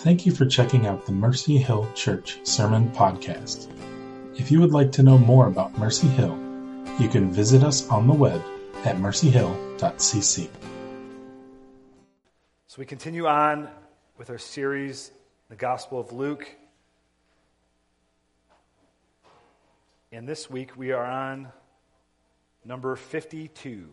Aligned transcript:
Thank 0.00 0.24
you 0.24 0.32
for 0.32 0.46
checking 0.46 0.86
out 0.86 1.04
the 1.04 1.12
Mercy 1.12 1.58
Hill 1.58 1.86
Church 1.94 2.38
Sermon 2.42 2.90
Podcast. 2.92 3.70
If 4.34 4.50
you 4.50 4.58
would 4.60 4.72
like 4.72 4.92
to 4.92 5.02
know 5.02 5.18
more 5.18 5.46
about 5.46 5.76
Mercy 5.76 6.06
Hill, 6.06 6.38
you 6.98 7.06
can 7.06 7.30
visit 7.30 7.62
us 7.62 7.86
on 7.90 8.06
the 8.06 8.14
web 8.14 8.42
at 8.86 8.96
mercyhill.cc. 8.96 10.48
So 12.66 12.76
we 12.78 12.86
continue 12.86 13.26
on 13.26 13.68
with 14.16 14.30
our 14.30 14.38
series, 14.38 15.10
The 15.50 15.56
Gospel 15.56 16.00
of 16.00 16.12
Luke. 16.12 16.48
And 20.12 20.26
this 20.26 20.48
week 20.48 20.78
we 20.78 20.92
are 20.92 21.04
on 21.04 21.48
number 22.64 22.96
52. 22.96 23.86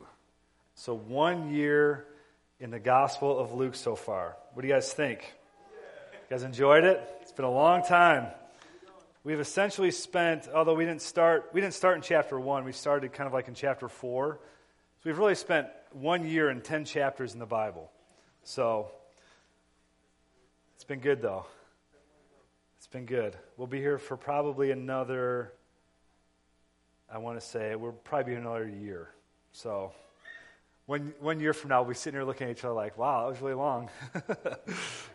So 0.73 0.93
one 0.93 1.53
year 1.53 2.05
in 2.61 2.71
the 2.71 2.79
Gospel 2.79 3.37
of 3.37 3.51
Luke 3.51 3.75
so 3.75 3.97
far. 3.97 4.37
What 4.53 4.61
do 4.61 4.69
you 4.69 4.73
guys 4.73 4.93
think? 4.93 5.33
You 6.30 6.36
guys 6.36 6.44
enjoyed 6.44 6.84
it? 6.84 7.02
It's 7.22 7.31
been 7.31 7.45
a 7.45 7.49
long 7.49 7.86
time. 7.86 8.27
We've 9.23 9.40
essentially 9.40 9.91
spent, 9.91 10.49
although 10.54 10.73
we 10.73 10.84
didn't 10.84 11.02
start, 11.02 11.52
we 11.54 11.62
didn't 11.62 11.73
start 11.73 11.95
in 11.95 12.02
chapter 12.02 12.38
one. 12.38 12.66
We 12.66 12.73
started 12.73 13.13
kind 13.13 13.27
of 13.27 13.34
like 13.34 13.48
in 13.48 13.54
chapter 13.54 13.88
four. 13.88 14.34
So 14.98 15.02
we've 15.05 15.18
really 15.18 15.35
spent 15.35 15.68
one 15.94 16.27
year 16.27 16.49
and 16.49 16.62
ten 16.62 16.84
chapters 16.84 17.32
in 17.32 17.40
the 17.40 17.45
Bible. 17.45 17.90
So 18.44 18.91
it's 20.76 20.84
been 20.84 20.99
good 20.99 21.21
though. 21.21 21.45
It's 22.76 22.88
been 22.88 23.05
good. 23.05 23.38
We'll 23.55 23.68
be 23.68 23.80
here 23.80 23.98
for 23.98 24.18
probably 24.18 24.71
another. 24.71 25.54
I 27.09 27.20
want 27.20 27.40
to 27.40 27.46
say 27.46 27.73
we'll 27.77 27.94
probably 27.94 28.34
be 28.34 28.38
another 28.38 28.68
year. 28.68 29.12
So 29.54 29.94
one, 30.88 31.14
one 31.20 31.41
year 31.41 31.52
from 31.52 31.70
now, 31.70 31.82
we'll 31.82 31.90
be 31.90 31.96
sitting 31.96 32.18
here 32.18 32.26
looking 32.26 32.48
at 32.48 32.58
each 32.58 32.64
other 32.64 32.73
like, 32.73 32.98
wow, 32.98 33.26
that 33.26 33.32
was 33.32 33.41
really 33.41 33.55
long. 33.55 33.90
a 34.16 34.58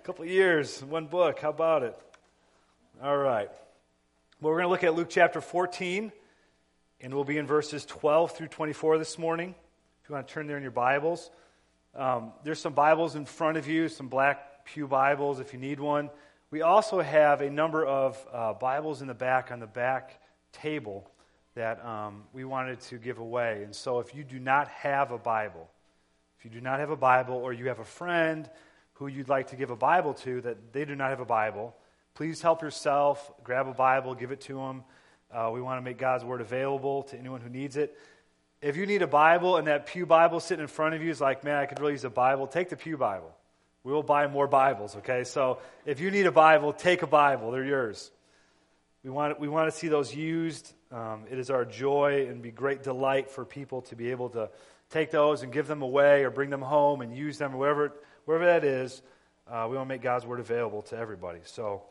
couple 0.05 0.27
years, 0.27 0.85
one 0.85 1.07
book. 1.07 1.41
How 1.41 1.49
about 1.49 1.83
it? 1.83 1.99
All 3.03 3.17
right. 3.17 3.49
Well, 4.41 4.53
we're 4.53 4.59
going 4.59 4.67
to 4.67 4.69
look 4.69 4.85
at 4.85 4.95
Luke 4.95 5.09
chapter 5.09 5.41
14, 5.41 6.13
and 7.01 7.15
we'll 7.15 7.25
be 7.25 7.39
in 7.39 7.47
verses 7.47 7.87
12 7.87 8.37
through 8.37 8.49
24 8.49 8.99
this 8.99 9.19
morning. 9.19 9.55
If 10.03 10.11
you 10.11 10.15
want 10.15 10.29
to 10.29 10.35
turn 10.35 10.47
there 10.47 10.59
in 10.59 10.63
your 10.63 10.73
Bibles, 10.73 11.31
um, 11.95 12.33
there's 12.45 12.61
some 12.61 12.75
Bibles 12.75 13.17
in 13.17 13.25
front 13.25 13.57
of 13.57 13.67
you, 13.67 13.89
some 13.89 14.09
black 14.09 14.67
Pew 14.67 14.87
Bibles 14.87 15.41
if 15.41 15.55
you 15.55 15.59
need 15.59 15.81
one. 15.81 16.11
We 16.51 16.61
also 16.61 17.01
have 17.01 17.41
a 17.41 17.49
number 17.49 17.87
of 17.87 18.23
uh, 18.31 18.53
Bibles 18.53 19.01
in 19.01 19.09
the 19.09 19.15
back 19.15 19.51
on 19.51 19.59
the 19.59 19.67
back 19.67 20.21
table 20.53 21.11
that 21.55 21.85
um, 21.85 22.25
we 22.33 22.45
wanted 22.45 22.81
to 22.81 22.97
give 22.97 23.19
away. 23.19 23.63
And 23.63 23.75
so, 23.75 23.99
if 24.01 24.15
you 24.15 24.25
do 24.25 24.39
not 24.39 24.69
have 24.69 25.11
a 25.11 25.19
Bible, 25.19 25.69
if 26.39 26.45
you 26.45 26.51
do 26.51 26.61
not 26.61 26.81
have 26.81 26.91
a 26.91 26.97
Bible, 26.97 27.35
or 27.35 27.53
you 27.53 27.69
have 27.69 27.79
a 27.79 27.85
friend 27.85 28.49
who 28.95 29.07
you'd 29.07 29.29
like 29.29 29.49
to 29.49 29.57
give 29.57 29.71
a 29.71 29.77
Bible 29.77 30.15
to 30.15 30.41
that 30.43 30.73
they 30.73 30.85
do 30.85 30.95
not 30.95 31.11
have 31.11 31.21
a 31.21 31.25
Bible, 31.25 31.75
please 32.15 32.41
help 32.41 32.63
yourself. 32.63 33.33
Grab 33.45 33.69
a 33.69 33.75
Bible, 33.75 34.15
give 34.15 34.31
it 34.31 34.41
to 34.43 34.55
them. 34.55 34.85
Uh, 35.33 35.51
we 35.53 35.61
want 35.61 35.79
to 35.79 35.83
make 35.83 35.99
God's 35.99 36.25
Word 36.25 36.41
available 36.41 37.05
to 37.05 37.19
anyone 37.19 37.41
who 37.41 37.49
needs 37.49 37.77
it. 37.77 37.97
If 38.61 38.77
you 38.77 38.87
need 38.87 39.03
a 39.03 39.07
Bible 39.07 39.57
and 39.57 39.67
that 39.67 39.87
Pew 39.87 40.07
Bible 40.07 40.39
sitting 40.39 40.63
in 40.63 40.69
front 40.69 40.95
of 40.95 41.03
you 41.03 41.11
is 41.11 41.21
like, 41.21 41.43
man, 41.43 41.57
I 41.57 41.67
could 41.67 41.81
really 41.81 41.93
use 41.93 42.05
a 42.05 42.11
Bible, 42.11 42.47
take 42.47 42.69
the 42.69 42.77
Pew 42.77 42.97
Bible. 42.97 43.35
We 43.83 43.93
will 43.93 44.05
buy 44.05 44.29
more 44.29 44.47
Bibles, 44.47 44.97
okay? 44.97 45.25
So 45.25 45.59
if 45.85 45.99
you 45.99 46.11
need 46.13 46.27
a 46.27 46.33
Bible, 46.33 46.73
take 46.73 47.03
a 47.03 47.07
Bible. 47.07 47.51
They're 47.51 47.65
yours. 47.65 48.13
We 49.05 49.11
want, 49.11 49.41
we 49.41 49.49
want 49.49 49.73
to 49.73 49.77
see 49.77 49.89
those 49.89 50.15
used. 50.15 50.73
Um, 50.93 51.25
it 51.29 51.39
is 51.39 51.51
our 51.51 51.65
joy 51.65 52.27
and 52.29 52.41
be 52.41 52.53
great 52.53 52.85
delight 52.85 53.31
for 53.31 53.45
people 53.45 53.83
to 53.83 53.97
be 53.97 54.13
able 54.13 54.29
to 54.31 54.49
take 54.91 55.11
those 55.11 55.43
and 55.43 55.53
give 55.53 55.67
them 55.67 55.83
away 55.83 56.23
or 56.23 56.31
bring 56.31 56.51
them 56.51 56.63
home 56.63 57.01
and 57.01 57.17
use 57.17 57.37
them, 57.37 57.55
wherever, 57.55 57.93
wherever 58.27 58.47
that 58.47 58.63
is. 58.63 59.03
Uh, 59.51 59.67
we 59.69 59.77
want 59.77 59.89
to 59.89 59.95
make 59.95 60.03
God's 60.03 60.25
Word 60.25 60.39
available 60.39 60.83
to 60.83 60.97
everybody. 60.97 61.41
So 61.45 61.83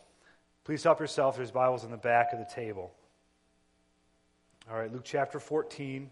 please 0.64 0.84
help 0.84 1.02
yourself. 1.02 1.36
There's 1.36 1.52
Bibles 1.52 1.84
in 1.84 1.92
the 1.92 1.98
back 1.98 2.32
of 2.32 2.39
the 2.39 2.45
table. 2.45 2.94
All 4.70 4.78
right, 4.78 4.92
Luke 4.92 5.04
chapter 5.04 5.39
14. 5.39 6.10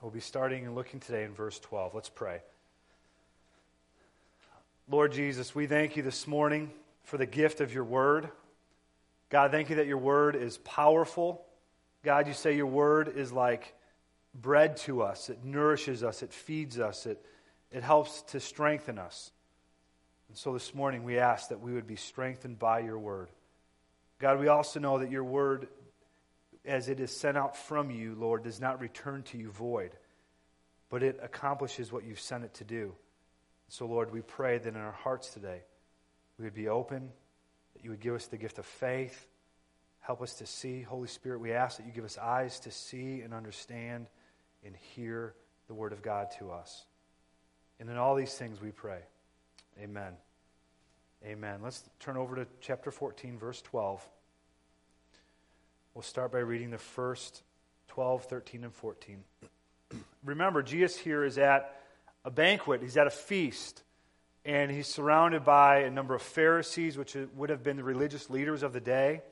We'll 0.00 0.10
be 0.10 0.20
starting 0.20 0.64
and 0.64 0.74
looking 0.74 0.98
today 0.98 1.24
in 1.24 1.34
verse 1.34 1.60
12. 1.60 1.94
Let's 1.94 2.08
pray. 2.08 2.40
Lord 4.88 5.12
Jesus, 5.12 5.54
we 5.54 5.66
thank 5.66 5.96
you 5.96 6.02
this 6.02 6.26
morning 6.26 6.70
for 7.04 7.18
the 7.18 7.26
gift 7.26 7.60
of 7.60 7.74
your 7.74 7.84
word. 7.84 8.30
God, 9.32 9.50
thank 9.50 9.70
you 9.70 9.76
that 9.76 9.86
your 9.86 9.96
word 9.96 10.36
is 10.36 10.58
powerful. 10.58 11.42
God, 12.04 12.26
you 12.26 12.34
say 12.34 12.54
your 12.54 12.66
word 12.66 13.08
is 13.16 13.32
like 13.32 13.74
bread 14.34 14.76
to 14.78 15.00
us, 15.00 15.30
it 15.30 15.42
nourishes 15.42 16.04
us, 16.04 16.22
it 16.22 16.34
feeds 16.34 16.78
us, 16.78 17.06
it, 17.06 17.24
it 17.70 17.82
helps 17.82 18.20
to 18.24 18.40
strengthen 18.40 18.98
us. 18.98 19.32
And 20.28 20.36
so 20.36 20.52
this 20.52 20.74
morning 20.74 21.02
we 21.02 21.18
ask 21.18 21.48
that 21.48 21.62
we 21.62 21.72
would 21.72 21.86
be 21.86 21.96
strengthened 21.96 22.58
by 22.58 22.80
your 22.80 22.98
word. 22.98 23.30
God, 24.18 24.38
we 24.38 24.48
also 24.48 24.80
know 24.80 24.98
that 24.98 25.10
your 25.10 25.24
word, 25.24 25.68
as 26.66 26.90
it 26.90 27.00
is 27.00 27.10
sent 27.10 27.38
out 27.38 27.56
from 27.56 27.90
you, 27.90 28.14
Lord, 28.14 28.44
does 28.44 28.60
not 28.60 28.82
return 28.82 29.22
to 29.24 29.38
you 29.38 29.50
void, 29.50 29.92
but 30.90 31.02
it 31.02 31.18
accomplishes 31.22 31.90
what 31.90 32.04
you've 32.04 32.20
sent 32.20 32.44
it 32.44 32.52
to 32.54 32.64
do. 32.64 32.94
So, 33.68 33.86
Lord, 33.86 34.12
we 34.12 34.20
pray 34.20 34.58
that 34.58 34.68
in 34.68 34.76
our 34.76 34.92
hearts 34.92 35.30
today 35.30 35.62
we 36.36 36.44
would 36.44 36.54
be 36.54 36.68
open 36.68 37.08
you 37.82 37.90
would 37.90 38.00
give 38.00 38.14
us 38.14 38.26
the 38.26 38.36
gift 38.36 38.58
of 38.58 38.66
faith. 38.66 39.26
Help 40.00 40.22
us 40.22 40.34
to 40.34 40.46
see. 40.46 40.82
Holy 40.82 41.08
Spirit, 41.08 41.40
we 41.40 41.52
ask 41.52 41.76
that 41.76 41.86
you 41.86 41.92
give 41.92 42.04
us 42.04 42.18
eyes 42.18 42.60
to 42.60 42.70
see 42.70 43.20
and 43.20 43.34
understand 43.34 44.06
and 44.64 44.74
hear 44.94 45.34
the 45.68 45.74
word 45.74 45.92
of 45.92 46.02
God 46.02 46.28
to 46.38 46.50
us. 46.50 46.84
And 47.80 47.88
in 47.90 47.96
all 47.96 48.14
these 48.14 48.34
things 48.34 48.60
we 48.60 48.70
pray. 48.70 49.00
Amen. 49.80 50.12
Amen. 51.24 51.60
Let's 51.62 51.82
turn 52.00 52.16
over 52.16 52.36
to 52.36 52.46
chapter 52.60 52.90
14, 52.90 53.38
verse 53.38 53.62
12. 53.62 54.06
We'll 55.94 56.02
start 56.02 56.32
by 56.32 56.38
reading 56.38 56.70
the 56.70 56.78
first 56.78 57.42
12, 57.88 58.24
13, 58.24 58.64
and 58.64 58.74
14. 58.74 59.22
Remember, 60.24 60.62
Jesus 60.62 60.96
here 60.96 61.24
is 61.24 61.38
at 61.38 61.80
a 62.24 62.30
banquet, 62.30 62.82
he's 62.82 62.96
at 62.96 63.06
a 63.06 63.10
feast 63.10 63.82
and 64.44 64.70
he's 64.70 64.88
surrounded 64.88 65.44
by 65.44 65.80
a 65.80 65.90
number 65.90 66.14
of 66.14 66.22
Pharisees, 66.22 66.98
which 66.98 67.16
would 67.36 67.50
have 67.50 67.62
been 67.62 67.76
the 67.76 67.84
religious 67.84 68.28
leaders 68.28 68.62
of 68.62 68.72
the 68.72 68.80
day. 68.80 69.22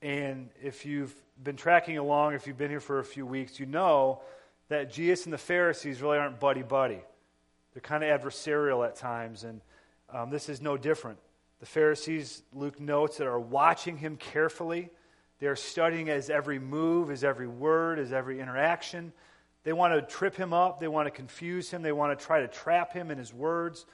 And 0.00 0.48
if 0.62 0.86
you've 0.86 1.14
been 1.42 1.56
tracking 1.56 1.98
along, 1.98 2.34
if 2.34 2.46
you've 2.46 2.56
been 2.56 2.70
here 2.70 2.80
for 2.80 3.00
a 3.00 3.04
few 3.04 3.26
weeks, 3.26 3.60
you 3.60 3.66
know 3.66 4.22
that 4.68 4.90
Jesus 4.90 5.26
and 5.26 5.32
the 5.32 5.38
Pharisees 5.38 6.00
really 6.00 6.16
aren't 6.16 6.40
buddy 6.40 6.62
buddy. 6.62 7.00
They're 7.74 7.82
kind 7.82 8.02
of 8.02 8.20
adversarial 8.20 8.86
at 8.86 8.96
times, 8.96 9.44
and 9.44 9.60
um, 10.12 10.30
this 10.30 10.48
is 10.48 10.60
no 10.60 10.76
different. 10.76 11.18
The 11.60 11.66
Pharisees, 11.66 12.42
Luke 12.54 12.80
notes, 12.80 13.18
that 13.18 13.26
are 13.26 13.38
watching 13.38 13.98
him 13.98 14.16
carefully. 14.16 14.88
They 15.38 15.46
are 15.46 15.56
studying 15.56 16.06
his 16.06 16.30
every 16.30 16.58
move, 16.58 17.08
his 17.08 17.22
every 17.22 17.46
word, 17.46 17.98
his 17.98 18.12
every 18.12 18.40
interaction. 18.40 19.12
They 19.64 19.74
want 19.74 19.94
to 19.94 20.02
trip 20.02 20.34
him 20.34 20.54
up. 20.54 20.80
They 20.80 20.88
want 20.88 21.06
to 21.06 21.10
confuse 21.10 21.70
him. 21.70 21.82
They 21.82 21.92
want 21.92 22.18
to 22.18 22.24
try 22.24 22.40
to 22.40 22.48
trap 22.48 22.94
him 22.94 23.10
in 23.10 23.18
his 23.18 23.34
words 23.34 23.84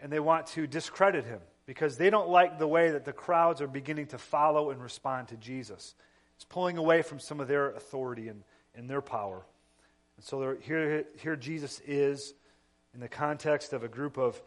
and 0.00 0.12
they 0.12 0.20
want 0.20 0.46
to 0.48 0.66
discredit 0.66 1.24
him 1.24 1.40
because 1.66 1.96
they 1.96 2.10
don't 2.10 2.28
like 2.28 2.58
the 2.58 2.66
way 2.66 2.90
that 2.90 3.04
the 3.04 3.12
crowds 3.12 3.60
are 3.60 3.68
beginning 3.68 4.06
to 4.06 4.18
follow 4.18 4.70
and 4.70 4.82
respond 4.82 5.28
to 5.28 5.36
Jesus. 5.36 5.94
It's 6.36 6.44
pulling 6.44 6.78
away 6.78 7.02
from 7.02 7.20
some 7.20 7.38
of 7.38 7.48
their 7.48 7.70
authority 7.70 8.28
and, 8.28 8.42
and 8.74 8.88
their 8.88 9.02
power. 9.02 9.42
And 10.16 10.24
so 10.24 10.56
here, 10.60 11.04
here 11.18 11.36
Jesus 11.36 11.80
is 11.86 12.34
in 12.94 13.00
the 13.00 13.08
context 13.08 13.72
of 13.72 13.84
a 13.84 13.88
group 13.88 14.16
of, 14.18 14.40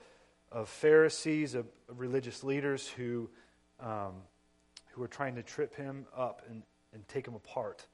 of 0.51 0.69
Pharisees, 0.69 1.55
of, 1.55 1.65
of 1.87 1.99
religious 1.99 2.43
leaders 2.43 2.87
who, 2.89 3.29
um, 3.79 4.13
who 4.91 5.03
are 5.03 5.07
trying 5.07 5.35
to 5.35 5.43
trip 5.43 5.75
him 5.75 6.05
up 6.15 6.41
and, 6.49 6.63
and 6.93 7.07
take 7.07 7.27
him 7.27 7.35
apart. 7.35 7.85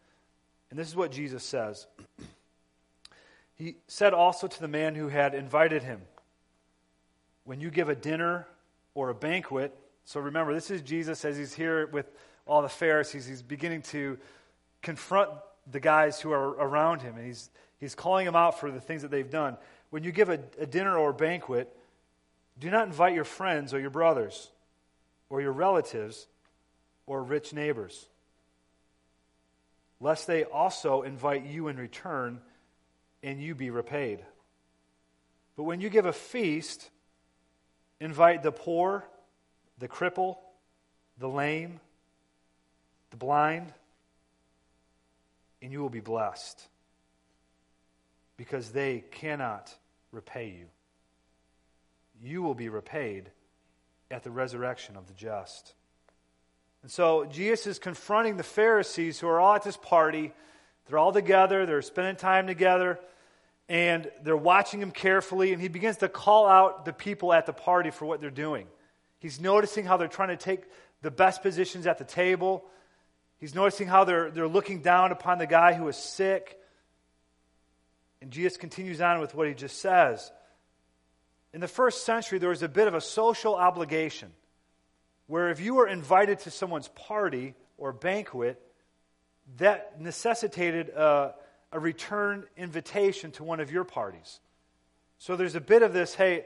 And 0.70 0.80
this 0.80 0.88
is 0.88 0.96
what 0.96 1.12
Jesus 1.12 1.44
says. 1.44 1.88
he 3.56 3.76
said 3.88 4.14
also 4.14 4.48
to 4.48 4.60
the 4.60 4.68
man 4.68 4.96
who 4.96 5.08
had 5.08 5.36
invited 5.36 5.84
him, 5.84 6.02
when 7.50 7.60
you 7.60 7.72
give 7.72 7.90
a 7.90 7.96
dinner 7.96 8.46
or 8.94 9.10
a 9.10 9.16
banquet, 9.16 9.76
so 10.06 10.20
remember, 10.20 10.54
this 10.54 10.70
is 10.70 10.84
Jesus 10.84 11.26
as 11.26 11.36
he's 11.36 11.52
here 11.52 11.88
with 11.88 12.06
all 12.46 12.62
the 12.62 12.70
Pharisees. 12.70 13.26
He's 13.26 13.42
beginning 13.42 13.82
to 13.82 14.20
confront 14.84 15.32
the 15.66 15.80
guys 15.80 16.22
who 16.22 16.32
are 16.32 16.50
around 16.50 17.02
him, 17.02 17.16
and 17.18 17.26
he's, 17.26 17.50
he's 17.80 17.96
calling 17.96 18.28
them 18.28 18.36
out 18.36 18.60
for 18.60 18.70
the 18.70 18.80
things 18.80 19.02
that 19.02 19.10
they've 19.10 19.32
done. 19.32 19.58
When 19.90 20.04
you 20.04 20.12
give 20.12 20.30
a, 20.30 20.40
a 20.60 20.68
dinner 20.68 20.96
or 20.96 21.10
a 21.10 21.14
banquet, 21.16 21.76
do 22.60 22.70
not 22.70 22.86
invite 22.86 23.16
your 23.16 23.24
friends 23.24 23.74
or 23.74 23.80
your 23.80 23.90
brothers 23.90 24.52
or 25.32 25.42
your 25.42 25.52
relatives 25.52 26.28
or 27.08 27.24
rich 27.24 27.52
neighbors, 27.52 28.06
lest 30.00 30.28
they 30.28 30.44
also 30.44 31.02
invite 31.02 31.48
you 31.48 31.68
in 31.68 31.78
return 31.78 32.42
and 33.24 33.42
you 33.42 33.56
be 33.56 33.72
repaid. 33.72 34.20
But 35.58 35.64
when 35.64 35.82
you 35.82 35.90
give 35.90 36.06
a 36.06 36.14
feast, 36.14 36.92
Invite 38.00 38.44
the 38.44 38.52
poor, 38.52 39.04
the 39.78 39.88
cripple, 39.88 40.38
the 41.18 41.28
lame, 41.28 41.80
the 43.12 43.18
blind, 43.18 43.74
and 45.62 45.72
you 45.72 45.82
will 45.82 45.90
be 45.90 46.00
blessed 46.00 46.68
because 48.38 48.70
they 48.72 49.04
cannot 49.12 49.74
repay 50.12 50.50
you. 50.50 50.66
You 52.22 52.42
will 52.42 52.56
be 52.56 52.70
repaid 52.70 53.30
at 54.10 54.24
the 54.24 54.32
resurrection 54.32 54.96
of 54.96 55.08
the 55.08 55.14
just. 55.14 55.74
And 56.82 56.92
so 56.92 57.26
Jesus 57.26 57.68
is 57.68 57.80
confronting 57.80 58.38
the 58.38 58.44
Pharisees 58.44 59.20
who 59.20 59.28
are 59.28 59.40
all 59.40 59.56
at 59.56 59.64
this 59.64 59.78
party. 59.78 60.32
They're 60.86 60.98
all 60.98 61.12
together, 61.12 61.66
they're 61.66 61.82
spending 61.82 62.16
time 62.16 62.48
together, 62.48 63.00
and 63.70 64.10
they're 64.24 64.36
watching 64.36 64.82
him 64.82 64.90
carefully, 64.90 65.54
and 65.54 65.62
he 65.62 65.68
begins 65.68 65.98
to 65.98 66.10
call 66.10 66.48
out 66.48 66.86
the 66.86 66.92
people 66.92 67.32
at 67.32 67.46
the 67.46 67.54
party 67.54 67.92
for 67.92 68.06
what 68.06 68.20
they're 68.20 68.32
doing. 68.32 68.68
He's 69.20 69.40
noticing 69.40 69.86
how 69.86 69.96
they're 69.98 70.08
trying 70.08 70.30
to 70.30 70.38
take 70.38 70.64
the 71.04 71.12
best 71.12 71.44
positions 71.44 71.86
at 71.86 72.00
the 72.00 72.04
table. 72.04 72.66
He's 73.38 73.54
noticing 73.54 73.88
how 73.88 74.06
they're, 74.06 74.32
they're 74.32 74.48
looking 74.48 74.82
down 74.82 75.12
upon 75.12 75.38
the 75.38 75.46
guy 75.46 75.74
who 75.74 75.88
is 75.88 75.96
sick. 75.96 76.58
And 78.22 78.32
Jesus 78.32 78.58
continues 78.58 79.02
on 79.02 79.20
with 79.20 79.36
what 79.36 79.48
he 79.48 79.54
just 79.54 79.80
says. 79.80 80.32
In 81.54 81.62
the 81.62 81.68
first 81.68 82.06
century, 82.06 82.40
there 82.40 82.50
was 82.50 82.64
a 82.64 82.68
bit 82.68 82.88
of 82.88 82.96
a 82.96 83.02
social 83.02 83.56
obligation 83.56 84.32
where 85.28 85.50
if 85.52 85.60
you 85.60 85.76
were 85.76 85.88
invited 85.88 86.40
to 86.40 86.52
someone's 86.52 86.88
party 86.90 87.54
or 87.78 87.94
banquet, 87.94 88.60
that 89.58 90.02
necessitated 90.02 90.90
a, 90.90 91.36
a 91.72 91.80
return 91.80 92.46
invitation 92.58 93.32
to 93.32 93.44
one 93.44 93.60
of 93.60 93.72
your 93.72 93.84
parties. 93.84 94.40
So 95.18 95.36
there's 95.36 95.56
a 95.56 95.62
bit 95.62 95.82
of 95.82 95.94
this 95.94 96.16
hey, 96.16 96.46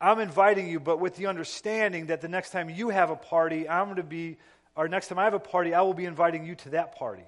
I'm 0.00 0.18
inviting 0.20 0.68
you, 0.68 0.80
but 0.80 1.00
with 1.00 1.16
the 1.16 1.26
understanding 1.26 2.06
that 2.06 2.20
the 2.20 2.28
next 2.28 2.50
time 2.50 2.68
you 2.68 2.90
have 2.90 3.10
a 3.10 3.16
party, 3.16 3.68
I'm 3.68 3.86
going 3.86 3.96
to 3.96 4.02
be, 4.02 4.36
or 4.76 4.88
next 4.88 5.08
time 5.08 5.18
I 5.18 5.24
have 5.24 5.34
a 5.34 5.38
party, 5.38 5.72
I 5.72 5.82
will 5.82 5.94
be 5.94 6.04
inviting 6.04 6.44
you 6.44 6.54
to 6.56 6.70
that 6.70 6.96
party. 6.96 7.24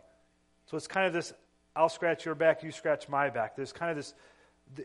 So 0.66 0.76
it's 0.76 0.88
kind 0.88 1.06
of 1.06 1.12
this 1.12 1.32
I'll 1.76 1.90
scratch 1.90 2.24
your 2.24 2.34
back, 2.34 2.62
you 2.62 2.72
scratch 2.72 3.06
my 3.08 3.28
back. 3.28 3.54
There's 3.54 3.72
kind 3.72 3.90
of 3.90 3.96
this, 3.96 4.14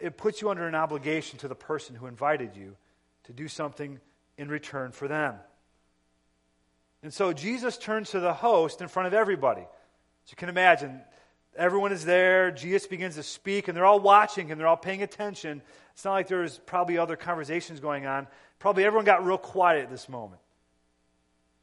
it 0.02 0.18
puts 0.18 0.42
you 0.42 0.50
under 0.50 0.68
an 0.68 0.76
obligation 0.76 1.40
to 1.40 1.48
the 1.48 1.56
person 1.56 1.96
who 1.96 2.06
invited 2.06 2.58
you 2.58 2.76
to 3.24 3.34
do 3.34 3.48
something 3.48 4.00
in 4.38 4.50
return 4.50 4.92
for 4.92 5.08
them. 5.08 5.36
And 7.02 7.14
so 7.14 7.32
Jesus 7.32 7.78
turns 7.78 8.12
to 8.12 8.20
the 8.20 8.34
host 8.34 8.82
in 8.82 8.90
front 8.90 9.08
of 9.08 9.14
everybody. 9.14 9.62
So 9.62 10.32
you 10.32 10.36
can 10.36 10.50
imagine, 10.50 11.02
everyone 11.56 11.92
is 11.92 12.06
there. 12.06 12.52
Jesus 12.52 12.88
begins 12.88 13.16
to 13.16 13.24
speak, 13.24 13.68
and 13.68 13.76
they're 13.76 13.86
all 13.86 14.00
watching 14.00 14.52
and 14.52 14.60
they're 14.60 14.68
all 14.68 14.78
paying 14.78 15.04
attention. 15.04 15.62
It's 15.94 16.06
not 16.06 16.14
like 16.14 16.28
there's 16.28 16.60
probably 16.60 16.98
other 16.98 17.16
conversations 17.16 17.80
going 17.80 18.06
on. 18.06 18.28
Probably 18.60 18.86
everyone 18.86 19.06
got 19.06 19.26
real 19.26 19.38
quiet 19.38 19.84
at 19.84 19.90
this 19.90 20.08
moment. 20.08 20.42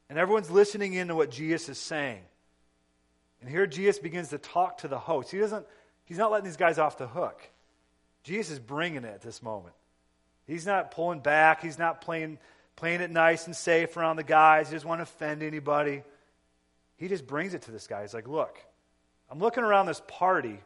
And 0.09 0.17
everyone's 0.17 0.49
listening 0.49 0.93
in 0.93 1.07
to 1.09 1.15
what 1.15 1.31
Jesus 1.31 1.69
is 1.69 1.77
saying. 1.77 2.21
And 3.41 3.49
here 3.49 3.67
Jesus 3.67 3.99
begins 3.99 4.29
to 4.29 4.37
talk 4.37 4.79
to 4.79 4.87
the 4.87 4.97
host. 4.97 5.31
He 5.31 5.37
doesn't, 5.37 5.65
he's 6.05 6.17
not 6.17 6.31
letting 6.31 6.45
these 6.45 6.57
guys 6.57 6.77
off 6.77 6.97
the 6.97 7.07
hook. 7.07 7.41
Jesus 8.23 8.53
is 8.53 8.59
bringing 8.59 9.03
it 9.03 9.13
at 9.13 9.21
this 9.21 9.41
moment. 9.41 9.75
He's 10.45 10.65
not 10.65 10.91
pulling 10.91 11.19
back. 11.19 11.61
He's 11.61 11.79
not 11.79 12.01
playing, 12.01 12.39
playing 12.75 13.01
it 13.01 13.11
nice 13.11 13.45
and 13.45 13.55
safe 13.55 13.95
around 13.95 14.17
the 14.17 14.23
guys. 14.23 14.69
He 14.69 14.75
doesn't 14.75 14.87
want 14.87 14.99
to 14.99 15.03
offend 15.03 15.43
anybody. 15.43 16.03
He 16.97 17.07
just 17.07 17.25
brings 17.25 17.53
it 17.53 17.61
to 17.63 17.71
this 17.71 17.87
guy. 17.87 18.01
He's 18.01 18.13
like, 18.13 18.27
look, 18.27 18.57
I'm 19.29 19.39
looking 19.39 19.63
around 19.63 19.85
this 19.85 20.01
party, 20.07 20.59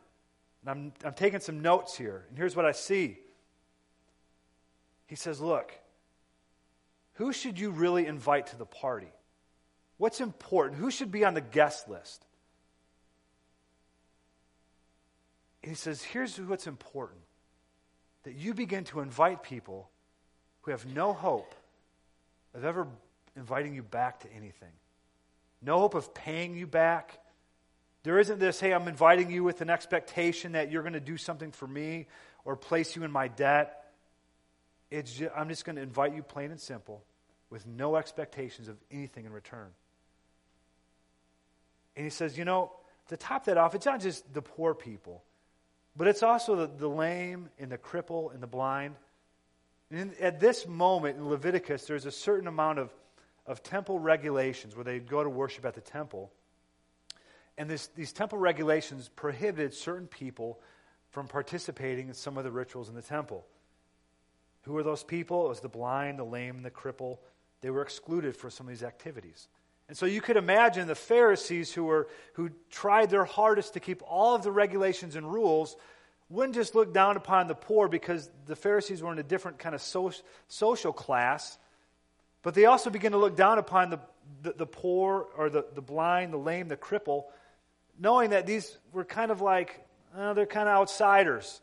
and 0.62 0.68
I'm, 0.68 0.94
I'm 1.04 1.14
taking 1.14 1.40
some 1.40 1.62
notes 1.62 1.98
here, 1.98 2.26
and 2.30 2.38
here's 2.38 2.56
what 2.56 2.66
I 2.66 2.72
see. 2.72 3.18
He 5.08 5.16
says, 5.16 5.42
look, 5.42 5.74
who 7.14 7.34
should 7.34 7.60
you 7.60 7.72
really 7.72 8.08
invite 8.08 8.48
to 8.48 8.58
the 8.58 8.66
party? 8.66 9.12
What's 9.98 10.22
important? 10.22 10.80
Who 10.80 10.90
should 10.90 11.12
be 11.12 11.26
on 11.26 11.34
the 11.34 11.42
guest 11.42 11.90
list? 11.90 12.26
he 15.64 15.76
says, 15.76 16.04
here's 16.04 16.40
what's 16.40 16.68
important 16.68 17.22
that 18.24 18.36
you 18.36 18.54
begin 18.54 18.84
to 18.86 19.00
invite 19.00 19.44
people 19.44 19.90
who 20.62 20.72
have 20.72 20.86
no 20.86 21.14
hope 21.14 21.56
of 22.54 22.64
ever 22.66 22.88
inviting 23.36 23.74
you 23.74 23.84
back 23.84 24.20
to 24.22 24.34
anything, 24.34 24.72
no 25.62 25.80
hope 25.80 25.96
of 25.96 26.14
paying 26.14 26.56
you 26.56 26.68
back. 26.68 27.20
There 28.04 28.20
isn't 28.20 28.40
this, 28.40 28.60
hey, 28.60 28.74
I'm 28.74 28.88
inviting 28.88 29.32
you 29.32 29.44
with 29.44 29.62
an 29.62 29.70
expectation 29.70 30.54
that 30.54 30.70
you're 30.70 30.84
going 30.84 30.94
to 30.94 31.00
do 31.00 31.18
something 31.18 31.52
for 31.52 31.68
me 31.68 32.08
or 32.44 32.56
place 32.58 32.96
you 32.96 33.04
in 33.04 33.12
my 33.12 33.30
debt. 33.30 33.86
It's 34.92 35.14
just, 35.14 35.32
I'm 35.36 35.48
just 35.48 35.64
going 35.64 35.78
to 35.78 35.82
invite 35.82 36.14
you 36.14 36.22
plain 36.22 36.52
and 36.52 36.60
simple 36.60 37.04
with 37.50 37.66
no 37.66 37.96
expectations 37.96 38.68
of 38.68 38.78
anything 38.92 39.26
in 39.26 39.32
return. 39.32 39.70
And 41.96 42.04
he 42.04 42.10
says, 42.10 42.38
you 42.38 42.44
know, 42.44 42.72
to 43.08 43.18
top 43.18 43.46
that 43.46 43.58
off, 43.58 43.76
it's 43.76 43.86
not 43.86 44.02
just 44.02 44.34
the 44.34 44.42
poor 44.42 44.74
people. 44.74 45.24
But 45.96 46.08
it's 46.08 46.24
also 46.24 46.56
the, 46.56 46.68
the 46.68 46.88
lame 46.88 47.50
and 47.60 47.72
the 47.72 47.78
cripple 47.78 48.34
and 48.34 48.42
the 48.42 48.48
blind. 48.48 48.96
And 49.92 50.00
in, 50.00 50.14
at 50.20 50.40
this 50.40 50.68
moment 50.68 51.18
in 51.18 51.30
Leviticus, 51.30 51.86
there's 51.86 52.06
a 52.06 52.12
certain 52.12 52.48
amount 52.48 52.80
of, 52.80 52.94
of 53.46 53.64
temple 53.64 54.00
regulations 54.00 54.76
where 54.76 54.84
they 54.84 55.00
go 55.00 55.24
to 55.24 55.30
worship 55.30 55.66
at 55.66 55.76
the 55.76 55.82
temple. 55.82 56.32
And 57.58 57.70
this, 57.70 57.88
these 57.88 58.12
temple 58.12 58.38
regulations 58.38 59.10
prohibited 59.16 59.74
certain 59.74 60.08
people 60.08 60.60
from 61.10 61.28
participating 61.28 62.08
in 62.08 62.14
some 62.14 62.38
of 62.38 62.44
the 62.44 62.52
rituals 62.52 62.90
in 62.90 62.96
the 62.96 63.02
temple. 63.02 63.46
Who 64.64 64.74
were 64.74 64.84
those 64.84 65.04
people? 65.04 65.46
It 65.46 65.50
was 65.50 65.60
the 65.60 65.70
blind, 65.70 66.18
the 66.18 66.24
lame, 66.24 66.64
the 66.64 66.72
cripple. 66.72 67.20
They 67.62 67.70
were 67.70 67.82
excluded 67.82 68.36
for 68.36 68.50
some 68.50 68.66
of 68.66 68.70
these 68.70 68.84
activities. 68.84 69.48
And 69.88 69.98
so 69.98 70.06
you 70.06 70.22
could 70.22 70.38
imagine 70.38 70.88
the 70.88 70.96
Pharisees 70.96 71.74
who, 71.74 71.84
were, 71.84 72.08
who 72.34 72.50
tried 72.72 73.10
their 73.10 73.26
hardest 73.26 73.74
to 73.74 73.80
keep 73.80 74.02
all 74.08 74.34
of 74.34 74.44
the 74.44 74.52
regulations 74.52 75.16
and 75.16 75.32
rules 75.32 75.76
wouldn't 76.30 76.56
just 76.56 76.74
look 76.74 76.94
down 76.94 77.16
upon 77.16 77.48
the 77.48 77.56
poor 77.56 77.88
because 77.88 78.30
the 78.46 78.56
Pharisees 78.56 79.04
were 79.04 79.12
in 79.12 79.20
a 79.20 79.24
different 79.24 79.60
kind 79.60 79.76
of 79.76 79.82
so, 79.82 80.12
social 80.48 80.94
class, 80.94 81.60
but 82.42 82.56
they 82.56 82.66
also 82.66 82.90
begin 82.90 83.12
to 83.12 83.18
look 83.18 83.36
down 83.36 83.60
upon 83.60 83.92
the, 83.92 84.00
the, 84.42 84.54
the 84.54 84.66
poor 84.66 85.28
or 85.38 85.50
the, 85.50 85.66
the 85.76 85.82
blind, 85.82 86.34
the 86.34 86.38
lame, 86.38 86.70
the 86.70 86.78
cripple, 86.78 87.26
knowing 88.00 88.32
that 88.32 88.46
these 88.46 88.78
were 88.92 89.06
kind 89.06 89.32
of 89.32 89.42
like, 89.42 89.86
uh, 90.18 90.34
they're 90.34 90.46
kind 90.46 90.68
of 90.68 90.76
outsiders. 90.76 91.62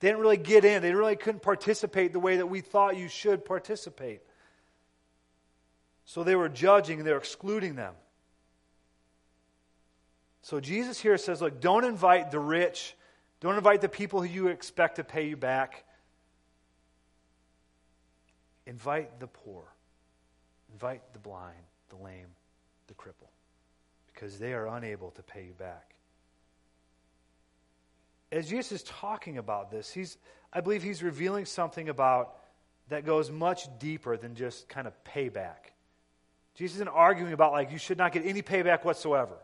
They 0.00 0.08
didn't 0.08 0.20
really 0.20 0.36
get 0.36 0.64
in, 0.64 0.82
they 0.82 0.94
really 0.94 1.16
couldn't 1.16 1.42
participate 1.42 2.12
the 2.12 2.20
way 2.20 2.38
that 2.38 2.46
we 2.46 2.60
thought 2.60 2.96
you 2.96 3.08
should 3.08 3.44
participate. 3.44 4.22
So 6.06 6.24
they 6.24 6.34
were 6.34 6.48
judging 6.48 6.98
and 6.98 7.06
they 7.06 7.12
were 7.12 7.18
excluding 7.18 7.76
them. 7.76 7.94
So 10.42 10.58
Jesus 10.58 10.98
here 10.98 11.18
says, 11.18 11.42
look, 11.42 11.60
don't 11.60 11.84
invite 11.84 12.30
the 12.30 12.40
rich, 12.40 12.96
don't 13.40 13.56
invite 13.56 13.82
the 13.82 13.88
people 13.88 14.22
who 14.22 14.28
you 14.28 14.48
expect 14.48 14.96
to 14.96 15.04
pay 15.04 15.28
you 15.28 15.36
back. 15.36 15.84
Invite 18.66 19.20
the 19.20 19.26
poor, 19.26 19.64
invite 20.72 21.02
the 21.12 21.18
blind, 21.18 21.58
the 21.90 21.96
lame, 21.96 22.28
the 22.86 22.94
cripple, 22.94 23.19
because 24.20 24.38
they 24.38 24.52
are 24.52 24.66
unable 24.66 25.10
to 25.12 25.22
pay 25.22 25.44
you 25.44 25.54
back. 25.54 25.94
As 28.30 28.50
Jesus 28.50 28.72
is 28.72 28.82
talking 28.82 29.38
about 29.38 29.70
this, 29.70 29.90
he's, 29.90 30.18
I 30.52 30.60
believe 30.60 30.82
he's 30.82 31.02
revealing 31.02 31.46
something 31.46 31.88
about 31.88 32.36
that 32.90 33.06
goes 33.06 33.30
much 33.30 33.66
deeper 33.78 34.18
than 34.18 34.34
just 34.34 34.68
kind 34.68 34.86
of 34.86 34.92
payback. 35.04 35.72
Jesus 36.54 36.76
isn't 36.76 36.88
arguing 36.88 37.32
about 37.32 37.52
like 37.52 37.72
you 37.72 37.78
should 37.78 37.96
not 37.96 38.12
get 38.12 38.26
any 38.26 38.42
payback 38.42 38.84
whatsoever. 38.84 39.38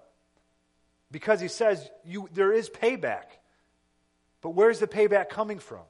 Because 1.10 1.40
he 1.40 1.48
says 1.48 1.88
you, 2.04 2.28
there 2.34 2.52
is 2.52 2.68
payback. 2.68 3.24
But 4.42 4.50
where's 4.50 4.78
the 4.78 4.86
payback 4.86 5.30
coming 5.30 5.58
from? 5.58 5.84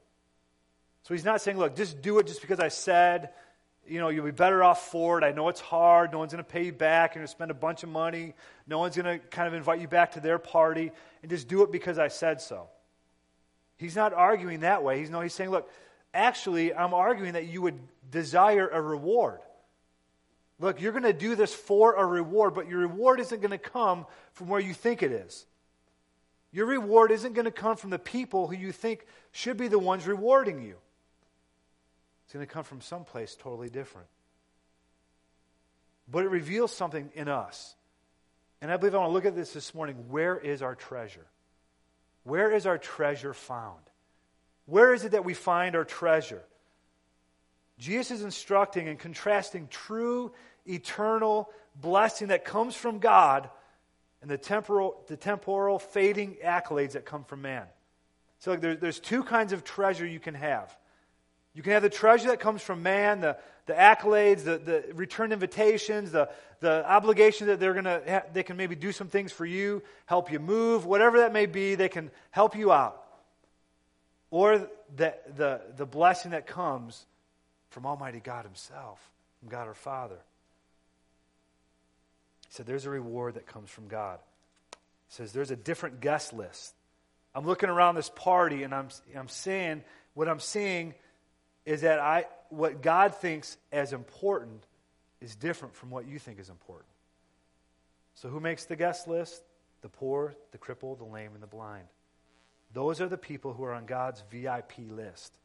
So 1.02 1.14
he's 1.14 1.25
not 1.25 1.40
saying, 1.40 1.59
look, 1.59 1.75
just 1.75 2.02
do 2.02 2.19
it 2.21 2.28
just 2.28 2.40
because 2.40 2.61
I 2.61 2.69
said, 2.69 3.31
you 3.88 4.00
know, 4.00 4.09
you'll 4.09 4.25
be 4.25 4.31
better 4.31 4.62
off 4.62 4.90
for 4.90 5.19
it. 5.19 5.25
I 5.25 5.33
know 5.33 5.49
it's 5.49 5.61
hard. 5.61 6.12
No 6.12 6.19
one's 6.19 6.33
going 6.33 6.45
to 6.45 6.50
pay 6.50 6.64
you 6.66 6.73
back. 6.73 7.14
You're 7.14 7.21
going 7.21 7.26
to 7.26 7.31
spend 7.31 7.50
a 7.50 7.55
bunch 7.55 7.83
of 7.83 7.88
money. 7.88 8.35
No 8.66 8.78
one's 8.78 8.97
going 8.97 9.21
to 9.21 9.26
kind 9.28 9.49
of 9.49 9.55
invite 9.55 9.81
you 9.81 9.88
back 9.88 10.12
to 10.12 10.21
their 10.21 10.38
party. 10.38 10.93
And 11.23 11.31
just 11.31 11.49
do 11.49 11.62
it 11.62 11.73
because 11.73 11.99
I 11.99 12.09
said 12.09 12.40
so. 12.40 12.69
He's 13.76 13.97
not 13.97 14.12
arguing 14.12 14.61
that 14.61 14.83
way. 14.83 15.00
He's, 15.00 15.11
no, 15.11 15.21
he's 15.21 15.35
saying, 15.35 15.50
look, 15.50 15.71
actually, 16.14 16.75
I'm 16.75 16.95
arguing 16.95 17.35
that 17.35 17.47
you 17.47 17.62
would 17.62 17.78
desire 18.11 18.69
a 18.69 18.81
reward. 18.81 19.40
Look, 20.59 20.81
you're 20.81 20.93
going 20.93 21.02
to 21.05 21.12
do 21.12 21.35
this 21.35 21.55
for 21.55 21.95
a 21.95 22.05
reward, 22.05 22.55
but 22.55 22.69
your 22.69 22.78
reward 22.78 23.21
isn't 23.21 23.40
going 23.40 23.50
to 23.50 23.59
come 23.59 24.07
from 24.33 24.49
where 24.49 24.61
you 24.61 24.73
think 24.73 25.02
it 25.02 25.12
is. 25.12 25.45
Your 26.52 26.66
reward 26.66 27.11
isn't 27.11 27.35
going 27.35 27.45
to 27.45 27.50
come 27.50 27.76
from 27.76 27.90
the 27.90 27.99
people 27.99 28.47
who 28.47 28.57
you 28.57 28.73
think 28.73 29.07
should 29.33 29.59
be 29.59 29.69
the 29.69 29.78
ones 29.78 30.07
rewarding 30.07 30.62
you. 30.62 30.76
Going 32.37 32.47
to 32.47 32.52
come 32.52 32.64
from 32.64 32.83
someplace 32.83 33.35
totally 33.35 33.71
different. 33.71 34.09
But 36.07 36.25
it 36.25 36.28
reveals 36.28 36.71
something 36.71 37.11
in 37.14 37.28
us. 37.28 37.75
And 38.61 38.71
I 38.71 38.76
believe 38.76 38.95
I 38.95 38.99
want 38.99 39.09
to 39.09 39.14
look 39.14 39.25
at 39.25 39.35
this 39.35 39.55
this 39.55 39.75
morning. 39.75 40.11
Where 40.11 40.37
is 40.37 40.61
our 40.61 40.75
treasure? 40.75 41.25
Where 42.25 42.52
is 42.52 42.66
our 42.66 42.76
treasure 42.76 43.33
found? 43.33 43.81
Where 44.66 44.93
is 44.93 45.07
it 45.07 45.12
that 45.12 45.25
we 45.25 45.33
find 45.33 45.75
our 45.76 45.87
treasure? 45.87 46.43
Jesus 47.78 48.19
is 48.19 48.23
instructing 48.23 48.87
and 48.87 48.99
contrasting 48.99 49.69
true, 49.69 50.31
eternal 50.66 51.49
blessing 51.75 52.28
that 52.28 52.45
comes 52.45 52.76
from 52.76 52.99
God 52.99 53.49
and 54.21 54.31
the 54.31 54.37
temporal, 54.37 55.02
the 55.07 55.16
temporal 55.16 55.78
fading 55.78 56.37
accolades 56.45 56.93
that 56.93 57.07
come 57.07 57.25
from 57.25 57.40
man. 57.40 57.64
So 58.40 58.57
there, 58.57 58.76
there's 58.76 59.00
two 59.00 59.23
kinds 59.23 59.55
of 59.55 59.64
treasure 59.64 60.07
you 60.07 60.21
can 60.21 60.35
have. 60.35 60.76
You 61.56 61.62
can 61.62 61.72
have 61.72 61.82
the 61.82 61.88
treasure 61.88 62.28
that 62.28 62.38
comes 62.38 62.60
from 62.60 62.82
man, 62.82 63.22
the, 63.22 63.38
the 63.64 63.72
accolades, 63.72 64.44
the, 64.44 64.58
the 64.58 64.84
return 64.92 65.32
invitations, 65.32 66.12
the, 66.12 66.28
the 66.60 66.86
obligation 66.86 67.46
that 67.46 67.58
they're 67.58 67.72
gonna 67.72 68.02
ha- 68.06 68.22
they 68.30 68.42
can 68.42 68.58
maybe 68.58 68.75
do 68.75 68.92
some 68.92 69.08
things 69.08 69.32
for 69.32 69.46
you, 69.46 69.82
help 70.04 70.30
you 70.30 70.38
move, 70.38 70.84
whatever 70.84 71.20
that 71.20 71.32
may 71.32 71.46
be, 71.46 71.75
they 71.75 71.88
can 71.88 72.10
help 72.30 72.56
you 72.56 72.72
out. 72.72 73.02
Or 74.30 74.68
the, 74.94 75.14
the, 75.34 75.62
the 75.78 75.86
blessing 75.86 76.32
that 76.32 76.46
comes 76.46 77.06
from 77.70 77.86
Almighty 77.86 78.20
God 78.20 78.44
Himself, 78.44 79.00
from 79.40 79.48
God 79.48 79.66
our 79.66 79.72
Father. 79.72 80.18
He 82.48 82.52
said, 82.52 82.66
There's 82.66 82.84
a 82.84 82.90
reward 82.90 83.36
that 83.36 83.46
comes 83.46 83.70
from 83.70 83.88
God. 83.88 84.18
He 84.72 85.14
says, 85.14 85.32
There's 85.32 85.50
a 85.50 85.56
different 85.56 86.02
guest 86.02 86.34
list. 86.34 86.75
I'm 87.34 87.46
looking 87.46 87.70
around 87.70 87.94
this 87.94 88.10
party 88.14 88.62
and 88.62 88.75
I'm, 88.75 88.88
I'm 89.16 89.28
seeing 89.28 89.82
what 90.12 90.28
I'm 90.28 90.40
seeing 90.40 90.92
is 91.66 91.80
that 91.80 91.99
I, 91.99 92.25
what 92.49 92.80
God 92.80 93.14
thinks 93.14 93.58
as 93.73 93.92
important 93.92 94.64
is 95.20 95.35
different 95.35 95.75
from 95.75 95.90
what 95.90 96.06
you 96.06 96.18
think 96.18 96.38
is 96.38 96.49
important. 96.49 96.88
So, 98.14 98.28
who 98.28 98.40
makes 98.40 98.64
the 98.64 98.76
guest 98.76 99.08
list? 99.08 99.42
The 99.82 99.88
poor, 99.88 100.35
the 100.52 100.58
crippled, 100.58 101.00
the 101.00 101.04
lame, 101.04 101.32
and 101.35 101.42
the 101.42 101.49
blind. 101.49 101.87
Those 102.73 103.00
are 103.00 103.08
the 103.08 103.18
people 103.18 103.52
who 103.52 103.64
are 103.64 103.75
on 103.75 103.85
God's 103.85 104.23
VIP 104.30 104.90
list. 104.90 105.37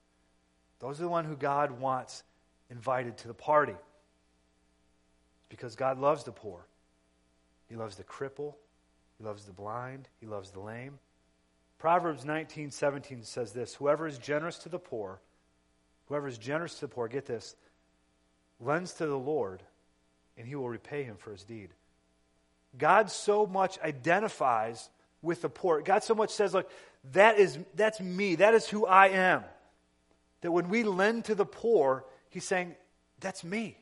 Those 0.79 0.99
are 0.99 1.03
the 1.03 1.09
one 1.09 1.25
who 1.25 1.35
God 1.35 1.71
wants 1.79 2.23
invited 2.69 3.17
to 3.17 3.27
the 3.27 3.33
party. 3.33 3.75
Because 5.49 5.75
God 5.75 5.99
loves 5.99 6.23
the 6.23 6.31
poor. 6.31 6.65
He 7.67 7.75
loves 7.75 7.95
the 7.95 8.03
cripple. 8.03 8.55
He 9.17 9.23
loves 9.23 9.45
the 9.45 9.51
blind. 9.51 10.07
He 10.19 10.25
loves 10.25 10.51
the 10.51 10.61
lame. 10.61 10.97
Proverbs 11.77 12.25
19, 12.25 12.71
17 12.71 13.23
says 13.23 13.51
this 13.51 13.75
Whoever 13.75 14.07
is 14.07 14.17
generous 14.17 14.57
to 14.59 14.69
the 14.69 14.79
poor 14.79 15.19
Whoever 16.11 16.27
is 16.27 16.37
generous 16.37 16.75
to 16.75 16.81
the 16.81 16.87
poor, 16.89 17.07
get 17.07 17.25
this, 17.25 17.55
lends 18.59 18.91
to 18.95 19.05
the 19.05 19.17
Lord, 19.17 19.63
and 20.35 20.45
he 20.45 20.55
will 20.55 20.67
repay 20.67 21.03
him 21.03 21.15
for 21.15 21.31
his 21.31 21.45
deed. 21.45 21.69
God 22.77 23.09
so 23.09 23.45
much 23.45 23.79
identifies 23.79 24.89
with 25.21 25.41
the 25.41 25.47
poor. 25.47 25.81
God 25.81 26.03
so 26.03 26.13
much 26.13 26.31
says, 26.31 26.53
look, 26.53 26.69
that 27.13 27.39
is 27.39 27.57
that's 27.75 28.01
me. 28.01 28.35
That 28.35 28.53
is 28.55 28.67
who 28.67 28.85
I 28.85 29.07
am. 29.07 29.45
That 30.41 30.51
when 30.51 30.67
we 30.67 30.83
lend 30.83 31.23
to 31.25 31.35
the 31.35 31.45
poor, 31.45 32.03
he's 32.29 32.43
saying, 32.43 32.75
that's 33.21 33.45
me. 33.45 33.77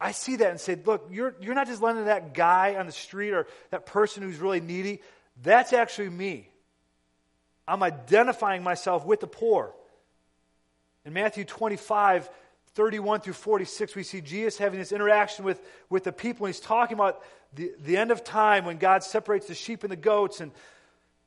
I 0.00 0.12
see 0.12 0.36
that 0.36 0.50
and 0.52 0.60
say, 0.60 0.78
look, 0.86 1.08
you're, 1.10 1.34
you're 1.40 1.56
not 1.56 1.66
just 1.66 1.82
lending 1.82 2.04
to 2.04 2.10
that 2.10 2.32
guy 2.32 2.76
on 2.76 2.86
the 2.86 2.92
street 2.92 3.32
or 3.32 3.48
that 3.70 3.86
person 3.86 4.22
who's 4.22 4.38
really 4.38 4.60
needy. 4.60 5.00
That's 5.42 5.72
actually 5.72 6.10
me. 6.10 6.48
I'm 7.66 7.82
identifying 7.82 8.62
myself 8.62 9.04
with 9.04 9.18
the 9.18 9.26
poor. 9.26 9.74
In 11.04 11.12
Matthew 11.12 11.44
25, 11.44 12.30
31 12.74 13.20
through 13.20 13.32
46, 13.34 13.94
we 13.94 14.02
see 14.02 14.20
Jesus 14.20 14.56
having 14.56 14.78
this 14.78 14.92
interaction 14.92 15.44
with, 15.44 15.60
with 15.90 16.04
the 16.04 16.12
people. 16.12 16.46
He's 16.46 16.60
talking 16.60 16.94
about 16.94 17.22
the, 17.54 17.72
the 17.84 17.96
end 17.96 18.10
of 18.10 18.24
time 18.24 18.64
when 18.64 18.78
God 18.78 19.02
separates 19.02 19.46
the 19.46 19.54
sheep 19.54 19.82
and 19.82 19.92
the 19.92 19.96
goats. 19.96 20.40
And 20.40 20.52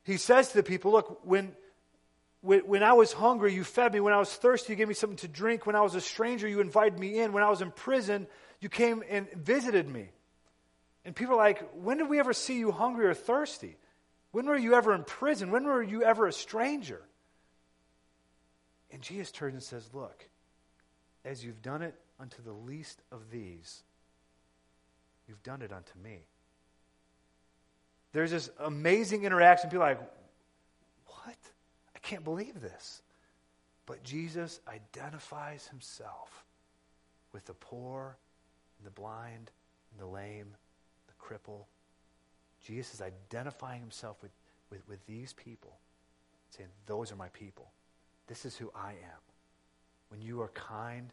he 0.04 0.16
says 0.16 0.48
to 0.48 0.54
the 0.54 0.62
people, 0.62 0.92
Look, 0.92 1.20
when, 1.24 1.52
when, 2.40 2.60
when 2.60 2.82
I 2.82 2.94
was 2.94 3.12
hungry, 3.12 3.54
you 3.54 3.64
fed 3.64 3.92
me. 3.92 4.00
When 4.00 4.12
I 4.12 4.18
was 4.18 4.32
thirsty, 4.32 4.72
you 4.72 4.76
gave 4.76 4.88
me 4.88 4.94
something 4.94 5.18
to 5.18 5.28
drink. 5.28 5.66
When 5.66 5.76
I 5.76 5.82
was 5.82 5.94
a 5.94 6.00
stranger, 6.00 6.48
you 6.48 6.60
invited 6.60 6.98
me 6.98 7.20
in. 7.20 7.32
When 7.32 7.42
I 7.42 7.50
was 7.50 7.60
in 7.60 7.70
prison, 7.70 8.26
you 8.60 8.68
came 8.68 9.04
and 9.08 9.30
visited 9.32 9.88
me. 9.88 10.08
And 11.04 11.14
people 11.14 11.34
are 11.34 11.38
like, 11.38 11.62
When 11.74 11.98
did 11.98 12.08
we 12.08 12.18
ever 12.18 12.32
see 12.32 12.58
you 12.58 12.72
hungry 12.72 13.06
or 13.06 13.14
thirsty? 13.14 13.76
When 14.32 14.46
were 14.46 14.56
you 14.56 14.74
ever 14.74 14.94
in 14.94 15.04
prison? 15.04 15.50
When 15.50 15.64
were 15.64 15.82
you 15.82 16.02
ever 16.02 16.26
a 16.26 16.32
stranger? 16.32 17.02
And 18.92 19.02
Jesus 19.02 19.30
turns 19.30 19.54
and 19.54 19.62
says, 19.62 19.88
Look, 19.92 20.28
as 21.24 21.44
you've 21.44 21.62
done 21.62 21.82
it 21.82 21.94
unto 22.20 22.42
the 22.42 22.52
least 22.52 23.02
of 23.10 23.30
these, 23.30 23.82
you've 25.28 25.42
done 25.42 25.62
it 25.62 25.72
unto 25.72 25.92
me. 26.02 26.20
There's 28.12 28.30
this 28.30 28.50
amazing 28.60 29.24
interaction. 29.24 29.70
People 29.70 29.84
are 29.84 29.90
like, 29.90 30.00
What? 31.06 31.36
I 31.94 31.98
can't 32.00 32.24
believe 32.24 32.60
this. 32.60 33.02
But 33.86 34.02
Jesus 34.02 34.60
identifies 34.66 35.68
himself 35.68 36.44
with 37.32 37.44
the 37.44 37.54
poor, 37.54 38.16
and 38.78 38.86
the 38.86 38.90
blind, 38.90 39.50
and 39.92 40.00
the 40.00 40.06
lame, 40.06 40.48
the 41.06 41.14
cripple. 41.22 41.64
Jesus 42.64 42.94
is 42.94 43.02
identifying 43.02 43.80
himself 43.80 44.16
with, 44.22 44.32
with, 44.70 44.88
with 44.88 45.06
these 45.06 45.32
people, 45.32 45.78
saying, 46.50 46.68
Those 46.86 47.12
are 47.12 47.16
my 47.16 47.28
people. 47.28 47.70
This 48.26 48.44
is 48.44 48.56
who 48.56 48.70
I 48.74 48.90
am. 48.90 49.20
When 50.08 50.20
you 50.20 50.40
are 50.42 50.48
kind, 50.48 51.12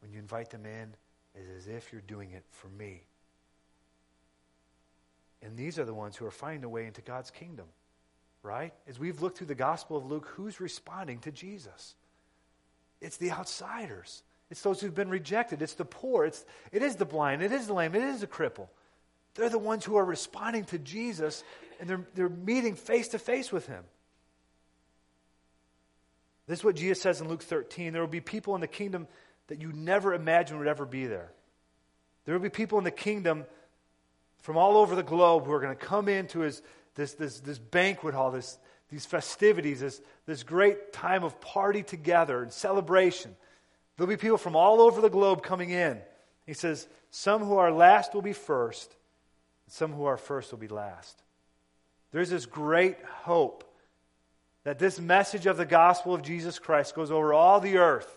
when 0.00 0.12
you 0.12 0.18
invite 0.18 0.50
them 0.50 0.66
in, 0.66 0.94
it's 1.34 1.48
as 1.56 1.68
if 1.68 1.92
you're 1.92 2.02
doing 2.02 2.32
it 2.32 2.44
for 2.50 2.68
me. 2.68 3.02
And 5.42 5.56
these 5.56 5.78
are 5.78 5.84
the 5.84 5.94
ones 5.94 6.16
who 6.16 6.26
are 6.26 6.30
finding 6.30 6.64
a 6.64 6.68
way 6.68 6.86
into 6.86 7.02
God's 7.02 7.30
kingdom, 7.30 7.66
right? 8.42 8.72
As 8.88 8.98
we've 8.98 9.20
looked 9.20 9.38
through 9.38 9.48
the 9.48 9.54
Gospel 9.54 9.96
of 9.96 10.06
Luke, 10.06 10.26
who's 10.34 10.60
responding 10.60 11.18
to 11.20 11.30
Jesus? 11.30 11.94
It's 13.00 13.18
the 13.18 13.30
outsiders. 13.30 14.22
It's 14.50 14.62
those 14.62 14.80
who've 14.80 14.94
been 14.94 15.10
rejected. 15.10 15.60
It's 15.60 15.74
the 15.74 15.84
poor. 15.84 16.24
It's, 16.24 16.44
it 16.72 16.82
is 16.82 16.96
the 16.96 17.04
blind. 17.04 17.42
It 17.42 17.52
is 17.52 17.66
the 17.66 17.74
lame. 17.74 17.94
It 17.94 18.02
is 18.02 18.20
the 18.20 18.26
cripple. 18.26 18.68
They're 19.34 19.50
the 19.50 19.58
ones 19.58 19.84
who 19.84 19.96
are 19.96 20.04
responding 20.04 20.64
to 20.66 20.78
Jesus 20.78 21.44
and 21.78 21.88
they're, 21.88 22.06
they're 22.14 22.28
meeting 22.28 22.74
face 22.74 23.08
to 23.08 23.18
face 23.18 23.52
with 23.52 23.66
him. 23.66 23.84
This 26.46 26.60
is 26.60 26.64
what 26.64 26.76
Jesus 26.76 27.00
says 27.00 27.20
in 27.20 27.28
Luke 27.28 27.42
13. 27.42 27.92
There 27.92 28.02
will 28.02 28.08
be 28.08 28.20
people 28.20 28.54
in 28.54 28.60
the 28.60 28.66
kingdom 28.66 29.08
that 29.48 29.60
you 29.60 29.72
never 29.72 30.14
imagined 30.14 30.58
would 30.58 30.68
ever 30.68 30.86
be 30.86 31.06
there. 31.06 31.32
There 32.24 32.34
will 32.34 32.42
be 32.42 32.50
people 32.50 32.78
in 32.78 32.84
the 32.84 32.90
kingdom 32.90 33.44
from 34.40 34.56
all 34.56 34.76
over 34.76 34.94
the 34.94 35.02
globe 35.02 35.44
who 35.44 35.52
are 35.52 35.60
going 35.60 35.76
to 35.76 35.84
come 35.84 36.08
into 36.08 36.40
his, 36.40 36.62
this, 36.94 37.14
this, 37.14 37.40
this 37.40 37.58
banquet 37.58 38.14
hall, 38.14 38.30
this, 38.30 38.58
these 38.90 39.06
festivities, 39.06 39.80
this, 39.80 40.00
this 40.26 40.42
great 40.42 40.92
time 40.92 41.24
of 41.24 41.40
party 41.40 41.82
together 41.82 42.42
and 42.42 42.52
celebration. 42.52 43.34
There'll 43.96 44.08
be 44.08 44.16
people 44.16 44.38
from 44.38 44.56
all 44.56 44.80
over 44.80 45.00
the 45.00 45.10
globe 45.10 45.42
coming 45.42 45.70
in. 45.70 46.00
He 46.46 46.54
says, 46.54 46.86
Some 47.10 47.42
who 47.42 47.56
are 47.56 47.72
last 47.72 48.14
will 48.14 48.22
be 48.22 48.32
first, 48.32 48.94
and 49.66 49.72
some 49.72 49.92
who 49.92 50.04
are 50.04 50.16
first 50.16 50.52
will 50.52 50.58
be 50.58 50.68
last. 50.68 51.20
There's 52.12 52.30
this 52.30 52.46
great 52.46 52.98
hope 53.22 53.64
that 54.66 54.80
this 54.80 54.98
message 54.98 55.46
of 55.46 55.56
the 55.56 55.64
gospel 55.64 56.12
of 56.12 56.22
Jesus 56.22 56.58
Christ 56.58 56.96
goes 56.96 57.12
over 57.12 57.32
all 57.32 57.60
the 57.60 57.76
earth. 57.76 58.12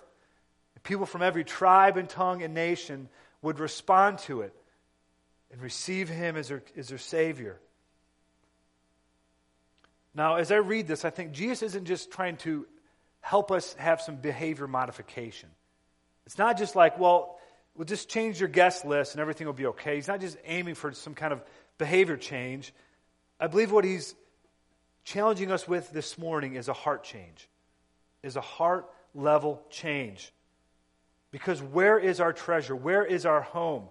People 0.81 1.05
from 1.05 1.21
every 1.21 1.43
tribe 1.43 1.95
and 1.95 2.09
tongue 2.09 2.41
and 2.41 2.55
nation 2.55 3.07
would 3.43 3.59
respond 3.59 4.17
to 4.17 4.41
it 4.41 4.55
and 5.51 5.61
receive 5.61 6.09
him 6.09 6.35
as 6.35 6.47
their, 6.47 6.63
as 6.75 6.87
their 6.87 6.97
Savior. 6.97 7.59
Now, 10.15 10.37
as 10.37 10.51
I 10.51 10.55
read 10.55 10.87
this, 10.87 11.05
I 11.05 11.11
think 11.11 11.33
Jesus 11.33 11.61
isn't 11.61 11.85
just 11.85 12.09
trying 12.09 12.37
to 12.37 12.65
help 13.21 13.51
us 13.51 13.75
have 13.75 14.01
some 14.01 14.15
behavior 14.15 14.67
modification. 14.67 15.49
It's 16.25 16.39
not 16.39 16.57
just 16.57 16.75
like, 16.75 16.97
well, 16.97 17.37
we'll 17.75 17.85
just 17.85 18.09
change 18.09 18.39
your 18.39 18.49
guest 18.49 18.85
list 18.85 19.13
and 19.13 19.21
everything 19.21 19.45
will 19.45 19.53
be 19.53 19.67
okay. 19.67 19.97
He's 19.97 20.07
not 20.07 20.19
just 20.19 20.35
aiming 20.45 20.73
for 20.73 20.93
some 20.93 21.13
kind 21.13 21.31
of 21.31 21.43
behavior 21.77 22.17
change. 22.17 22.73
I 23.39 23.45
believe 23.45 23.71
what 23.71 23.85
he's 23.85 24.15
challenging 25.03 25.51
us 25.51 25.67
with 25.67 25.91
this 25.91 26.17
morning 26.17 26.55
is 26.55 26.67
a 26.67 26.73
heart 26.73 27.03
change, 27.03 27.47
is 28.23 28.35
a 28.35 28.41
heart 28.41 28.89
level 29.13 29.61
change. 29.69 30.31
Because 31.31 31.61
where 31.61 31.99
is 31.99 32.19
our 32.19 32.33
treasure? 32.33 32.75
Where 32.75 33.05
is 33.05 33.25
our 33.25 33.41
home? 33.41 33.85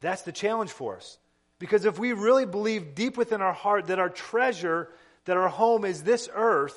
That's 0.00 0.22
the 0.22 0.32
challenge 0.32 0.70
for 0.70 0.96
us. 0.96 1.18
Because 1.58 1.84
if 1.84 1.98
we 1.98 2.12
really 2.12 2.44
believe 2.44 2.94
deep 2.94 3.16
within 3.16 3.40
our 3.40 3.52
heart 3.52 3.86
that 3.86 4.00
our 4.00 4.08
treasure, 4.08 4.88
that 5.26 5.36
our 5.36 5.48
home 5.48 5.84
is 5.84 6.02
this 6.02 6.28
earth, 6.34 6.76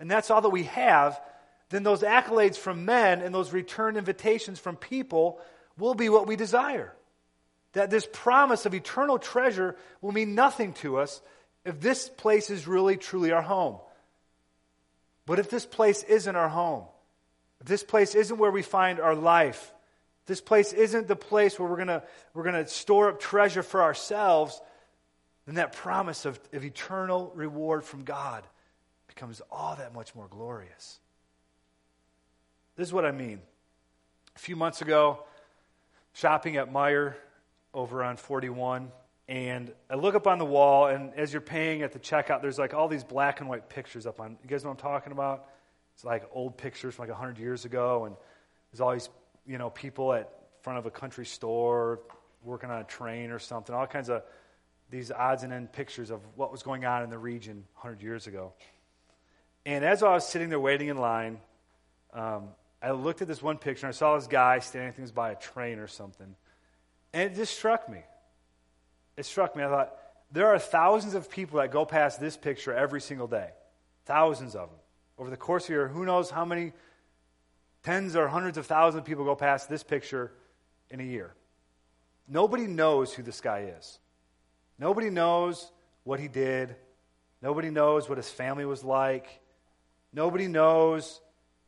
and 0.00 0.10
that's 0.10 0.30
all 0.30 0.40
that 0.40 0.48
we 0.48 0.64
have, 0.64 1.20
then 1.70 1.84
those 1.84 2.02
accolades 2.02 2.56
from 2.56 2.84
men 2.84 3.20
and 3.20 3.34
those 3.34 3.52
return 3.52 3.96
invitations 3.96 4.58
from 4.58 4.76
people 4.76 5.40
will 5.76 5.94
be 5.94 6.08
what 6.08 6.26
we 6.26 6.34
desire. 6.34 6.92
That 7.74 7.90
this 7.90 8.08
promise 8.12 8.66
of 8.66 8.74
eternal 8.74 9.18
treasure 9.18 9.76
will 10.00 10.12
mean 10.12 10.34
nothing 10.34 10.72
to 10.74 10.98
us 10.98 11.20
if 11.68 11.80
this 11.80 12.08
place 12.08 12.48
is 12.48 12.66
really, 12.66 12.96
truly 12.96 13.30
our 13.30 13.42
home. 13.42 13.76
But 15.26 15.38
if 15.38 15.50
this 15.50 15.66
place 15.66 16.02
isn't 16.02 16.34
our 16.34 16.48
home, 16.48 16.84
if 17.60 17.66
this 17.66 17.84
place 17.84 18.14
isn't 18.14 18.38
where 18.38 18.50
we 18.50 18.62
find 18.62 18.98
our 18.98 19.14
life, 19.14 19.74
this 20.24 20.40
place 20.40 20.72
isn't 20.72 21.08
the 21.08 21.16
place 21.16 21.58
where 21.58 21.68
we're 21.68 21.84
going 21.84 22.00
we're 22.32 22.50
to 22.52 22.66
store 22.68 23.10
up 23.10 23.20
treasure 23.20 23.62
for 23.62 23.82
ourselves, 23.82 24.58
then 25.44 25.56
that 25.56 25.74
promise 25.74 26.24
of, 26.24 26.40
of 26.54 26.64
eternal 26.64 27.32
reward 27.34 27.84
from 27.84 28.04
God 28.04 28.44
becomes 29.06 29.42
all 29.50 29.76
that 29.76 29.94
much 29.94 30.14
more 30.14 30.26
glorious. 30.28 31.00
This 32.76 32.88
is 32.88 32.94
what 32.94 33.04
I 33.04 33.12
mean. 33.12 33.42
A 34.36 34.38
few 34.38 34.56
months 34.56 34.80
ago, 34.80 35.24
shopping 36.14 36.56
at 36.56 36.72
Meijer 36.72 37.14
over 37.74 38.02
on 38.02 38.16
41, 38.16 38.90
and 39.28 39.70
I 39.90 39.96
look 39.96 40.14
up 40.14 40.26
on 40.26 40.38
the 40.38 40.46
wall, 40.46 40.86
and 40.86 41.12
as 41.14 41.32
you're 41.32 41.42
paying 41.42 41.82
at 41.82 41.92
the 41.92 41.98
checkout, 41.98 42.40
there's 42.40 42.58
like 42.58 42.72
all 42.72 42.88
these 42.88 43.04
black 43.04 43.40
and 43.40 43.48
white 43.48 43.68
pictures 43.68 44.06
up 44.06 44.20
on. 44.20 44.38
You 44.42 44.48
guys 44.48 44.64
know 44.64 44.70
what 44.70 44.82
I'm 44.82 44.90
talking 44.90 45.12
about? 45.12 45.46
It's 45.94 46.04
like 46.04 46.24
old 46.32 46.56
pictures 46.56 46.94
from 46.94 47.04
like 47.04 47.10
100 47.10 47.38
years 47.38 47.66
ago, 47.66 48.06
and 48.06 48.16
there's 48.72 48.80
all 48.80 48.92
these, 48.92 49.10
you 49.46 49.58
know, 49.58 49.68
people 49.68 50.14
at 50.14 50.32
front 50.62 50.78
of 50.78 50.86
a 50.86 50.90
country 50.90 51.26
store 51.26 52.00
working 52.42 52.70
on 52.70 52.80
a 52.80 52.84
train 52.84 53.30
or 53.30 53.38
something, 53.38 53.74
all 53.74 53.86
kinds 53.86 54.08
of 54.08 54.22
these 54.90 55.10
odds 55.10 55.42
and 55.42 55.52
end 55.52 55.72
pictures 55.72 56.10
of 56.10 56.20
what 56.34 56.50
was 56.50 56.62
going 56.62 56.86
on 56.86 57.02
in 57.02 57.10
the 57.10 57.18
region 57.18 57.64
100 57.74 58.02
years 58.02 58.26
ago. 58.26 58.52
And 59.66 59.84
as 59.84 60.02
I 60.02 60.10
was 60.12 60.26
sitting 60.26 60.48
there 60.48 60.60
waiting 60.60 60.88
in 60.88 60.96
line, 60.96 61.38
um, 62.14 62.48
I 62.80 62.92
looked 62.92 63.20
at 63.20 63.28
this 63.28 63.42
one 63.42 63.58
picture 63.58 63.86
and 63.86 63.94
I 63.94 63.96
saw 63.96 64.16
this 64.16 64.26
guy 64.26 64.60
standing, 64.60 64.88
I 64.88 64.92
think 64.92 65.00
it 65.00 65.02
was 65.02 65.12
by 65.12 65.32
a 65.32 65.36
train 65.36 65.78
or 65.78 65.88
something. 65.88 66.34
And 67.12 67.32
it 67.32 67.36
just 67.36 67.54
struck 67.54 67.88
me. 67.88 68.00
It 69.18 69.26
struck 69.26 69.56
me. 69.56 69.64
I 69.64 69.68
thought, 69.68 69.94
there 70.30 70.46
are 70.46 70.60
thousands 70.60 71.14
of 71.14 71.28
people 71.28 71.58
that 71.58 71.72
go 71.72 71.84
past 71.84 72.20
this 72.20 72.36
picture 72.36 72.72
every 72.72 73.00
single 73.00 73.26
day. 73.26 73.50
Thousands 74.06 74.54
of 74.54 74.70
them. 74.70 74.78
Over 75.18 75.28
the 75.28 75.36
course 75.36 75.64
of 75.64 75.70
a 75.70 75.72
year, 75.72 75.88
who 75.88 76.04
knows 76.04 76.30
how 76.30 76.44
many 76.44 76.72
tens 77.82 78.14
or 78.14 78.28
hundreds 78.28 78.58
of 78.58 78.66
thousands 78.66 79.00
of 79.00 79.04
people 79.04 79.24
go 79.24 79.34
past 79.34 79.68
this 79.68 79.82
picture 79.82 80.30
in 80.88 81.00
a 81.00 81.04
year. 81.04 81.34
Nobody 82.28 82.68
knows 82.68 83.12
who 83.12 83.24
this 83.24 83.40
guy 83.40 83.72
is. 83.76 83.98
Nobody 84.78 85.10
knows 85.10 85.72
what 86.04 86.20
he 86.20 86.28
did. 86.28 86.76
Nobody 87.42 87.70
knows 87.70 88.08
what 88.08 88.18
his 88.18 88.30
family 88.30 88.66
was 88.66 88.84
like. 88.84 89.40
Nobody 90.12 90.46
knows 90.46 91.20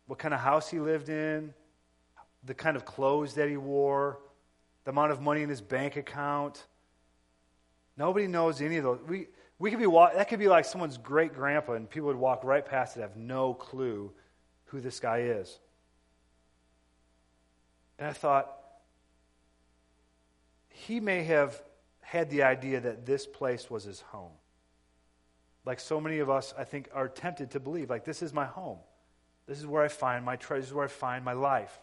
what 0.06 0.20
kind 0.20 0.32
of 0.32 0.38
house 0.38 0.68
he 0.68 0.78
lived 0.78 1.08
in, 1.08 1.52
the 2.44 2.54
kind 2.54 2.76
of 2.76 2.84
clothes 2.84 3.34
that 3.34 3.48
he 3.48 3.56
wore, 3.56 4.20
the 4.84 4.92
amount 4.92 5.10
of 5.10 5.20
money 5.20 5.42
in 5.42 5.48
his 5.48 5.60
bank 5.60 5.96
account. 5.96 6.64
Nobody 8.00 8.26
knows 8.26 8.62
any 8.62 8.78
of 8.78 8.84
those. 8.84 8.98
We, 9.06 9.26
we 9.58 9.70
could 9.70 9.78
be, 9.78 9.84
that 9.84 10.26
could 10.30 10.38
be 10.38 10.48
like 10.48 10.64
someone's 10.64 10.96
great 10.96 11.34
grandpa, 11.34 11.74
and 11.74 11.88
people 11.88 12.06
would 12.06 12.16
walk 12.16 12.44
right 12.44 12.64
past 12.64 12.96
it, 12.96 13.00
have 13.00 13.14
no 13.14 13.52
clue 13.52 14.10
who 14.64 14.80
this 14.80 14.98
guy 15.00 15.18
is. 15.18 15.58
And 17.98 18.08
I 18.08 18.14
thought, 18.14 18.56
he 20.70 20.98
may 20.98 21.24
have 21.24 21.60
had 22.00 22.30
the 22.30 22.42
idea 22.44 22.80
that 22.80 23.04
this 23.04 23.26
place 23.26 23.68
was 23.68 23.84
his 23.84 24.00
home. 24.00 24.32
Like 25.66 25.78
so 25.78 26.00
many 26.00 26.20
of 26.20 26.30
us, 26.30 26.54
I 26.56 26.64
think, 26.64 26.88
are 26.94 27.06
tempted 27.06 27.50
to 27.50 27.60
believe, 27.60 27.90
like, 27.90 28.06
this 28.06 28.22
is 28.22 28.32
my 28.32 28.46
home. 28.46 28.78
This 29.46 29.58
is 29.58 29.66
where 29.66 29.82
I 29.82 29.88
find 29.88 30.24
my 30.24 30.36
treasure. 30.36 30.62
This 30.62 30.70
is 30.70 30.74
where 30.74 30.86
I 30.86 30.88
find 30.88 31.22
my 31.22 31.34
life. 31.34 31.78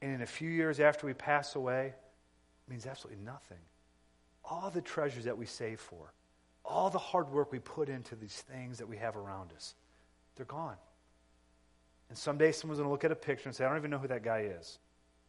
And 0.00 0.12
in 0.12 0.22
a 0.22 0.26
few 0.26 0.50
years 0.50 0.78
after 0.78 1.04
we 1.04 1.14
pass 1.14 1.56
away, 1.56 1.86
it 1.86 2.70
means 2.70 2.86
absolutely 2.86 3.24
nothing. 3.24 3.58
All 4.48 4.70
the 4.70 4.80
treasures 4.80 5.24
that 5.24 5.36
we 5.36 5.46
save 5.46 5.80
for, 5.80 6.12
all 6.64 6.90
the 6.90 6.98
hard 6.98 7.30
work 7.30 7.52
we 7.52 7.58
put 7.58 7.88
into 7.88 8.14
these 8.14 8.34
things 8.34 8.78
that 8.78 8.88
we 8.88 8.96
have 8.96 9.16
around 9.16 9.52
us, 9.52 9.74
they're 10.36 10.46
gone. 10.46 10.76
And 12.08 12.16
someday 12.16 12.52
someone's 12.52 12.78
going 12.78 12.88
to 12.88 12.92
look 12.92 13.04
at 13.04 13.10
a 13.10 13.16
picture 13.16 13.48
and 13.48 13.56
say, 13.56 13.64
I 13.64 13.68
don't 13.68 13.78
even 13.78 13.90
know 13.90 13.98
who 13.98 14.08
that 14.08 14.22
guy 14.22 14.50
is. 14.58 14.78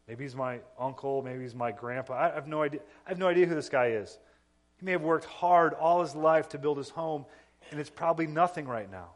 Maybe 0.08 0.24
he's 0.24 0.36
my 0.36 0.60
uncle. 0.80 1.22
Maybe 1.22 1.42
he's 1.42 1.56
my 1.56 1.72
grandpa. 1.72 2.14
I 2.14 2.36
have 2.36 2.48
no 2.48 2.62
idea. 2.62 2.82
I 3.06 3.10
have 3.10 3.20
no 3.20 3.28
idea 3.28 3.46
who 3.46 3.56
this 3.56 3.70
guy 3.70 3.88
is. 3.88 4.18
He 4.78 4.86
may 4.86 4.92
have 4.92 5.02
worked 5.02 5.26
hard 5.26 5.74
all 5.74 6.02
his 6.02 6.16
life 6.16 6.50
to 6.50 6.60
build 6.60 6.78
his 6.78 6.90
home, 6.90 7.26
and 7.72 7.80
it's 7.80 7.90
probably 7.90 8.28
nothing 8.28 8.68
right 8.68 8.90
now. 8.90 9.10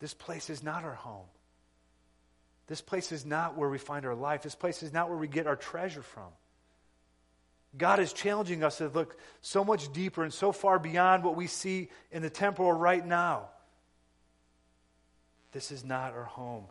This 0.00 0.14
place 0.14 0.50
is 0.50 0.62
not 0.62 0.84
our 0.84 0.94
home. 0.94 1.26
This 2.66 2.80
place 2.80 3.10
is 3.10 3.24
not 3.24 3.56
where 3.56 3.68
we 3.68 3.78
find 3.78 4.04
our 4.06 4.14
life. 4.14 4.42
This 4.42 4.54
place 4.54 4.82
is 4.82 4.92
not 4.92 5.08
where 5.08 5.18
we 5.18 5.28
get 5.28 5.46
our 5.46 5.56
treasure 5.56 6.02
from. 6.02 6.28
God 7.76 8.00
is 8.00 8.12
challenging 8.12 8.62
us 8.62 8.78
to 8.78 8.88
look 8.88 9.18
so 9.40 9.64
much 9.64 9.92
deeper 9.92 10.22
and 10.22 10.32
so 10.32 10.52
far 10.52 10.78
beyond 10.78 11.24
what 11.24 11.36
we 11.36 11.46
see 11.46 11.88
in 12.12 12.22
the 12.22 12.30
temporal 12.30 12.72
right 12.72 13.04
now. 13.04 13.48
This 15.52 15.70
is 15.70 15.84
not 15.84 16.12
our 16.12 16.24
home. 16.24 16.66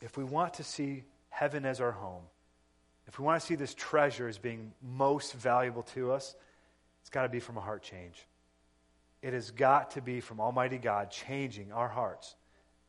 if 0.00 0.16
we 0.16 0.24
want 0.24 0.54
to 0.54 0.64
see 0.64 1.04
heaven 1.28 1.64
as 1.64 1.80
our 1.80 1.92
home, 1.92 2.22
if 3.06 3.18
we 3.18 3.24
want 3.24 3.40
to 3.40 3.46
see 3.46 3.54
this 3.54 3.74
treasure 3.74 4.28
as 4.28 4.38
being 4.38 4.72
most 4.82 5.34
valuable 5.34 5.82
to 5.82 6.12
us, 6.12 6.34
it's 7.00 7.10
got 7.10 7.22
to 7.22 7.28
be 7.28 7.40
from 7.40 7.56
a 7.56 7.60
heart 7.60 7.82
change. 7.82 8.26
It 9.22 9.32
has 9.34 9.50
got 9.50 9.92
to 9.92 10.00
be 10.00 10.20
from 10.20 10.40
Almighty 10.40 10.78
God 10.78 11.10
changing 11.10 11.72
our 11.72 11.88
hearts, 11.88 12.34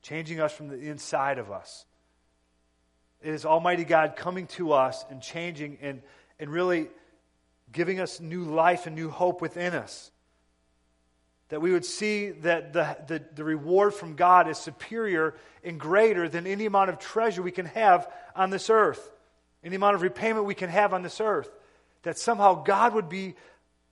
changing 0.02 0.40
us 0.40 0.54
from 0.54 0.70
the 0.70 0.80
inside 0.80 1.38
of 1.38 1.52
us. 1.52 1.86
It 3.22 3.34
is 3.34 3.46
Almighty 3.46 3.84
God 3.84 4.16
coming 4.16 4.48
to 4.48 4.72
us 4.74 5.06
and 5.10 5.22
changing 5.22 5.78
and, 5.82 6.02
and 6.40 6.50
really 6.50 6.88
giving 7.72 8.00
us 8.00 8.20
new 8.20 8.44
life 8.44 8.88
and 8.88 8.96
new 8.96 9.10
hope 9.10 9.42
within 9.42 9.74
us 9.74 10.12
that 11.52 11.60
we 11.60 11.74
would 11.74 11.84
see 11.84 12.30
that 12.30 12.72
the, 12.72 12.98
the, 13.08 13.22
the, 13.36 13.44
reward 13.44 13.94
from 13.94 14.16
God 14.16 14.48
is 14.48 14.58
superior 14.58 15.36
and 15.66 15.78
greater 15.78 16.30
than 16.30 16.48
any 16.48 16.66
amount 16.66 16.90
of 16.90 16.98
treasure 16.98 17.42
we 17.42 17.52
can 17.52 17.66
have 17.66 18.10
on 18.38 18.52
this 18.52 18.70
earth, 18.70 19.12
any 19.62 19.76
amount 19.76 19.96
of 19.96 20.02
repayment 20.02 20.46
we 20.46 20.56
can 20.56 20.70
have 20.70 20.94
on 20.94 21.04
this 21.04 21.20
earth. 21.20 21.50
That 22.04 22.18
somehow 22.18 22.64
God 22.64 22.94
would 22.94 23.10
be 23.10 23.36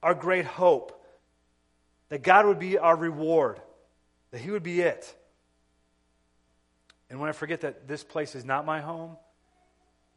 our 0.01 0.13
great 0.13 0.45
hope, 0.45 1.03
that 2.07 2.23
God 2.23 2.45
would 2.45 2.59
be 2.59 2.77
our 2.77 2.95
reward, 2.95 3.59
that 4.31 4.39
He 4.39 4.51
would 4.51 4.63
be 4.63 4.79
it. 4.79 5.13
And 7.09 7.19
when 7.19 7.29
I 7.29 7.33
forget 7.33 7.61
that 7.61 7.87
this 7.87 8.03
place 8.03 8.35
is 8.35 8.45
not 8.45 8.65
my 8.65 8.81
home, 8.81 9.17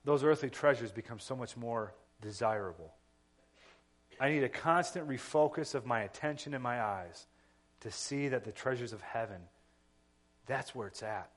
those 0.04 0.24
earthly 0.24 0.50
treasures 0.50 0.92
become 0.92 1.18
so 1.18 1.36
much 1.36 1.56
more 1.56 1.94
desirable. 2.20 2.92
I 4.20 4.30
need 4.30 4.44
a 4.44 4.48
constant 4.48 5.08
refocus 5.08 5.74
of 5.74 5.86
my 5.86 6.00
attention 6.02 6.54
and 6.54 6.62
my 6.62 6.82
eyes 6.82 7.26
to 7.80 7.90
see 7.90 8.28
that 8.28 8.44
the 8.44 8.52
treasures 8.52 8.92
of 8.92 9.00
heaven, 9.00 9.40
that's 10.46 10.74
where 10.74 10.86
it's 10.86 11.02
at. 11.02 11.30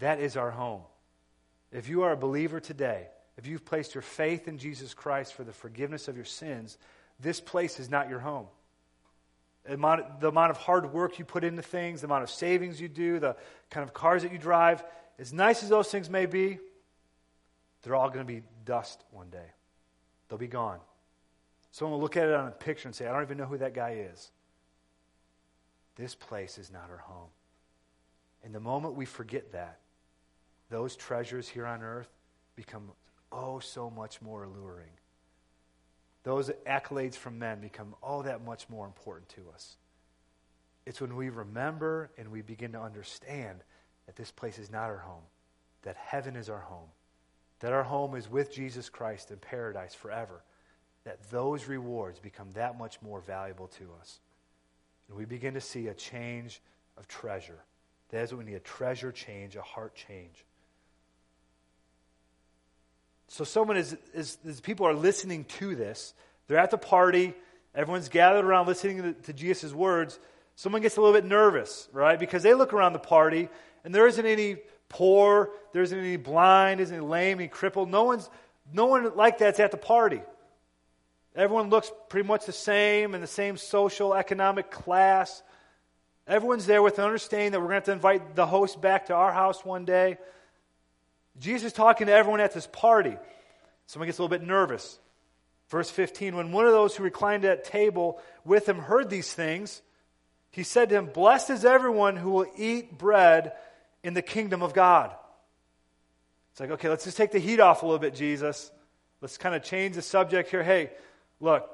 That 0.00 0.20
is 0.20 0.36
our 0.36 0.50
home. 0.50 0.82
If 1.72 1.88
you 1.88 2.02
are 2.02 2.12
a 2.12 2.16
believer 2.16 2.60
today, 2.60 3.08
if 3.36 3.46
you've 3.46 3.64
placed 3.64 3.94
your 3.94 4.02
faith 4.02 4.48
in 4.48 4.58
Jesus 4.58 4.94
Christ 4.94 5.34
for 5.34 5.44
the 5.44 5.52
forgiveness 5.52 6.08
of 6.08 6.16
your 6.16 6.24
sins, 6.24 6.78
this 7.20 7.40
place 7.40 7.78
is 7.78 7.90
not 7.90 8.08
your 8.08 8.18
home. 8.18 8.46
The 9.66 9.74
amount, 9.74 10.20
the 10.20 10.28
amount 10.28 10.50
of 10.50 10.56
hard 10.56 10.92
work 10.92 11.18
you 11.18 11.24
put 11.24 11.44
into 11.44 11.62
things, 11.62 12.00
the 12.00 12.06
amount 12.06 12.22
of 12.22 12.30
savings 12.30 12.80
you 12.80 12.88
do, 12.88 13.18
the 13.18 13.36
kind 13.70 13.82
of 13.82 13.92
cars 13.92 14.22
that 14.22 14.32
you 14.32 14.38
drive, 14.38 14.84
as 15.18 15.32
nice 15.32 15.62
as 15.62 15.68
those 15.68 15.90
things 15.90 16.08
may 16.08 16.26
be, 16.26 16.58
they're 17.82 17.94
all 17.94 18.08
going 18.08 18.26
to 18.26 18.32
be 18.32 18.42
dust 18.64 19.04
one 19.10 19.30
day. 19.30 19.50
They'll 20.28 20.38
be 20.38 20.46
gone. 20.46 20.78
Someone 21.70 21.92
will 21.92 22.00
look 22.00 22.16
at 22.16 22.28
it 22.28 22.34
on 22.34 22.48
a 22.48 22.52
picture 22.52 22.88
and 22.88 22.94
say, 22.94 23.06
I 23.06 23.12
don't 23.12 23.22
even 23.22 23.38
know 23.38 23.44
who 23.44 23.58
that 23.58 23.74
guy 23.74 24.06
is. 24.12 24.30
This 25.96 26.14
place 26.14 26.58
is 26.58 26.70
not 26.70 26.90
our 26.90 26.98
home. 26.98 27.28
And 28.44 28.54
the 28.54 28.60
moment 28.60 28.94
we 28.94 29.04
forget 29.04 29.52
that, 29.52 29.78
those 30.70 30.96
treasures 30.96 31.48
here 31.48 31.66
on 31.66 31.82
earth 31.82 32.08
become 32.54 32.90
oh 33.32 33.58
so 33.58 33.90
much 33.90 34.20
more 34.22 34.44
alluring. 34.44 34.90
Those 36.26 36.50
accolades 36.66 37.14
from 37.14 37.38
men 37.38 37.60
become 37.60 37.94
all 38.02 38.24
that 38.24 38.44
much 38.44 38.68
more 38.68 38.84
important 38.84 39.28
to 39.28 39.42
us. 39.54 39.76
It's 40.84 41.00
when 41.00 41.14
we 41.14 41.28
remember 41.28 42.10
and 42.18 42.32
we 42.32 42.42
begin 42.42 42.72
to 42.72 42.80
understand 42.80 43.60
that 44.06 44.16
this 44.16 44.32
place 44.32 44.58
is 44.58 44.68
not 44.68 44.90
our 44.90 44.98
home, 44.98 45.22
that 45.82 45.94
heaven 45.94 46.34
is 46.34 46.50
our 46.50 46.58
home, 46.58 46.88
that 47.60 47.72
our 47.72 47.84
home 47.84 48.16
is 48.16 48.28
with 48.28 48.52
Jesus 48.52 48.88
Christ 48.88 49.30
in 49.30 49.36
paradise 49.36 49.94
forever, 49.94 50.42
that 51.04 51.30
those 51.30 51.68
rewards 51.68 52.18
become 52.18 52.48
that 52.54 52.76
much 52.76 53.00
more 53.02 53.20
valuable 53.20 53.68
to 53.68 53.84
us. 54.00 54.18
And 55.06 55.16
we 55.16 55.26
begin 55.26 55.54
to 55.54 55.60
see 55.60 55.86
a 55.86 55.94
change 55.94 56.60
of 56.98 57.06
treasure. 57.06 57.62
That 58.08 58.22
is 58.22 58.32
what 58.32 58.44
we 58.44 58.50
need 58.50 58.56
a 58.56 58.60
treasure 58.60 59.12
change, 59.12 59.54
a 59.54 59.62
heart 59.62 59.94
change. 59.94 60.44
So, 63.28 63.44
someone 63.44 63.76
is, 63.76 63.96
is, 64.14 64.38
is 64.44 64.60
people 64.60 64.86
are 64.86 64.94
listening 64.94 65.44
to 65.58 65.74
this. 65.74 66.14
They're 66.48 66.58
at 66.58 66.70
the 66.70 66.78
party. 66.78 67.34
Everyone's 67.74 68.08
gathered 68.08 68.44
around 68.44 68.66
listening 68.66 69.02
to, 69.02 69.12
to 69.12 69.32
Jesus' 69.32 69.72
words. 69.72 70.18
Someone 70.54 70.80
gets 70.80 70.96
a 70.96 71.00
little 71.00 71.14
bit 71.14 71.26
nervous, 71.26 71.88
right? 71.92 72.18
Because 72.18 72.42
they 72.42 72.54
look 72.54 72.72
around 72.72 72.94
the 72.94 72.98
party 72.98 73.48
and 73.84 73.94
there 73.94 74.06
isn't 74.06 74.24
any 74.24 74.56
poor, 74.88 75.50
there 75.72 75.82
isn't 75.82 75.98
any 75.98 76.16
blind, 76.16 76.80
isn't 76.80 76.96
any 76.96 77.04
lame, 77.04 77.38
any 77.38 77.48
crippled. 77.48 77.90
No 77.90 78.04
one's 78.04 78.30
no 78.72 78.86
one 78.86 79.14
like 79.16 79.38
that's 79.38 79.60
at 79.60 79.70
the 79.70 79.76
party. 79.76 80.22
Everyone 81.34 81.68
looks 81.68 81.92
pretty 82.08 82.26
much 82.26 82.46
the 82.46 82.52
same 82.52 83.14
in 83.14 83.20
the 83.20 83.26
same 83.26 83.56
social, 83.56 84.14
economic 84.14 84.70
class. 84.70 85.42
Everyone's 86.26 86.66
there 86.66 86.82
with 86.82 86.98
an 86.98 87.04
understanding 87.04 87.52
that 87.52 87.60
we're 87.60 87.66
going 87.68 87.82
to 87.82 87.90
have 87.90 88.00
to 88.00 88.08
invite 88.08 88.34
the 88.34 88.46
host 88.46 88.80
back 88.80 89.06
to 89.06 89.14
our 89.14 89.32
house 89.32 89.64
one 89.64 89.84
day. 89.84 90.16
Jesus 91.38 91.68
is 91.68 91.72
talking 91.72 92.06
to 92.06 92.12
everyone 92.12 92.40
at 92.40 92.54
this 92.54 92.66
party. 92.66 93.16
Someone 93.86 94.08
gets 94.08 94.18
a 94.18 94.22
little 94.22 94.36
bit 94.36 94.46
nervous. 94.46 94.98
Verse 95.68 95.90
15 95.90 96.36
When 96.36 96.52
one 96.52 96.66
of 96.66 96.72
those 96.72 96.96
who 96.96 97.04
reclined 97.04 97.44
at 97.44 97.64
table 97.64 98.20
with 98.44 98.68
him 98.68 98.78
heard 98.78 99.10
these 99.10 99.32
things, 99.32 99.82
he 100.50 100.62
said 100.62 100.88
to 100.88 100.96
him, 100.96 101.06
Blessed 101.06 101.50
is 101.50 101.64
everyone 101.64 102.16
who 102.16 102.30
will 102.30 102.46
eat 102.56 102.96
bread 102.96 103.52
in 104.02 104.14
the 104.14 104.22
kingdom 104.22 104.62
of 104.62 104.72
God. 104.72 105.14
It's 106.52 106.60
like, 106.60 106.70
okay, 106.70 106.88
let's 106.88 107.04
just 107.04 107.18
take 107.18 107.32
the 107.32 107.38
heat 107.38 107.60
off 107.60 107.82
a 107.82 107.86
little 107.86 107.98
bit, 107.98 108.14
Jesus. 108.14 108.70
Let's 109.20 109.36
kind 109.36 109.54
of 109.54 109.62
change 109.62 109.96
the 109.96 110.02
subject 110.02 110.50
here. 110.50 110.62
Hey, 110.62 110.90
look, 111.40 111.68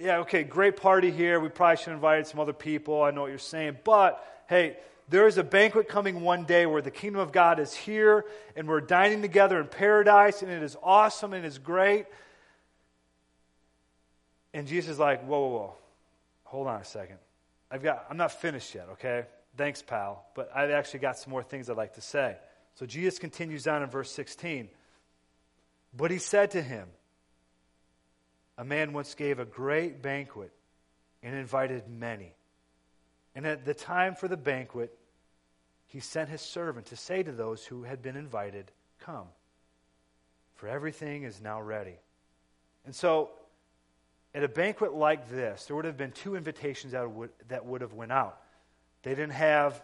yeah, 0.00 0.18
okay, 0.20 0.42
great 0.42 0.76
party 0.76 1.10
here. 1.10 1.38
We 1.38 1.50
probably 1.50 1.76
should 1.76 1.88
have 1.88 1.96
invited 1.96 2.26
some 2.26 2.40
other 2.40 2.52
people. 2.52 3.02
I 3.02 3.10
know 3.10 3.22
what 3.22 3.30
you're 3.30 3.38
saying. 3.38 3.78
But, 3.84 4.24
hey, 4.48 4.78
there 5.08 5.26
is 5.26 5.38
a 5.38 5.44
banquet 5.44 5.88
coming 5.88 6.22
one 6.22 6.44
day 6.44 6.66
where 6.66 6.82
the 6.82 6.90
kingdom 6.90 7.20
of 7.20 7.32
God 7.32 7.58
is 7.58 7.74
here 7.74 8.24
and 8.56 8.68
we're 8.68 8.80
dining 8.80 9.22
together 9.22 9.60
in 9.60 9.66
paradise 9.66 10.42
and 10.42 10.50
it 10.50 10.62
is 10.62 10.76
awesome 10.82 11.32
and 11.32 11.44
it 11.44 11.48
is 11.48 11.58
great. 11.58 12.06
And 14.54 14.66
Jesus 14.66 14.92
is 14.92 14.98
like, 14.98 15.24
whoa, 15.24 15.40
whoa, 15.40 15.48
whoa. 15.48 15.74
Hold 16.44 16.66
on 16.66 16.80
a 16.80 16.84
second. 16.84 17.18
I've 17.70 17.82
got, 17.82 18.06
I'm 18.10 18.16
not 18.16 18.32
finished 18.32 18.74
yet, 18.74 18.88
okay? 18.92 19.24
Thanks, 19.56 19.82
pal. 19.82 20.24
But 20.34 20.50
I've 20.54 20.70
actually 20.70 21.00
got 21.00 21.18
some 21.18 21.30
more 21.30 21.42
things 21.42 21.68
I'd 21.68 21.76
like 21.76 21.94
to 21.94 22.00
say. 22.00 22.36
So 22.74 22.86
Jesus 22.86 23.18
continues 23.18 23.66
on 23.66 23.82
in 23.82 23.88
verse 23.88 24.10
16. 24.10 24.68
But 25.94 26.10
he 26.10 26.18
said 26.18 26.52
to 26.52 26.62
him, 26.62 26.88
A 28.56 28.64
man 28.64 28.92
once 28.92 29.14
gave 29.14 29.38
a 29.38 29.44
great 29.44 30.02
banquet 30.02 30.52
and 31.22 31.34
invited 31.34 31.88
many. 31.88 32.34
And 33.34 33.46
at 33.46 33.64
the 33.64 33.74
time 33.74 34.14
for 34.14 34.28
the 34.28 34.36
banquet, 34.36 34.96
he 35.86 36.00
sent 36.00 36.28
his 36.28 36.40
servant 36.40 36.86
to 36.86 36.96
say 36.96 37.22
to 37.22 37.32
those 37.32 37.64
who 37.64 37.82
had 37.82 38.02
been 38.02 38.16
invited, 38.16 38.70
Come, 39.00 39.26
for 40.54 40.68
everything 40.68 41.24
is 41.24 41.40
now 41.40 41.60
ready. 41.60 41.96
And 42.84 42.94
so, 42.94 43.30
at 44.34 44.42
a 44.42 44.48
banquet 44.48 44.94
like 44.94 45.28
this, 45.30 45.66
there 45.66 45.76
would 45.76 45.84
have 45.84 45.96
been 45.96 46.12
two 46.12 46.36
invitations 46.36 46.92
that 46.92 47.10
would, 47.10 47.30
that 47.48 47.66
would 47.66 47.80
have 47.80 47.92
went 47.92 48.12
out. 48.12 48.40
They 49.02 49.10
didn't 49.10 49.32
have 49.32 49.82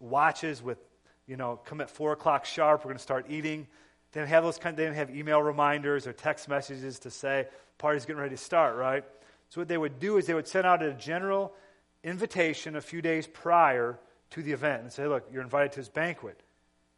watches 0.00 0.62
with, 0.62 0.78
you 1.26 1.36
know, 1.36 1.60
come 1.64 1.80
at 1.80 1.90
4 1.90 2.12
o'clock 2.12 2.44
sharp, 2.44 2.80
we're 2.80 2.90
going 2.90 2.96
to 2.96 3.02
start 3.02 3.26
eating. 3.28 3.66
They 4.12 4.20
didn't 4.20 4.30
have 4.30 4.44
those 4.44 4.58
kind. 4.58 4.76
They 4.76 4.84
didn't 4.84 4.96
have 4.96 5.14
email 5.14 5.42
reminders 5.42 6.06
or 6.06 6.12
text 6.12 6.48
messages 6.48 7.00
to 7.00 7.10
say 7.10 7.46
party's 7.78 8.04
getting 8.04 8.20
ready 8.20 8.36
to 8.36 8.42
start, 8.42 8.76
right? 8.76 9.04
So 9.50 9.60
what 9.60 9.68
they 9.68 9.78
would 9.78 9.98
do 9.98 10.16
is 10.16 10.26
they 10.26 10.34
would 10.34 10.48
send 10.48 10.66
out 10.66 10.82
a 10.82 10.92
general 10.92 11.52
invitation 12.04 12.76
a 12.76 12.80
few 12.80 13.02
days 13.02 13.26
prior 13.26 13.98
to 14.30 14.42
the 14.42 14.52
event 14.52 14.82
and 14.82 14.92
say, 14.92 15.06
look, 15.06 15.26
you're 15.32 15.42
invited 15.42 15.72
to 15.72 15.80
this 15.80 15.88
banquet. 15.88 16.40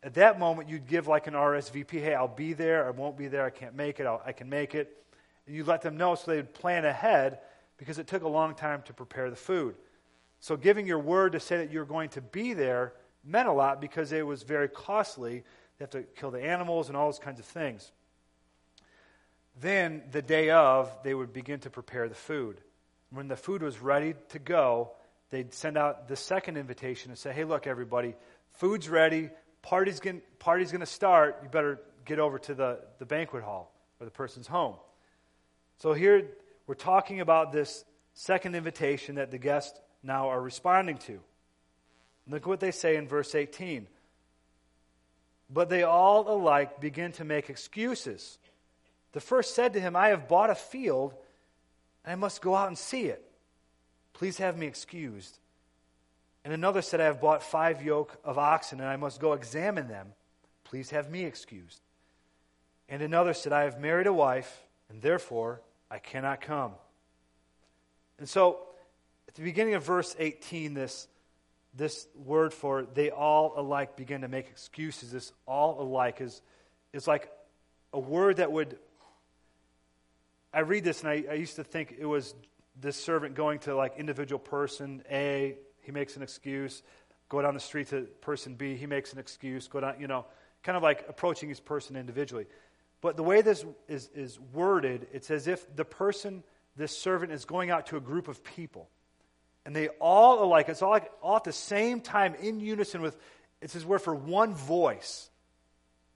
At 0.02 0.14
that 0.14 0.38
moment, 0.38 0.68
you'd 0.68 0.86
give 0.86 1.06
like 1.06 1.26
an 1.26 1.34
RSVP, 1.34 1.90
hey, 2.02 2.14
I'll 2.14 2.28
be 2.28 2.52
there, 2.52 2.86
I 2.86 2.90
won't 2.90 3.16
be 3.16 3.28
there, 3.28 3.44
I 3.44 3.50
can't 3.50 3.74
make 3.74 3.98
it, 4.00 4.06
I'll, 4.06 4.22
i 4.26 4.32
can 4.32 4.48
make 4.48 4.74
it. 4.74 5.04
And 5.46 5.56
you 5.56 5.64
let 5.64 5.80
them 5.80 5.96
know 5.96 6.14
so 6.14 6.30
they'd 6.30 6.52
plan 6.52 6.84
ahead 6.84 7.38
because 7.78 7.98
it 7.98 8.06
took 8.06 8.22
a 8.22 8.28
long 8.28 8.54
time 8.54 8.82
to 8.82 8.92
prepare 8.92 9.30
the 9.30 9.36
food. 9.36 9.76
So 10.40 10.56
giving 10.56 10.86
your 10.86 10.98
word 10.98 11.32
to 11.32 11.40
say 11.40 11.56
that 11.58 11.70
you're 11.70 11.84
going 11.84 12.10
to 12.10 12.20
be 12.20 12.52
there 12.52 12.92
meant 13.24 13.48
a 13.48 13.52
lot 13.52 13.80
because 13.80 14.12
it 14.12 14.26
was 14.26 14.42
very 14.42 14.68
costly. 14.68 15.44
They 15.78 15.82
have 15.82 15.90
to 15.90 16.02
kill 16.02 16.30
the 16.30 16.42
animals 16.42 16.88
and 16.88 16.96
all 16.96 17.06
those 17.06 17.18
kinds 17.18 17.40
of 17.40 17.46
things. 17.46 17.92
Then, 19.58 20.02
the 20.10 20.20
day 20.20 20.50
of, 20.50 20.94
they 21.02 21.14
would 21.14 21.32
begin 21.32 21.60
to 21.60 21.70
prepare 21.70 22.08
the 22.08 22.14
food. 22.14 22.60
When 23.10 23.28
the 23.28 23.36
food 23.36 23.62
was 23.62 23.80
ready 23.80 24.14
to 24.30 24.38
go, 24.38 24.92
they'd 25.30 25.52
send 25.54 25.76
out 25.76 26.08
the 26.08 26.16
second 26.16 26.56
invitation 26.56 27.10
and 27.10 27.18
say, 27.18 27.32
hey, 27.32 27.44
look, 27.44 27.66
everybody, 27.66 28.14
food's 28.52 28.88
ready, 28.88 29.30
party's 29.62 30.00
going 30.00 30.22
party's 30.38 30.70
to 30.72 30.86
start. 30.86 31.40
You 31.42 31.48
better 31.48 31.80
get 32.04 32.18
over 32.18 32.38
to 32.38 32.54
the, 32.54 32.80
the 32.98 33.06
banquet 33.06 33.42
hall 33.42 33.72
or 34.00 34.04
the 34.04 34.12
person's 34.12 34.46
home. 34.46 34.76
So 35.78 35.92
here 35.92 36.28
we're 36.66 36.74
talking 36.74 37.20
about 37.20 37.52
this 37.52 37.84
second 38.14 38.54
invitation 38.54 39.16
that 39.16 39.30
the 39.30 39.38
guests 39.38 39.78
now 40.02 40.28
are 40.28 40.40
responding 40.40 40.98
to. 40.98 41.20
Look 42.28 42.42
at 42.42 42.48
what 42.48 42.60
they 42.60 42.70
say 42.70 42.96
in 42.96 43.06
verse 43.06 43.34
18. 43.34 43.86
But 45.48 45.68
they 45.68 45.82
all 45.84 46.28
alike 46.28 46.80
begin 46.80 47.12
to 47.12 47.24
make 47.24 47.50
excuses. 47.50 48.38
The 49.12 49.20
first 49.20 49.54
said 49.54 49.74
to 49.74 49.80
him, 49.80 49.94
I 49.94 50.08
have 50.08 50.28
bought 50.28 50.50
a 50.50 50.54
field, 50.54 51.14
and 52.06 52.12
I 52.12 52.14
must 52.14 52.40
go 52.40 52.54
out 52.54 52.68
and 52.68 52.78
see 52.78 53.06
it. 53.06 53.22
Please 54.12 54.38
have 54.38 54.56
me 54.56 54.66
excused. 54.66 55.38
And 56.44 56.54
another 56.54 56.80
said, 56.80 57.00
I 57.00 57.04
have 57.04 57.20
bought 57.20 57.42
five 57.42 57.82
yoke 57.82 58.16
of 58.24 58.38
oxen, 58.38 58.80
and 58.80 58.88
I 58.88 58.96
must 58.96 59.20
go 59.20 59.32
examine 59.32 59.88
them. 59.88 60.12
Please 60.64 60.90
have 60.90 61.10
me 61.10 61.24
excused. 61.24 61.80
And 62.88 63.02
another 63.02 63.34
said, 63.34 63.52
I 63.52 63.64
have 63.64 63.80
married 63.80 64.06
a 64.06 64.12
wife, 64.12 64.62
and 64.88 65.02
therefore 65.02 65.60
I 65.90 65.98
cannot 65.98 66.40
come. 66.40 66.72
And 68.18 68.28
so, 68.28 68.60
at 69.28 69.34
the 69.34 69.42
beginning 69.42 69.74
of 69.74 69.84
verse 69.84 70.14
18, 70.18 70.72
this, 70.72 71.08
this 71.74 72.06
word 72.24 72.54
for 72.54 72.84
they 72.94 73.10
all 73.10 73.54
alike 73.56 73.96
begin 73.96 74.20
to 74.20 74.28
make 74.28 74.46
excuses, 74.46 75.10
this 75.10 75.32
all 75.46 75.82
alike 75.82 76.20
is, 76.20 76.40
is 76.92 77.08
like 77.08 77.30
a 77.92 77.98
word 77.98 78.36
that 78.36 78.52
would. 78.52 78.78
I 80.52 80.60
read 80.60 80.84
this 80.84 81.00
and 81.00 81.10
I, 81.10 81.24
I 81.30 81.34
used 81.34 81.56
to 81.56 81.64
think 81.64 81.96
it 81.98 82.06
was 82.06 82.34
this 82.80 82.96
servant 82.96 83.34
going 83.34 83.58
to 83.60 83.74
like 83.74 83.96
individual 83.98 84.38
person 84.38 85.02
A, 85.10 85.56
he 85.82 85.92
makes 85.92 86.16
an 86.16 86.22
excuse. 86.22 86.82
Go 87.28 87.42
down 87.42 87.54
the 87.54 87.60
street 87.60 87.88
to 87.88 88.02
person 88.20 88.54
B, 88.54 88.76
he 88.76 88.86
makes 88.86 89.12
an 89.12 89.18
excuse. 89.18 89.68
Go 89.68 89.80
down, 89.80 90.00
you 90.00 90.06
know, 90.06 90.26
kind 90.62 90.76
of 90.76 90.82
like 90.82 91.04
approaching 91.08 91.50
each 91.50 91.64
person 91.64 91.96
individually. 91.96 92.46
But 93.00 93.16
the 93.16 93.22
way 93.22 93.42
this 93.42 93.64
is, 93.88 94.08
is 94.14 94.38
worded, 94.52 95.06
it's 95.12 95.30
as 95.30 95.46
if 95.46 95.74
the 95.76 95.84
person, 95.84 96.42
this 96.76 96.96
servant, 96.96 97.32
is 97.32 97.44
going 97.44 97.70
out 97.70 97.86
to 97.86 97.96
a 97.96 98.00
group 98.00 98.28
of 98.28 98.42
people. 98.42 98.88
And 99.64 99.74
they 99.74 99.88
all 100.00 100.42
alike, 100.42 100.68
it's 100.68 100.82
all, 100.82 100.90
like, 100.90 101.10
all 101.22 101.36
at 101.36 101.44
the 101.44 101.52
same 101.52 102.00
time 102.00 102.34
in 102.36 102.60
unison 102.60 103.02
with, 103.02 103.16
it 103.60 103.70
says 103.70 103.84
where 103.84 103.98
for 103.98 104.14
one 104.14 104.54
voice, 104.54 105.28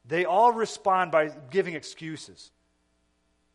they 0.04 0.24
all 0.24 0.52
respond 0.52 1.10
by 1.10 1.30
giving 1.50 1.74
excuses. 1.74 2.50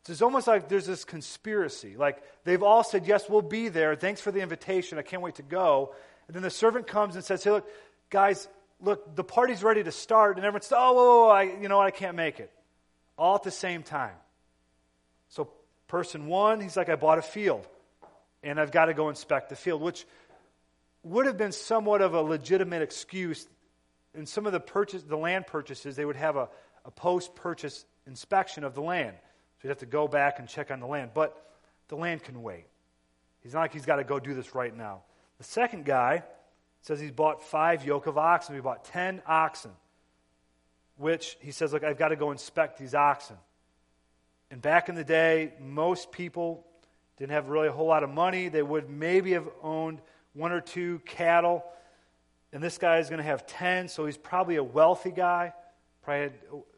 It's 0.08 0.22
almost 0.22 0.48
like 0.48 0.70
there's 0.70 0.86
this 0.86 1.04
conspiracy. 1.04 1.96
Like 1.98 2.22
they've 2.44 2.62
all 2.62 2.84
said, 2.84 3.08
Yes, 3.08 3.28
we'll 3.28 3.42
be 3.42 3.70
there. 3.70 3.96
Thanks 3.96 4.22
for 4.22 4.32
the 4.32 4.42
invitation. 4.42 4.98
I 4.98 5.02
can't 5.02 5.22
wait 5.22 5.36
to 5.36 5.44
go. 5.44 5.96
And 6.28 6.36
then 6.36 6.44
the 6.44 6.50
servant 6.50 6.88
comes 6.88 7.16
and 7.16 7.24
says, 7.24 7.44
Hey, 7.44 7.52
look, 7.52 7.68
guys, 8.10 8.48
look, 8.80 9.16
the 9.16 9.24
party's 9.24 9.64
ready 9.64 9.84
to 9.84 9.92
start. 9.92 10.38
And 10.38 10.46
everyone's, 10.46 10.72
Oh, 10.72 10.94
whoa, 10.94 11.26
whoa, 11.26 11.30
I, 11.30 11.44
you 11.44 11.68
know 11.68 11.78
what? 11.78 11.88
I 11.88 11.92
can't 11.92 12.16
make 12.16 12.40
it. 12.40 12.52
All 13.18 13.36
at 13.36 13.44
the 13.44 13.52
same 13.52 13.82
time. 13.82 14.16
So, 15.30 15.50
person 15.88 16.28
one, 16.28 16.62
he's 16.62 16.78
like, 16.78 16.90
I 16.90 16.96
bought 16.96 17.18
a 17.18 17.24
field 17.24 17.68
and 18.44 18.60
I've 18.60 18.72
got 18.72 18.86
to 18.86 18.94
go 18.94 19.10
inspect 19.10 19.50
the 19.50 19.56
field, 19.56 19.82
which 19.82 20.06
would 21.04 21.26
have 21.26 21.38
been 21.38 21.52
somewhat 21.52 22.02
of 22.02 22.14
a 22.14 22.22
legitimate 22.22 22.84
excuse. 22.84 23.48
In 24.14 24.28
some 24.28 24.46
of 24.46 24.52
the 24.52 24.60
purchase, 24.60 25.02
the 25.02 25.18
land 25.18 25.48
purchases, 25.48 25.96
they 25.96 26.06
would 26.06 26.16
have 26.16 26.36
a, 26.36 26.50
a 26.86 26.92
post 26.92 27.36
purchase 27.36 27.86
inspection 28.06 28.64
of 28.64 28.76
the 28.76 28.82
land. 28.82 29.16
He'd 29.66 29.70
have 29.70 29.80
to 29.80 29.88
go 29.88 30.08
back 30.08 30.38
and 30.38 30.48
check 30.48 30.70
on 30.70 30.80
the 30.80 30.86
land. 30.86 31.10
But 31.16 31.36
the 31.88 31.96
land 31.96 32.22
can 32.22 32.44
wait. 32.44 32.68
He's 33.42 33.56
not 33.56 33.62
like 33.62 33.74
he's 33.74 33.88
got 33.88 33.96
to 33.96 34.04
go 34.04 34.20
do 34.20 34.36
this 34.36 34.54
right 34.54 34.78
now. 34.78 35.02
The 35.40 35.44
second 35.44 35.86
guy 35.86 36.22
says 36.82 37.00
he's 37.00 37.10
bought 37.10 37.42
five 37.42 37.84
yoke 37.84 38.06
of 38.06 38.16
oxen. 38.16 38.54
He 38.54 38.62
bought 38.62 38.86
ten 38.86 39.24
oxen, 39.26 39.72
which 40.98 41.36
he 41.42 41.50
says, 41.50 41.74
Look, 41.74 41.84
I've 41.84 41.98
got 41.98 42.10
to 42.10 42.16
go 42.16 42.30
inspect 42.30 42.78
these 42.78 42.94
oxen. 42.94 43.38
And 44.52 44.62
back 44.62 44.88
in 44.88 44.94
the 44.94 45.04
day, 45.04 45.54
most 45.60 46.12
people 46.12 46.64
didn't 47.18 47.32
have 47.32 47.50
really 47.50 47.68
a 47.68 47.72
whole 47.72 47.88
lot 47.88 48.04
of 48.04 48.12
money. 48.12 48.50
They 48.50 48.62
would 48.62 48.88
maybe 48.88 49.32
have 49.32 49.50
owned 49.64 50.00
one 50.34 50.52
or 50.52 50.62
two 50.62 51.00
cattle. 51.06 51.66
And 52.54 52.62
this 52.62 52.78
guy 52.78 53.00
is 53.00 53.10
going 53.10 53.18
to 53.18 53.24
have 53.24 53.48
10, 53.48 53.88
so 53.88 54.06
he's 54.06 54.16
probably 54.16 54.58
a 54.58 54.64
wealthy 54.64 55.10
guy. 55.10 55.54
Probably 56.04 56.22
had, 56.22 56.34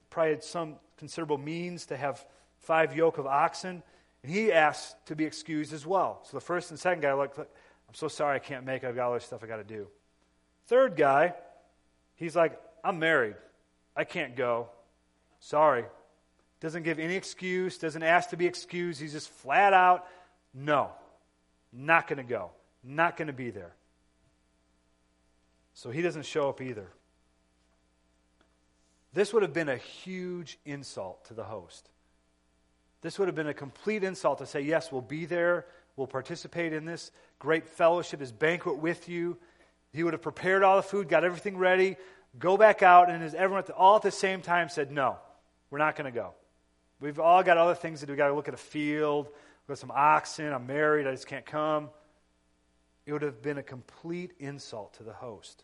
probably 0.09 0.31
had 0.31 0.43
some 0.45 0.75
considerable 0.95 1.37
means 1.37 1.87
to 1.87 1.97
have 1.97 2.25
five 2.67 2.93
yoke 2.95 3.17
of 3.17 3.25
oxen, 3.25 3.81
and 4.23 4.31
he 4.31 4.51
asked 4.51 5.05
to 5.07 5.15
be 5.15 5.23
excused 5.23 5.71
as 5.71 5.85
well. 5.85 6.19
So 6.25 6.35
the 6.35 6.41
first 6.41 6.69
and 6.69 6.77
second 6.77 7.01
guy 7.01 7.09
are 7.09 7.15
like, 7.15 7.37
I'm 7.39 7.45
so 7.93 8.09
sorry 8.09 8.35
I 8.35 8.39
can't 8.39 8.65
make 8.65 8.83
it. 8.83 8.87
I've 8.87 8.95
got 8.95 9.09
other 9.09 9.21
stuff 9.21 9.41
I 9.41 9.47
got 9.47 9.57
to 9.57 9.63
do. 9.63 9.87
Third 10.67 10.97
guy, 10.97 11.33
he's 12.15 12.35
like, 12.35 12.59
I'm 12.83 12.99
married. 12.99 13.35
I 13.95 14.03
can't 14.03 14.35
go. 14.35 14.67
Sorry. 15.39 15.85
Doesn't 16.59 16.83
give 16.83 16.99
any 16.99 17.15
excuse, 17.15 17.77
doesn't 17.77 18.03
ask 18.03 18.31
to 18.31 18.37
be 18.37 18.47
excused. 18.47 18.99
He's 18.99 19.13
just 19.13 19.29
flat 19.29 19.73
out, 19.73 20.05
no, 20.53 20.91
not 21.71 22.07
going 22.07 22.17
to 22.17 22.23
go, 22.23 22.51
not 22.83 23.15
going 23.15 23.27
to 23.27 23.33
be 23.33 23.49
there. 23.49 23.75
So 25.73 25.89
he 25.89 26.01
doesn't 26.01 26.25
show 26.25 26.49
up 26.49 26.59
either. 26.59 26.87
This 29.13 29.33
would 29.33 29.43
have 29.43 29.53
been 29.53 29.69
a 29.69 29.77
huge 29.77 30.59
insult 30.65 31.25
to 31.25 31.33
the 31.33 31.45
host. 31.45 31.89
This 33.07 33.17
would 33.19 33.29
have 33.29 33.35
been 33.35 33.47
a 33.47 33.53
complete 33.53 34.03
insult 34.03 34.39
to 34.39 34.45
say, 34.45 34.59
Yes, 34.59 34.91
we'll 34.91 34.99
be 34.99 35.23
there. 35.23 35.65
We'll 35.95 36.07
participate 36.07 36.73
in 36.73 36.83
this 36.83 37.09
great 37.39 37.65
fellowship, 37.65 38.19
this 38.19 38.33
banquet 38.33 38.79
with 38.79 39.07
you. 39.07 39.37
He 39.93 40.03
would 40.03 40.11
have 40.11 40.21
prepared 40.21 40.61
all 40.61 40.75
the 40.75 40.83
food, 40.83 41.07
got 41.07 41.23
everything 41.23 41.57
ready, 41.57 41.95
go 42.37 42.57
back 42.57 42.83
out, 42.83 43.09
and 43.09 43.23
as 43.23 43.33
everyone 43.33 43.63
all 43.77 43.95
at 43.95 44.01
the 44.01 44.11
same 44.11 44.41
time 44.41 44.67
said, 44.67 44.91
No, 44.91 45.15
we're 45.69 45.77
not 45.77 45.95
going 45.95 46.11
to 46.11 46.11
go. 46.11 46.33
We've 46.99 47.17
all 47.17 47.43
got 47.43 47.57
other 47.57 47.75
things 47.75 48.01
to 48.01 48.07
do. 48.07 48.11
We've 48.11 48.17
got 48.17 48.27
to 48.27 48.33
look 48.33 48.49
at 48.49 48.53
a 48.53 48.57
field, 48.57 49.27
we've 49.27 49.69
got 49.69 49.77
some 49.77 49.93
oxen, 49.95 50.51
I'm 50.51 50.67
married, 50.67 51.07
I 51.07 51.11
just 51.11 51.27
can't 51.27 51.45
come. 51.45 51.89
It 53.05 53.13
would 53.13 53.21
have 53.21 53.41
been 53.41 53.57
a 53.57 53.63
complete 53.63 54.33
insult 54.37 54.95
to 54.95 55.03
the 55.03 55.13
host. 55.13 55.63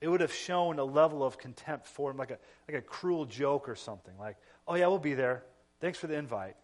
It 0.00 0.08
would 0.08 0.20
have 0.20 0.34
shown 0.34 0.80
a 0.80 0.84
level 0.84 1.22
of 1.22 1.38
contempt 1.38 1.86
for 1.86 2.10
him, 2.10 2.16
like 2.16 2.32
a, 2.32 2.38
like 2.66 2.76
a 2.76 2.82
cruel 2.82 3.24
joke 3.24 3.68
or 3.68 3.76
something. 3.76 4.14
Like, 4.18 4.36
oh, 4.66 4.74
yeah, 4.74 4.88
we'll 4.88 4.98
be 4.98 5.14
there. 5.14 5.44
Thanks 5.80 5.96
for 5.96 6.08
the 6.08 6.16
invite. 6.16 6.56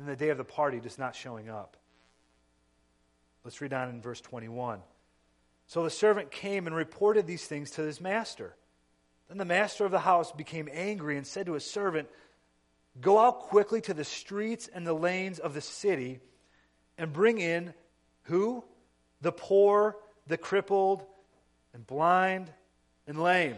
Then 0.00 0.08
the 0.08 0.16
day 0.16 0.30
of 0.30 0.38
the 0.38 0.44
party, 0.44 0.80
just 0.80 0.98
not 0.98 1.14
showing 1.14 1.50
up. 1.50 1.76
Let's 3.44 3.60
read 3.60 3.74
on 3.74 3.90
in 3.90 4.00
verse 4.00 4.22
21. 4.22 4.80
So 5.66 5.84
the 5.84 5.90
servant 5.90 6.30
came 6.30 6.66
and 6.66 6.74
reported 6.74 7.26
these 7.26 7.44
things 7.44 7.72
to 7.72 7.82
his 7.82 8.00
master. 8.00 8.56
Then 9.28 9.36
the 9.36 9.44
master 9.44 9.84
of 9.84 9.90
the 9.90 9.98
house 9.98 10.32
became 10.32 10.70
angry 10.72 11.18
and 11.18 11.26
said 11.26 11.44
to 11.46 11.52
his 11.52 11.70
servant, 11.70 12.08
Go 12.98 13.18
out 13.18 13.40
quickly 13.40 13.82
to 13.82 13.92
the 13.92 14.04
streets 14.04 14.70
and 14.72 14.86
the 14.86 14.94
lanes 14.94 15.38
of 15.38 15.52
the 15.52 15.60
city 15.60 16.20
and 16.96 17.12
bring 17.12 17.36
in 17.36 17.74
who? 18.22 18.64
The 19.20 19.32
poor, 19.32 19.98
the 20.26 20.38
crippled, 20.38 21.04
and 21.74 21.86
blind, 21.86 22.50
and 23.06 23.22
lame. 23.22 23.56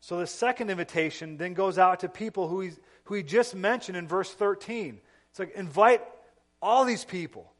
So 0.00 0.18
the 0.18 0.26
second 0.26 0.70
invitation 0.70 1.36
then 1.36 1.52
goes 1.52 1.76
out 1.76 2.00
to 2.00 2.08
people 2.08 2.48
who, 2.48 2.60
he's, 2.60 2.80
who 3.08 3.14
he 3.14 3.22
just 3.22 3.54
mentioned 3.54 3.96
in 3.96 4.06
verse 4.06 4.30
13. 4.30 5.00
It's 5.30 5.38
like, 5.38 5.54
invite 5.54 6.02
all 6.60 6.84
these 6.84 7.06
people. 7.06 7.50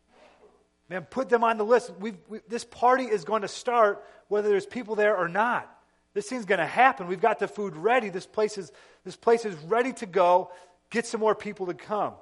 Man, 0.90 1.06
put 1.08 1.30
them 1.30 1.42
on 1.42 1.56
the 1.56 1.64
list. 1.64 1.90
We've, 1.98 2.18
we, 2.28 2.40
this 2.48 2.64
party 2.64 3.04
is 3.04 3.24
going 3.24 3.42
to 3.42 3.48
start 3.48 4.04
whether 4.28 4.50
there's 4.50 4.66
people 4.66 4.94
there 4.94 5.16
or 5.16 5.26
not. 5.26 5.74
This 6.12 6.28
thing's 6.28 6.44
going 6.44 6.60
to 6.60 6.66
happen. 6.66 7.06
We've 7.06 7.20
got 7.20 7.38
the 7.38 7.48
food 7.48 7.76
ready. 7.76 8.10
This 8.10 8.26
place 8.26 8.58
is, 8.58 8.70
this 9.04 9.16
place 9.16 9.46
is 9.46 9.54
ready 9.64 9.94
to 9.94 10.06
go. 10.06 10.50
Get 10.90 11.06
some 11.06 11.20
more 11.20 11.34
people 11.34 11.64
to 11.66 11.74
come. 11.74 12.12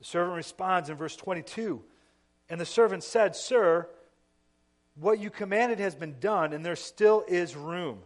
The 0.00 0.04
servant 0.04 0.34
responds 0.34 0.90
in 0.90 0.96
verse 0.96 1.14
22 1.14 1.80
And 2.48 2.60
the 2.60 2.66
servant 2.66 3.04
said, 3.04 3.36
Sir, 3.36 3.88
what 4.96 5.20
you 5.20 5.30
commanded 5.30 5.78
has 5.78 5.94
been 5.94 6.16
done, 6.18 6.52
and 6.52 6.66
there 6.66 6.74
still 6.74 7.22
is 7.28 7.54
room. 7.54 8.00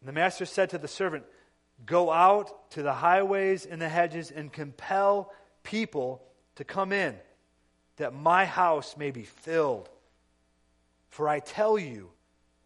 And 0.00 0.08
the 0.08 0.12
master 0.12 0.44
said 0.44 0.70
to 0.70 0.78
the 0.78 0.88
servant, 0.88 1.24
Go 1.86 2.10
out 2.10 2.70
to 2.72 2.82
the 2.82 2.92
highways 2.92 3.66
and 3.66 3.80
the 3.80 3.88
hedges 3.88 4.30
and 4.30 4.52
compel 4.52 5.32
people 5.62 6.22
to 6.56 6.64
come 6.64 6.92
in, 6.92 7.16
that 7.96 8.14
my 8.14 8.44
house 8.44 8.96
may 8.96 9.10
be 9.10 9.24
filled. 9.24 9.88
For 11.08 11.28
I 11.28 11.40
tell 11.40 11.78
you, 11.78 12.10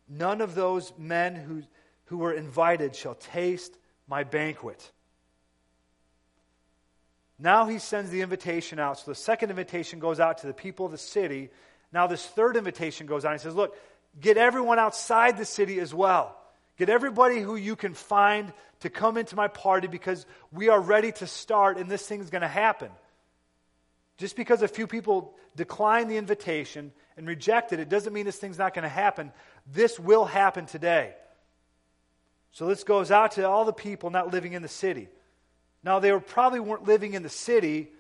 none 0.08 0.40
of 0.40 0.54
those 0.54 0.92
men 0.98 1.34
who, 1.34 1.62
who 2.06 2.18
were 2.18 2.32
invited 2.32 2.94
shall 2.94 3.14
taste 3.14 3.76
my 4.06 4.24
banquet. 4.24 4.90
Now 7.38 7.66
he 7.66 7.78
sends 7.78 8.10
the 8.10 8.20
invitation 8.20 8.78
out. 8.78 8.98
So 8.98 9.10
the 9.10 9.14
second 9.16 9.50
invitation 9.50 9.98
goes 9.98 10.20
out 10.20 10.38
to 10.38 10.46
the 10.46 10.54
people 10.54 10.86
of 10.86 10.92
the 10.92 10.98
city. 10.98 11.50
Now 11.92 12.06
this 12.06 12.24
third 12.24 12.56
invitation 12.56 13.06
goes 13.06 13.24
out. 13.24 13.32
He 13.32 13.38
says, 13.38 13.54
Look, 13.54 13.76
get 14.20 14.36
everyone 14.36 14.78
outside 14.78 15.36
the 15.36 15.44
city 15.44 15.80
as 15.80 15.92
well. 15.92 16.36
Get 16.76 16.88
everybody 16.88 17.40
who 17.40 17.56
you 17.56 17.76
can 17.76 17.94
find 17.94 18.52
to 18.80 18.90
come 18.90 19.16
into 19.16 19.36
my 19.36 19.48
party 19.48 19.86
because 19.86 20.26
we 20.50 20.68
are 20.68 20.80
ready 20.80 21.12
to 21.12 21.26
start 21.26 21.78
and 21.78 21.90
this 21.90 22.06
thing's 22.06 22.30
going 22.30 22.42
to 22.42 22.48
happen. 22.48 22.90
Just 24.18 24.36
because 24.36 24.62
a 24.62 24.68
few 24.68 24.86
people 24.86 25.34
decline 25.56 26.08
the 26.08 26.16
invitation 26.16 26.92
and 27.16 27.26
reject 27.26 27.72
it, 27.72 27.80
it 27.80 27.88
doesn't 27.88 28.12
mean 28.12 28.24
this 28.24 28.38
thing's 28.38 28.58
not 28.58 28.74
going 28.74 28.82
to 28.82 28.88
happen. 28.88 29.32
This 29.72 29.98
will 29.98 30.24
happen 30.24 30.66
today. 30.66 31.14
So 32.52 32.66
this 32.66 32.84
goes 32.84 33.10
out 33.10 33.32
to 33.32 33.48
all 33.48 33.64
the 33.64 33.72
people 33.72 34.10
not 34.10 34.32
living 34.32 34.52
in 34.52 34.62
the 34.62 34.68
city. 34.68 35.08
Now, 35.82 35.98
they 35.98 36.12
were, 36.12 36.20
probably 36.20 36.60
weren't 36.60 36.84
living 36.84 37.14
in 37.14 37.22
the 37.22 37.28
city 37.28 37.90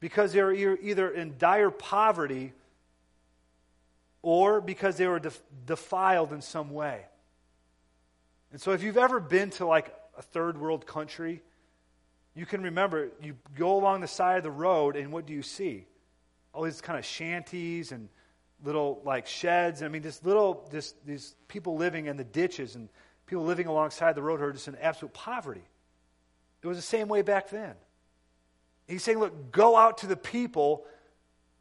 because 0.00 0.32
they 0.32 0.42
were 0.42 0.52
either 0.52 1.08
in 1.08 1.36
dire 1.38 1.70
poverty 1.70 2.52
or 4.22 4.60
because 4.60 4.96
they 4.96 5.06
were 5.06 5.20
def- 5.20 5.40
defiled 5.64 6.32
in 6.32 6.42
some 6.42 6.70
way. 6.70 7.04
And 8.52 8.60
so, 8.60 8.72
if 8.72 8.82
you've 8.82 8.96
ever 8.96 9.20
been 9.20 9.50
to 9.50 9.66
like 9.66 9.94
a 10.16 10.22
third 10.22 10.58
world 10.58 10.86
country, 10.86 11.42
you 12.34 12.46
can 12.46 12.62
remember 12.62 13.10
you 13.22 13.36
go 13.56 13.76
along 13.76 14.00
the 14.00 14.08
side 14.08 14.38
of 14.38 14.44
the 14.44 14.50
road, 14.50 14.96
and 14.96 15.12
what 15.12 15.26
do 15.26 15.32
you 15.32 15.42
see? 15.42 15.86
All 16.52 16.62
these 16.62 16.80
kind 16.80 16.98
of 16.98 17.04
shanties 17.04 17.92
and 17.92 18.08
little 18.64 19.00
like 19.04 19.26
sheds. 19.26 19.82
I 19.82 19.88
mean, 19.88 20.02
just 20.02 20.24
little, 20.24 20.68
just 20.72 20.94
these 21.06 21.34
people 21.48 21.76
living 21.76 22.06
in 22.06 22.16
the 22.16 22.24
ditches 22.24 22.74
and 22.74 22.88
people 23.26 23.44
living 23.44 23.66
alongside 23.66 24.14
the 24.14 24.22
road 24.22 24.40
who 24.40 24.46
are 24.46 24.52
just 24.52 24.68
in 24.68 24.76
absolute 24.76 25.12
poverty. 25.12 25.62
It 26.62 26.66
was 26.66 26.78
the 26.78 26.82
same 26.82 27.08
way 27.08 27.22
back 27.22 27.50
then. 27.50 27.74
He's 28.86 29.04
saying, 29.04 29.18
look, 29.18 29.52
go 29.52 29.76
out 29.76 29.98
to 29.98 30.06
the 30.06 30.16
people 30.16 30.84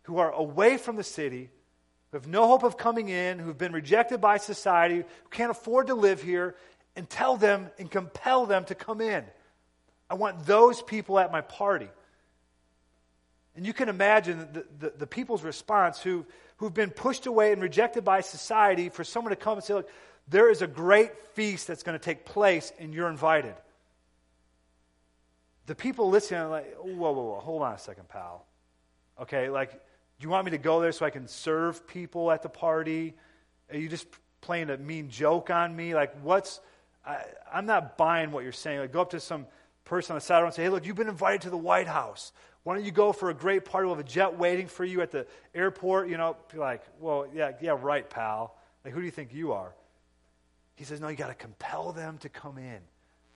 who 0.04 0.17
are 0.17 0.32
away 0.32 0.78
from 0.78 0.95
the 0.95 1.04
city, 1.04 1.50
who 2.10 2.17
have 2.17 2.28
no 2.28 2.47
hope 2.47 2.63
of 2.63 2.78
coming 2.78 3.10
in, 3.10 3.38
who've 3.38 3.58
been 3.58 3.73
rejected 3.73 4.21
by 4.21 4.38
society, 4.38 4.97
who 4.97 5.30
can't 5.30 5.52
afford 5.52 5.88
to 5.88 5.93
live 5.93 6.21
here, 6.21 6.56
and 6.97 7.10
tell 7.10 7.38
them 7.38 7.69
and 7.77 7.89
compel 7.89 8.45
them 8.45 8.65
to 8.65 8.75
come 8.75 8.99
in. 8.99 9.23
I 10.10 10.15
want 10.15 10.45
those 10.45 10.81
people 10.81 11.19
at 11.19 11.31
my 11.31 11.41
party. 11.41 11.89
And 13.55 13.65
you 13.65 13.73
can 13.73 13.88
imagine 13.88 14.47
the, 14.51 14.65
the, 14.79 14.93
the, 14.97 15.07
people's 15.07 15.43
response 15.43 15.99
who, 15.99 16.25
who've 16.57 16.73
been 16.73 16.89
pushed 16.89 17.25
away 17.25 17.51
and 17.53 17.62
rejected 17.62 18.03
by 18.03 18.21
society 18.21 18.89
for 18.89 19.03
someone 19.03 19.31
to 19.31 19.36
come 19.36 19.53
and 19.53 19.63
say, 19.63 19.75
Look, 19.75 19.89
there 20.27 20.49
is 20.51 20.62
a 20.62 20.67
great 20.67 21.17
feast 21.33 21.67
that's 21.67 21.83
going 21.83 21.97
to 21.97 22.03
take 22.03 22.25
place, 22.25 22.73
and 22.79 22.93
you're 22.93 23.10
invited. 23.10 23.55
The 25.65 25.75
people 25.75 26.10
listening 26.10 26.41
are 26.41 26.49
like, 26.49 26.75
Whoa, 26.75 27.12
whoa, 27.12 27.23
whoa, 27.23 27.39
hold 27.39 27.62
on 27.62 27.73
a 27.73 27.79
second, 27.79 28.10
pal. 28.10 28.45
Okay, 29.19 29.49
like, 29.49 29.71
do 29.71 29.77
you 30.19 30.29
want 30.29 30.45
me 30.45 30.51
to 30.51 30.57
go 30.57 30.81
there 30.81 30.91
so 30.91 31.05
I 31.05 31.10
can 31.10 31.27
serve 31.27 31.88
people 31.88 32.31
at 32.31 32.43
the 32.43 32.49
party? 32.49 33.15
Are 33.71 33.77
you 33.77 33.89
just 33.89 34.07
playing 34.41 34.69
a 34.69 34.77
mean 34.77 35.10
joke 35.10 35.49
on 35.49 35.75
me? 35.75 35.95
Like, 35.95 36.13
what's 36.21 36.60
I, 37.08 37.24
am 37.54 37.65
not 37.65 37.98
buying 37.98 38.32
what 38.32 38.43
you're 38.43 38.52
saying. 38.52 38.80
Like, 38.80 38.91
go 38.91 39.02
up 39.02 39.12
to 39.12 39.20
some 39.20 39.48
person 39.86 40.13
on 40.13 40.17
the 40.17 40.22
side 40.22 40.43
and 40.43 40.54
say, 40.54 40.63
hey, 40.63 40.70
look, 40.70 40.86
you've 40.86 40.96
been 40.96 41.08
invited 41.08 41.41
to 41.43 41.50
the 41.50 41.58
White 41.58 41.88
House. 41.88 42.34
Why 42.63 42.76
don't 42.76 42.84
you 42.84 42.91
go 42.91 43.13
for 43.13 43.30
a 43.30 43.34
great 43.34 43.63
party? 43.63 43.86
We'll 43.86 43.96
have 43.96 44.06
a 44.06 44.10
jet 44.10 44.38
waiting 44.38 44.67
for 44.67 44.84
you 44.84 45.02
at 45.02 45.12
the 45.12 45.26
airport. 45.56 46.10
You 46.10 46.17
know, 46.17 46.36
be 46.52 46.58
like, 46.58 46.84
well, 47.00 47.26
yeah, 47.34 47.54
yeah, 47.62 47.78
right, 47.80 48.08
pal. 48.10 48.58
Like, 48.84 48.93
who 48.93 49.00
do 49.00 49.06
you 49.06 49.12
think 49.12 49.34
you 49.34 49.54
are? 49.54 49.74
He 50.76 50.84
says, 50.84 51.00
no, 51.00 51.08
you 51.08 51.15
got 51.15 51.30
to 51.30 51.34
compel 51.34 51.93
them 51.93 52.17
to 52.20 52.30
come 52.30 52.58
in 52.58 52.80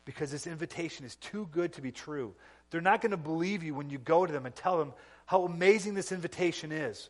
because 0.05 0.31
this 0.31 0.47
invitation 0.47 1.05
is 1.05 1.15
too 1.15 1.47
good 1.51 1.73
to 1.73 1.81
be 1.81 1.91
true. 1.91 2.33
They're 2.69 2.81
not 2.81 3.01
going 3.01 3.11
to 3.11 3.17
believe 3.17 3.63
you 3.63 3.73
when 3.73 3.89
you 3.89 3.97
go 3.97 4.25
to 4.25 4.31
them 4.31 4.45
and 4.45 4.53
tell 4.53 4.77
them 4.77 4.93
how 5.25 5.45
amazing 5.45 5.93
this 5.93 6.11
invitation 6.11 6.71
is. 6.71 7.09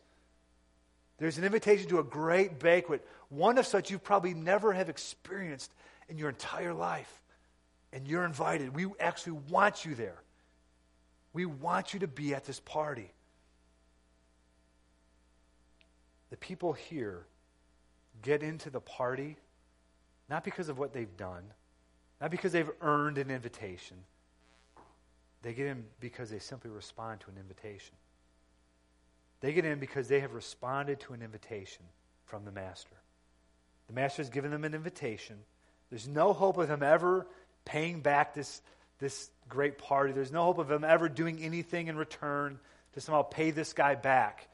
There's 1.18 1.38
an 1.38 1.44
invitation 1.44 1.88
to 1.90 1.98
a 1.98 2.04
great 2.04 2.58
banquet, 2.58 3.06
one 3.28 3.58
of 3.58 3.66
such 3.66 3.90
you 3.90 3.98
probably 3.98 4.34
never 4.34 4.72
have 4.72 4.88
experienced 4.88 5.72
in 6.12 6.18
your 6.18 6.28
entire 6.28 6.74
life. 6.74 7.20
And 7.92 8.06
you're 8.06 8.24
invited. 8.24 8.76
We 8.76 8.86
actually 9.00 9.40
want 9.48 9.84
you 9.84 9.94
there. 9.94 10.22
We 11.32 11.46
want 11.46 11.94
you 11.94 12.00
to 12.00 12.06
be 12.06 12.34
at 12.34 12.44
this 12.44 12.60
party. 12.60 13.10
The 16.30 16.36
people 16.36 16.74
here 16.74 17.26
get 18.22 18.42
into 18.42 18.70
the 18.70 18.80
party 18.80 19.36
not 20.28 20.44
because 20.44 20.68
of 20.68 20.78
what 20.78 20.92
they've 20.92 21.16
done, 21.16 21.42
not 22.20 22.30
because 22.30 22.52
they've 22.52 22.70
earned 22.80 23.18
an 23.18 23.30
invitation. 23.30 23.98
They 25.42 25.52
get 25.52 25.66
in 25.66 25.84
because 26.00 26.30
they 26.30 26.38
simply 26.38 26.70
respond 26.70 27.20
to 27.20 27.30
an 27.30 27.36
invitation. 27.38 27.94
They 29.40 29.52
get 29.52 29.64
in 29.64 29.78
because 29.78 30.08
they 30.08 30.20
have 30.20 30.32
responded 30.32 31.00
to 31.00 31.14
an 31.14 31.22
invitation 31.22 31.84
from 32.24 32.44
the 32.44 32.52
Master. 32.52 32.96
The 33.88 33.92
Master 33.92 34.22
has 34.22 34.30
given 34.30 34.50
them 34.50 34.64
an 34.64 34.74
invitation 34.74 35.38
there's 35.92 36.08
no 36.08 36.32
hope 36.32 36.56
of 36.56 36.70
him 36.70 36.82
ever 36.82 37.26
paying 37.66 38.00
back 38.00 38.32
this, 38.32 38.62
this 38.98 39.28
great 39.46 39.76
party. 39.76 40.14
There's 40.14 40.32
no 40.32 40.44
hope 40.44 40.56
of 40.56 40.70
him 40.70 40.84
ever 40.84 41.06
doing 41.06 41.38
anything 41.42 41.88
in 41.88 41.98
return 41.98 42.58
to 42.94 43.00
somehow 43.02 43.20
pay 43.20 43.50
this 43.50 43.74
guy 43.74 43.94
back. 43.94 44.48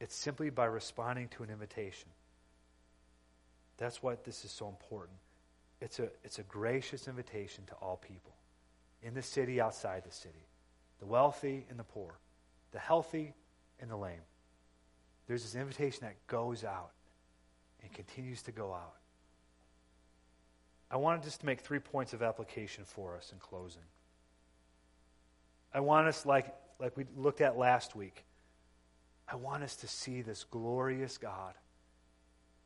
It's 0.00 0.14
simply 0.14 0.48
by 0.48 0.64
responding 0.64 1.28
to 1.36 1.42
an 1.42 1.50
invitation. 1.50 2.08
That's 3.76 4.02
why 4.02 4.16
this 4.24 4.46
is 4.46 4.50
so 4.50 4.68
important. 4.68 5.18
It's 5.82 5.98
a, 5.98 6.08
it's 6.24 6.38
a 6.38 6.44
gracious 6.44 7.06
invitation 7.06 7.64
to 7.66 7.74
all 7.74 7.98
people 7.98 8.32
in 9.02 9.12
the 9.12 9.20
city, 9.20 9.60
outside 9.60 10.02
the 10.06 10.14
city, 10.14 10.46
the 10.98 11.04
wealthy 11.04 11.66
and 11.68 11.78
the 11.78 11.84
poor, 11.84 12.14
the 12.72 12.78
healthy 12.78 13.34
and 13.80 13.90
the 13.90 13.96
lame. 13.96 14.22
There's 15.26 15.42
this 15.42 15.56
invitation 15.56 16.00
that 16.04 16.26
goes 16.26 16.64
out 16.64 16.92
and 17.82 17.92
continues 17.92 18.40
to 18.44 18.50
go 18.50 18.72
out. 18.72 18.97
I 20.90 20.96
wanted 20.96 21.22
just 21.22 21.40
to 21.40 21.46
make 21.46 21.60
three 21.60 21.78
points 21.78 22.12
of 22.12 22.22
application 22.22 22.84
for 22.84 23.16
us 23.16 23.30
in 23.32 23.38
closing. 23.38 23.82
I 25.72 25.80
want 25.80 26.08
us, 26.08 26.24
like, 26.24 26.54
like 26.80 26.96
we 26.96 27.04
looked 27.16 27.40
at 27.40 27.58
last 27.58 27.94
week, 27.94 28.24
I 29.30 29.36
want 29.36 29.62
us 29.62 29.76
to 29.76 29.88
see 29.88 30.22
this 30.22 30.44
glorious 30.44 31.18
God 31.18 31.54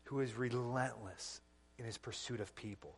who 0.04 0.20
is 0.20 0.36
relentless 0.36 1.40
in 1.78 1.84
his 1.84 1.98
pursuit 1.98 2.40
of 2.40 2.54
people. 2.54 2.96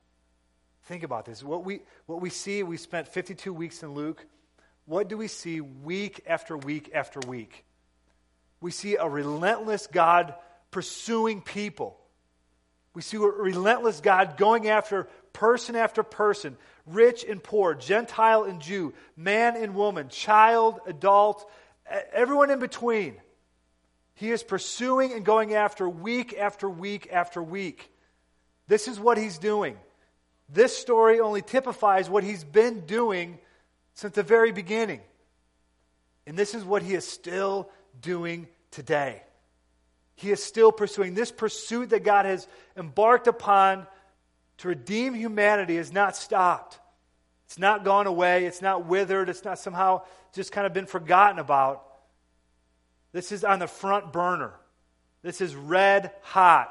Think 0.85 1.03
about 1.03 1.25
this. 1.25 1.43
What 1.43 1.65
we, 1.65 1.81
what 2.05 2.21
we 2.21 2.29
see, 2.29 2.63
we 2.63 2.77
spent 2.77 3.09
52 3.09 3.55
weeks 3.55 3.83
in 3.83 3.95
Luke. 3.95 4.27
What 4.85 5.09
do 5.09 5.17
we 5.17 5.29
see 5.29 5.63
week 5.63 6.21
after 6.27 6.59
week 6.59 6.91
after 6.95 7.21
week? 7.21 7.65
We 8.61 8.71
see 8.71 8.97
a 8.97 9.09
relentless 9.09 9.87
God 9.87 10.35
pursuing 10.71 11.41
people. 11.41 11.99
We 12.95 13.03
see 13.03 13.17
a 13.17 13.21
relentless 13.21 14.01
God 14.01 14.37
going 14.37 14.69
after 14.69 15.09
person 15.33 15.75
after 15.75 16.03
person, 16.03 16.57
rich 16.87 17.25
and 17.25 17.43
poor, 17.43 17.75
Gentile 17.75 18.45
and 18.45 18.61
Jew, 18.61 18.95
man 19.17 19.57
and 19.57 19.75
woman, 19.75 20.09
child, 20.09 20.81
adult, 20.87 21.51
everyone 22.13 22.51
in 22.51 22.61
between. 22.61 23.17
He 24.15 24.31
is 24.31 24.45
pursuing 24.45 25.13
and 25.13 25.25
going 25.25 25.55
after 25.55 25.89
week 25.89 26.35
after 26.39 26.71
week 26.71 27.09
after 27.13 27.43
week. 27.43 27.91
This 28.69 28.87
is 28.87 28.99
what 28.99 29.19
he's 29.19 29.39
doing. 29.39 29.77
This 30.49 30.77
story 30.77 31.21
only 31.21 31.43
typifies 31.43 32.09
what 32.09 32.23
he's 32.23 32.45
been 32.45 32.87
doing 32.87 33.39
since 33.95 34.15
the 34.15 34.23
very 34.23 34.53
beginning. 34.53 35.01
And 36.27 36.37
this 36.37 36.55
is 36.55 36.65
what 36.65 36.83
he 36.83 36.95
is 36.95 37.07
still 37.07 37.71
doing 38.01 38.47
today. 38.71 39.23
He 40.15 40.31
is 40.31 40.43
still 40.43 40.73
pursuing. 40.73 41.15
This 41.15 41.33
pursuit 41.33 41.91
that 41.91 42.05
God 42.05 42.27
has 42.27 42.47
embarked 42.77 43.27
upon 43.27 43.87
to 44.59 44.69
redeem 44.69 45.15
humanity 45.15 45.77
has 45.77 45.93
not 45.93 46.17
stopped. 46.17 46.79
It's 47.47 47.59
not 47.59 47.85
gone 47.85 48.07
away. 48.07 48.47
It's 48.47 48.63
not 48.63 48.87
withered. 48.87 49.29
It's 49.29 49.45
not 49.45 49.59
somehow 49.59 50.03
just 50.33 50.53
kind 50.53 50.67
of 50.67 50.73
been 50.73 50.87
forgotten 50.87 51.39
about. 51.39 51.85
This 53.13 53.33
is 53.33 53.45
on 53.45 53.59
the 53.59 53.67
front 53.67 54.13
burner. 54.13 54.53
This 55.23 55.41
is 55.41 55.55
red 55.55 56.11
hot. 56.23 56.71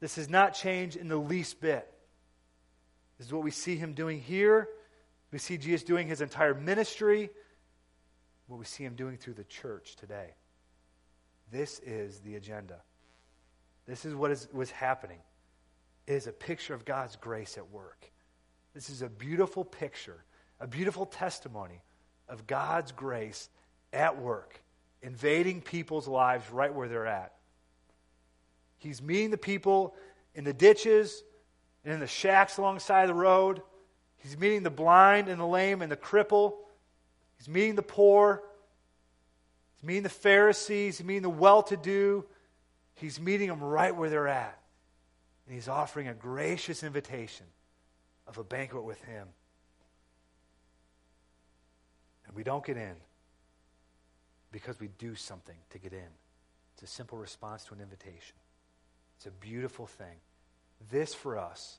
This 0.00 0.16
has 0.16 0.28
not 0.28 0.54
changed 0.54 0.96
in 0.96 1.08
the 1.08 1.16
least 1.16 1.60
bit. 1.60 1.88
This 3.16 3.26
is 3.26 3.32
what 3.32 3.42
we 3.42 3.50
see 3.50 3.76
him 3.76 3.94
doing 3.94 4.20
here. 4.20 4.68
We 5.32 5.38
see 5.38 5.58
Jesus 5.58 5.82
doing 5.82 6.06
his 6.06 6.20
entire 6.20 6.54
ministry. 6.54 7.30
What 8.46 8.58
we 8.58 8.64
see 8.64 8.84
him 8.84 8.94
doing 8.94 9.16
through 9.16 9.34
the 9.34 9.44
church 9.44 9.96
today. 9.96 10.34
This 11.50 11.80
is 11.80 12.20
the 12.20 12.36
agenda. 12.36 12.76
This 13.86 14.04
is 14.04 14.14
what 14.14 14.30
is, 14.30 14.48
was 14.52 14.70
happening. 14.70 15.18
It 16.06 16.14
is 16.14 16.26
a 16.26 16.32
picture 16.32 16.74
of 16.74 16.84
God's 16.84 17.16
grace 17.16 17.56
at 17.56 17.70
work. 17.70 18.10
This 18.74 18.90
is 18.90 19.02
a 19.02 19.08
beautiful 19.08 19.64
picture, 19.64 20.24
a 20.60 20.66
beautiful 20.66 21.06
testimony 21.06 21.82
of 22.28 22.46
God's 22.46 22.92
grace 22.92 23.48
at 23.92 24.20
work, 24.20 24.60
invading 25.02 25.62
people's 25.62 26.06
lives 26.06 26.50
right 26.50 26.72
where 26.72 26.88
they're 26.88 27.06
at. 27.06 27.32
He's 28.78 29.02
meeting 29.02 29.30
the 29.30 29.38
people 29.38 29.94
in 30.34 30.44
the 30.44 30.52
ditches 30.52 31.24
and 31.84 31.92
in 31.92 32.00
the 32.00 32.06
shacks 32.06 32.58
alongside 32.58 33.06
the 33.06 33.14
road. 33.14 33.62
He's 34.18 34.38
meeting 34.38 34.62
the 34.62 34.70
blind 34.70 35.28
and 35.28 35.40
the 35.40 35.46
lame 35.46 35.82
and 35.82 35.90
the 35.90 35.96
cripple. 35.96 36.54
He's 37.38 37.48
meeting 37.48 37.74
the 37.74 37.82
poor. 37.82 38.42
He's 39.80 39.86
meeting 39.86 40.02
the 40.02 40.08
Pharisees. 40.08 40.98
He's 40.98 41.06
meeting 41.06 41.22
the 41.22 41.30
well 41.30 41.62
to 41.64 41.76
do. 41.76 42.24
He's 42.94 43.20
meeting 43.20 43.48
them 43.48 43.62
right 43.62 43.94
where 43.94 44.10
they're 44.10 44.28
at. 44.28 44.58
And 45.46 45.54
he's 45.54 45.68
offering 45.68 46.08
a 46.08 46.14
gracious 46.14 46.82
invitation 46.82 47.46
of 48.26 48.38
a 48.38 48.44
banquet 48.44 48.84
with 48.84 49.00
him. 49.04 49.28
And 52.26 52.36
we 52.36 52.42
don't 52.42 52.64
get 52.64 52.76
in 52.76 52.96
because 54.52 54.78
we 54.78 54.88
do 54.98 55.14
something 55.14 55.56
to 55.70 55.78
get 55.78 55.92
in. 55.92 56.08
It's 56.74 56.82
a 56.82 56.94
simple 56.94 57.18
response 57.18 57.64
to 57.64 57.74
an 57.74 57.80
invitation. 57.80 58.36
It's 59.16 59.26
a 59.26 59.30
beautiful 59.30 59.86
thing. 59.86 60.16
This 60.90 61.14
for 61.14 61.38
us, 61.38 61.78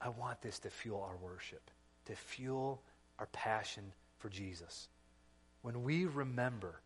I 0.00 0.08
want 0.08 0.40
this 0.40 0.58
to 0.60 0.70
fuel 0.70 1.02
our 1.02 1.16
worship, 1.16 1.70
to 2.06 2.14
fuel 2.14 2.82
our 3.18 3.26
passion 3.26 3.92
for 4.18 4.28
Jesus. 4.28 4.88
When 5.62 5.82
we 5.82 6.06
remember 6.06 6.80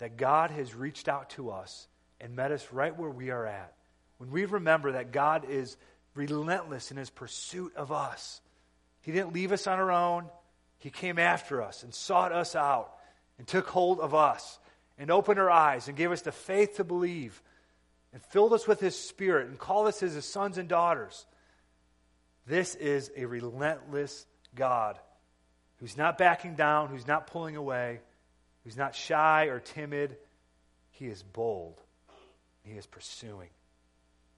that 0.00 0.16
God 0.16 0.50
has 0.50 0.74
reached 0.74 1.08
out 1.08 1.30
to 1.30 1.50
us 1.50 1.86
and 2.20 2.34
met 2.34 2.52
us 2.52 2.66
right 2.72 2.98
where 2.98 3.10
we 3.10 3.30
are 3.30 3.46
at, 3.46 3.74
when 4.18 4.30
we 4.30 4.44
remember 4.44 4.92
that 4.92 5.12
God 5.12 5.46
is 5.48 5.76
relentless 6.14 6.90
in 6.90 6.96
his 6.96 7.10
pursuit 7.10 7.74
of 7.76 7.92
us, 7.92 8.40
He 9.02 9.12
didn't 9.12 9.32
leave 9.32 9.52
us 9.52 9.66
on 9.66 9.78
our 9.78 9.92
own. 9.92 10.26
He 10.78 10.90
came 10.90 11.18
after 11.18 11.62
us 11.62 11.82
and 11.82 11.94
sought 11.94 12.32
us 12.32 12.56
out 12.56 12.92
and 13.38 13.46
took 13.46 13.68
hold 13.68 14.00
of 14.00 14.14
us 14.14 14.58
and 14.98 15.10
opened 15.10 15.38
our 15.38 15.50
eyes 15.50 15.88
and 15.88 15.96
gave 15.96 16.12
us 16.12 16.22
the 16.22 16.32
faith 16.32 16.76
to 16.76 16.84
believe 16.84 17.42
and 18.12 18.22
filled 18.22 18.52
us 18.52 18.66
with 18.66 18.80
His 18.80 18.98
Spirit 18.98 19.48
and 19.48 19.58
called 19.58 19.86
us 19.86 20.02
as 20.02 20.14
His 20.14 20.24
sons 20.24 20.58
and 20.58 20.68
daughters. 20.68 21.26
This 22.46 22.74
is 22.74 23.10
a 23.16 23.26
relentless 23.26 24.26
God 24.54 24.98
who's 25.76 25.96
not 25.96 26.18
backing 26.18 26.54
down, 26.54 26.88
who's 26.88 27.06
not 27.06 27.26
pulling 27.26 27.56
away, 27.56 28.00
who's 28.64 28.76
not 28.76 28.94
shy 28.94 29.46
or 29.46 29.60
timid. 29.60 30.16
He 30.90 31.06
is 31.06 31.22
bold. 31.22 31.80
He 32.62 32.72
is 32.72 32.86
pursuing. 32.86 33.48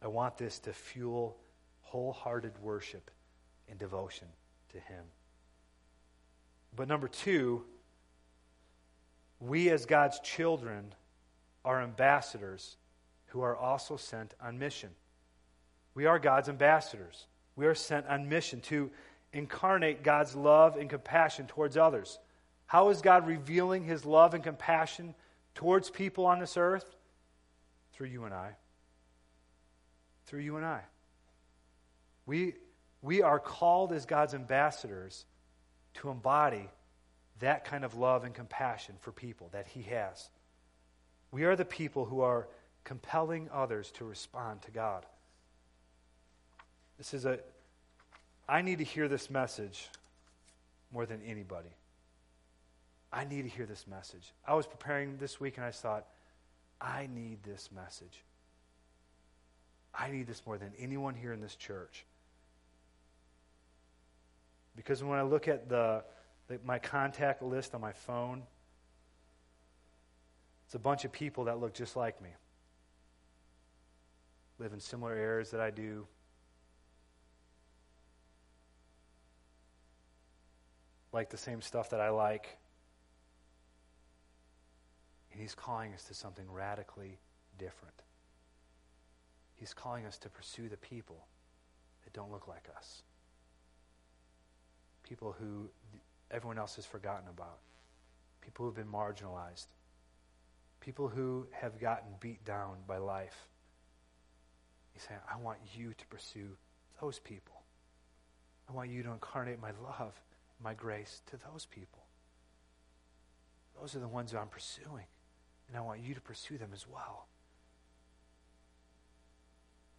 I 0.03 0.09
want 0.09 0.39
this 0.39 0.59
to 0.61 0.73
fuel 0.73 1.37
wholehearted 1.83 2.53
worship 2.63 3.11
and 3.69 3.79
devotion 3.79 4.29
to 4.73 4.81
Him. 4.81 5.05
But 6.75 6.89
number 6.89 7.09
two, 7.09 7.65
we 9.41 9.71
as 9.71 9.87
God's 9.87 10.19
children 10.21 10.95
are 11.65 11.83
ambassadors 11.83 12.77
who 13.27 13.43
are 13.43 13.57
also 13.57 13.97
sent 13.97 14.35
on 14.41 14.59
mission. 14.59 14.91
We 15.95 16.07
are 16.07 16.19
God's 16.19 16.49
ambassadors. 16.49 17.27
We 17.57 17.67
are 17.67 17.75
sent 17.75 18.07
on 18.07 18.29
mission 18.29 18.61
to 18.63 18.91
incarnate 19.33 20.03
God's 20.03 20.35
love 20.35 20.77
and 20.77 20.89
compassion 20.89 21.47
towards 21.47 21.77
others. 21.77 22.19
How 22.67 22.89
is 22.89 23.03
God 23.03 23.27
revealing 23.27 23.85
his 23.85 24.05
love 24.05 24.35
and 24.35 24.43
compassion 24.43 25.15
towards 25.55 25.91
people 25.91 26.27
on 26.27 26.39
this 26.39 26.57
earth? 26.57 26.87
Through 27.93 28.09
you 28.09 28.25
and 28.25 28.33
I. 28.33 28.57
Through 30.27 30.41
you 30.41 30.57
and 30.57 30.65
I. 30.65 30.81
We, 32.25 32.55
we 33.03 33.23
are 33.23 33.39
called 33.39 33.93
as 33.93 34.07
God's 34.07 34.35
ambassadors 34.35 35.27
to 35.95 36.09
embody 36.09 36.69
that 37.41 37.65
kind 37.65 37.85
of 37.85 37.97
love 37.97 38.25
and 38.25 38.35
compassion 38.35 38.95
for 39.01 39.13
people 39.13 39.49
that 39.53 39.67
He 39.67 39.83
has. 39.83 40.31
We 41.31 41.45
are 41.45 41.57
the 41.57 41.65
people 41.65 42.05
who 42.05 42.21
are 42.21 42.49
compelling 42.85 43.49
others 43.53 43.91
to 43.93 44.05
respond 44.05 44.63
to 44.63 44.71
God. 44.71 45.05
This 46.99 47.15
is 47.15 47.25
a, 47.25 47.41
I 48.49 48.63
need 48.63 48.79
to 48.79 48.85
hear 48.85 49.09
this 49.09 49.31
message 49.31 49.89
more 50.93 51.07
than 51.07 51.21
anybody. 51.23 51.71
I 53.13 53.25
need 53.25 53.43
to 53.43 53.49
hear 53.49 53.67
this 53.67 53.87
message. 53.87 54.33
I 54.47 54.55
was 54.55 54.67
preparing 54.67 55.19
this 55.19 55.39
week 55.39 55.59
and 55.59 55.67
I 55.67 55.71
thought, 55.71 56.07
I 56.81 57.09
need 57.15 57.43
this 57.43 57.69
message. 57.75 58.25
I 59.95 60.11
need 60.11 60.27
this 60.27 60.43
more 60.47 60.57
than 60.57 60.73
anyone 60.79 61.15
here 61.15 61.33
in 61.33 61.41
this 61.41 61.55
church. 61.55 62.07
Because 64.75 65.05
when 65.05 65.19
I 65.19 65.23
look 65.23 65.49
at 65.49 65.69
the, 65.69 66.03
the, 66.49 66.59
my 66.65 66.79
contact 66.79 67.43
list 67.43 67.75
on 67.75 67.83
my 67.83 67.93
phone, 67.93 68.43
it's 70.65 70.75
a 70.75 70.79
bunch 70.79 71.05
of 71.05 71.13
people 71.13 71.45
that 71.45 71.61
look 71.61 71.75
just 71.75 71.97
like 71.97 72.23
me, 72.23 72.31
live 74.59 74.73
in 74.73 74.81
similar 74.81 75.13
areas 75.13 75.51
that 75.51 75.61
I 75.61 75.71
do. 75.71 76.07
Like 81.13 81.29
the 81.29 81.37
same 81.37 81.61
stuff 81.61 81.91
that 81.91 82.01
I 82.01 82.09
like. 82.09 82.57
And 85.33 85.41
he's 85.41 85.55
calling 85.55 85.93
us 85.95 86.05
to 86.05 86.15
something 86.15 86.51
radically 86.51 87.19
different. 87.59 87.95
He's 89.57 89.75
calling 89.75 90.07
us 90.07 90.19
to 90.19 90.29
pursue 90.29 90.69
the 90.69 90.77
people 90.77 91.27
that 92.05 92.13
don't 92.13 92.31
look 92.31 92.49
like 92.49 92.69
us 92.77 93.03
people 95.13 95.37
who 95.39 95.69
everyone 96.31 96.59
else 96.59 96.77
has 96.77 96.87
forgotten 96.87 97.29
about, 97.29 97.59
people 98.41 98.65
who've 98.65 98.75
been 98.75 98.87
marginalized, 98.87 99.67
people 100.81 101.07
who 101.07 101.47
have 101.51 101.79
gotten 101.79 102.09
beat 102.19 102.43
down 102.47 102.77
by 102.87 102.97
life. 102.97 103.49
He's 104.93 105.03
saying, 105.03 105.21
I 105.31 105.39
want 105.39 105.59
you 105.77 105.93
to 105.93 106.07
pursue 106.07 106.57
those 107.01 107.19
people. 107.19 107.61
I 108.71 108.73
want 108.73 108.89
you 108.89 109.03
to 109.03 109.11
incarnate 109.11 109.61
my 109.61 109.73
love, 109.83 110.15
my 110.65 110.73
grace 110.73 111.21
to 111.27 111.37
those 111.37 111.67
people. 111.67 112.05
Those 113.79 113.95
are 113.95 114.01
the 114.01 114.09
ones 114.09 114.33
that 114.33 114.39
I'm 114.39 114.49
pursuing. 114.49 115.05
And 115.73 115.79
I 115.79 115.81
want 115.81 116.01
you 116.01 116.13
to 116.13 116.21
pursue 116.21 116.59
them 116.59 116.69
as 116.75 116.87
well. 116.87 117.27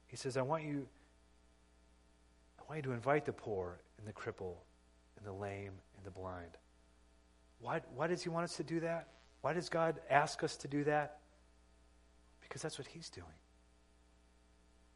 He 0.05 0.15
says, 0.15 0.37
I 0.37 0.43
want 0.43 0.63
you, 0.63 0.85
I 2.59 2.63
want 2.69 2.77
you 2.77 2.83
to 2.83 2.91
invite 2.91 3.25
the 3.25 3.33
poor 3.33 3.79
and 3.97 4.07
the 4.07 4.13
cripple 4.13 4.57
and 5.17 5.25
the 5.25 5.33
lame 5.33 5.71
and 5.97 6.05
the 6.05 6.11
blind. 6.11 6.59
Why, 7.59 7.81
why 7.95 8.05
does 8.05 8.21
He 8.21 8.29
want 8.29 8.43
us 8.43 8.55
to 8.57 8.63
do 8.63 8.81
that? 8.81 9.07
Why 9.41 9.53
does 9.53 9.67
God 9.67 9.99
ask 10.11 10.43
us 10.43 10.57
to 10.57 10.67
do 10.67 10.83
that? 10.83 11.17
Because 12.39 12.61
that's 12.61 12.77
what 12.77 12.85
He's 12.85 13.09
doing. 13.09 13.25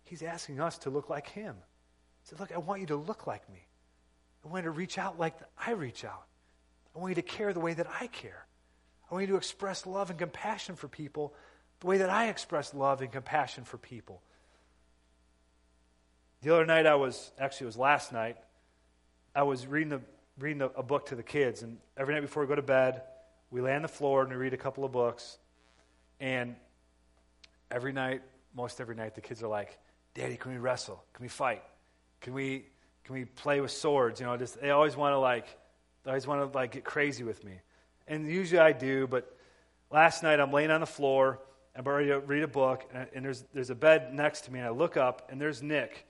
He's 0.03 0.21
asking 0.21 0.61
us 0.61 0.78
to 0.80 0.91
look 0.91 1.09
like 1.09 1.28
Him. 1.28 1.55
He 2.21 2.30
said, 2.30 2.39
Look, 2.39 2.51
I 2.51 2.59
want 2.59 2.82
you 2.82 2.88
to 2.88 2.95
look 2.95 3.25
like 3.25 3.49
me. 3.49 3.65
I 4.45 4.49
want 4.49 4.63
you 4.63 4.69
to 4.69 4.78
reach 4.78 4.99
out 4.99 5.17
like 5.17 5.34
I 5.57 5.71
reach 5.71 6.05
out. 6.05 6.28
I 6.95 6.99
want 6.99 7.09
you 7.09 7.15
to 7.15 7.23
care 7.23 7.51
the 7.51 7.59
way 7.59 7.73
that 7.73 7.88
I 7.99 8.05
care. 8.05 8.47
I 9.10 9.14
want 9.14 9.28
you 9.28 9.34
to 9.34 9.38
express 9.38 9.86
love 9.86 10.10
and 10.10 10.20
compassion 10.20 10.76
for 10.76 10.88
people 10.88 11.34
the 11.80 11.88
way 11.88 11.97
that 11.99 12.10
I 12.10 12.30
express 12.30 12.74
love 12.74 13.01
and 13.01 13.12
compassion 13.12 13.64
for 13.64 13.78
people. 13.78 14.22
The 16.41 16.53
other 16.53 16.66
night 16.66 16.86
I 16.86 16.95
was, 16.95 17.32
actually, 17.39 17.66
it 17.66 17.68
was 17.68 17.78
last 17.78 18.12
night, 18.12 18.38
I 19.36 19.43
was 19.43 19.68
reading 19.68 19.89
the 19.89 20.01
reading 20.39 20.62
a 20.62 20.84
book 20.84 21.08
to 21.08 21.16
the 21.16 21.24
kids, 21.24 21.64
and 21.64 21.78
every 21.97 22.14
night 22.14 22.22
before 22.22 22.43
we 22.43 22.47
go 22.47 22.55
to 22.55 22.62
bed, 22.62 23.01
we 23.49 23.62
lay 23.62 23.76
on 23.76 23.82
the 23.82 23.88
floor 23.88 24.22
and 24.22 24.30
we 24.30 24.36
read 24.36 24.53
a 24.53 24.58
couple 24.58 24.86
of 24.86 24.91
books. 24.91 25.38
And 26.20 26.55
every 27.72 27.91
night, 27.91 28.22
most 28.55 28.80
every 28.80 28.95
night, 28.95 29.16
the 29.16 29.22
kids 29.22 29.41
are 29.41 29.47
like, 29.47 29.78
Daddy, 30.14 30.38
can 30.38 30.51
we 30.51 30.58
wrestle? 30.58 31.03
Can 31.14 31.24
we 31.24 31.30
fight? 31.30 31.64
Can 32.22 32.34
we, 32.34 32.66
can 33.03 33.16
we 33.16 33.26
play 33.26 33.62
with 33.62 33.72
swords? 33.72 34.20
You 34.20 34.26
know, 34.26 34.38
just, 34.38 34.62
they 34.62 34.70
always 34.70 34.95
want 34.95 35.14
to 35.14 35.18
like, 35.18 35.47
they 36.03 36.12
always 36.12 36.28
want 36.28 36.51
to 36.51 36.58
like 36.58 36.72
get 36.72 36.84
crazy 36.84 37.24
with 37.24 37.43
me. 37.43 37.53
And 38.08 38.28
usually 38.28 38.60
I 38.60 38.72
do, 38.72 39.08
but 39.08 39.36
last 39.91 40.24
night 40.24 40.39
I'm 40.39 40.51
laying 40.51 40.72
on 40.72 40.82
the 40.82 40.88
floor. 40.88 41.39
I'm 41.76 41.84
ready 41.84 42.08
to 42.08 42.20
read 42.20 42.43
a 42.43 42.47
book, 42.47 42.89
and, 42.93 43.08
and 43.14 43.26
there's, 43.26 43.43
there's 43.53 43.70
a 43.70 43.76
bed 43.76 44.14
next 44.14 44.41
to 44.45 44.53
me, 44.53 44.60
and 44.60 44.68
I 44.68 44.72
look 44.72 44.97
up, 44.97 45.30
and 45.32 45.39
there's 45.39 45.62
Nick, 45.62 46.08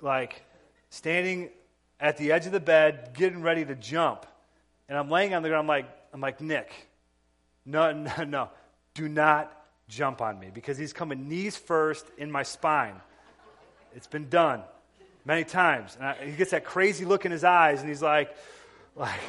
like, 0.00 0.44
standing 0.90 1.50
at 1.98 2.16
the 2.18 2.30
edge 2.30 2.46
of 2.46 2.52
the 2.52 2.60
bed, 2.60 3.10
getting 3.14 3.42
ready 3.42 3.64
to 3.64 3.74
jump. 3.74 4.26
And 4.88 4.96
I'm 4.96 5.10
laying 5.10 5.34
on 5.34 5.42
the 5.42 5.48
ground, 5.48 5.62
I'm 5.62 5.66
like, 5.66 5.88
I'm 6.12 6.20
like, 6.20 6.40
Nick, 6.40 6.72
no, 7.64 7.92
no, 8.18 8.24
no, 8.24 8.50
do 8.94 9.08
not 9.08 9.52
jump 9.88 10.20
on 10.20 10.38
me 10.38 10.50
because 10.52 10.78
he's 10.78 10.92
coming 10.92 11.28
knees 11.28 11.56
first 11.56 12.06
in 12.18 12.30
my 12.30 12.42
spine. 12.42 12.94
It's 13.94 14.06
been 14.06 14.28
done 14.28 14.62
many 15.24 15.44
times. 15.44 15.96
And 15.96 16.06
I, 16.06 16.14
he 16.26 16.32
gets 16.32 16.52
that 16.52 16.64
crazy 16.64 17.04
look 17.04 17.24
in 17.24 17.32
his 17.32 17.44
eyes, 17.44 17.80
and 17.80 17.88
he's 17.88 18.02
like, 18.02 18.34
like, 18.94 19.20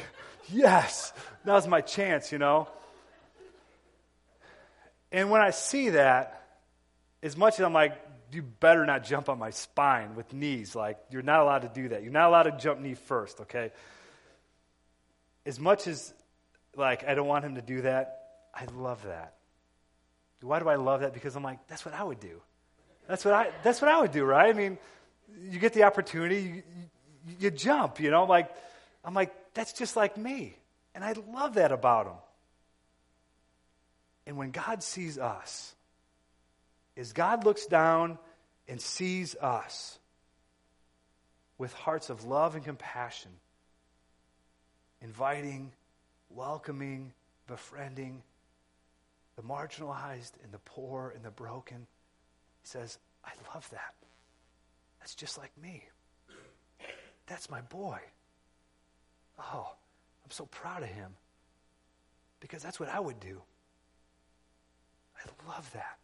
yes, 0.52 1.12
now's 1.44 1.66
my 1.66 1.80
chance, 1.80 2.32
you 2.32 2.38
know. 2.38 2.68
And 5.10 5.30
when 5.30 5.40
I 5.40 5.50
see 5.50 5.90
that, 5.90 6.42
as 7.22 7.36
much 7.36 7.54
as 7.54 7.60
I'm 7.60 7.72
like, 7.72 7.98
you 8.30 8.42
better 8.42 8.84
not 8.84 9.04
jump 9.04 9.28
on 9.28 9.38
my 9.38 9.50
spine 9.50 10.14
with 10.14 10.32
knees. 10.32 10.74
Like, 10.76 10.98
you're 11.10 11.22
not 11.22 11.40
allowed 11.40 11.62
to 11.62 11.68
do 11.68 11.88
that. 11.88 12.02
You're 12.02 12.12
not 12.12 12.28
allowed 12.28 12.42
to 12.44 12.52
jump 12.52 12.80
knee 12.80 12.94
first, 12.94 13.40
okay? 13.40 13.72
As 15.46 15.58
much 15.58 15.86
as, 15.86 16.12
like, 16.76 17.04
I 17.08 17.14
don't 17.14 17.26
want 17.26 17.44
him 17.44 17.54
to 17.54 17.62
do 17.62 17.82
that, 17.82 18.20
I 18.54 18.66
love 18.76 19.02
that. 19.04 19.34
Why 20.42 20.58
do 20.60 20.68
I 20.68 20.76
love 20.76 21.00
that? 21.00 21.14
Because 21.14 21.36
I'm 21.36 21.42
like, 21.42 21.66
that's 21.68 21.84
what 21.84 21.94
I 21.94 22.04
would 22.04 22.20
do. 22.20 22.40
That's 23.08 23.24
what 23.24 23.34
I, 23.34 23.50
that's 23.62 23.80
what 23.80 23.90
I 23.90 24.00
would 24.00 24.12
do, 24.12 24.24
right? 24.24 24.50
I 24.50 24.52
mean, 24.52 24.78
you 25.50 25.58
get 25.58 25.72
the 25.72 25.84
opportunity, 25.84 26.42
you, 26.42 26.52
you, 27.26 27.34
you 27.40 27.50
jump, 27.50 27.98
you 27.98 28.10
know? 28.10 28.24
Like, 28.24 28.54
I'm 29.04 29.14
like, 29.14 29.34
that's 29.58 29.72
just 29.72 29.96
like 29.96 30.16
me. 30.16 30.56
And 30.94 31.04
I 31.04 31.14
love 31.32 31.54
that 31.54 31.72
about 31.72 32.06
him. 32.06 32.18
And 34.26 34.36
when 34.36 34.50
God 34.50 34.82
sees 34.82 35.18
us, 35.18 35.74
as 36.96 37.12
God 37.12 37.44
looks 37.44 37.66
down 37.66 38.18
and 38.68 38.80
sees 38.80 39.34
us 39.36 39.98
with 41.56 41.72
hearts 41.72 42.10
of 42.10 42.24
love 42.24 42.54
and 42.54 42.64
compassion, 42.64 43.30
inviting, 45.00 45.72
welcoming, 46.30 47.12
befriending 47.46 48.22
the 49.36 49.42
marginalized 49.42 50.32
and 50.42 50.52
the 50.52 50.58
poor 50.58 51.12
and 51.14 51.24
the 51.24 51.30
broken, 51.30 51.78
he 51.78 52.66
says, 52.66 52.98
I 53.24 53.30
love 53.54 53.68
that. 53.70 53.94
That's 55.00 55.14
just 55.14 55.38
like 55.38 55.52
me. 55.60 55.84
That's 57.26 57.48
my 57.50 57.60
boy. 57.62 57.98
Oh, 59.38 59.68
I'm 60.24 60.30
so 60.30 60.46
proud 60.46 60.82
of 60.82 60.88
him 60.88 61.12
because 62.40 62.62
that's 62.62 62.80
what 62.80 62.88
I 62.88 63.00
would 63.00 63.20
do. 63.20 63.40
I 65.16 65.48
love 65.48 65.70
that. 65.72 65.98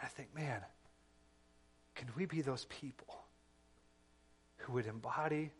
I 0.00 0.06
think, 0.06 0.34
man, 0.34 0.60
can 1.94 2.08
we 2.16 2.26
be 2.26 2.42
those 2.42 2.66
people 2.66 3.22
who 4.58 4.72
would 4.72 4.86
embody 4.86 5.50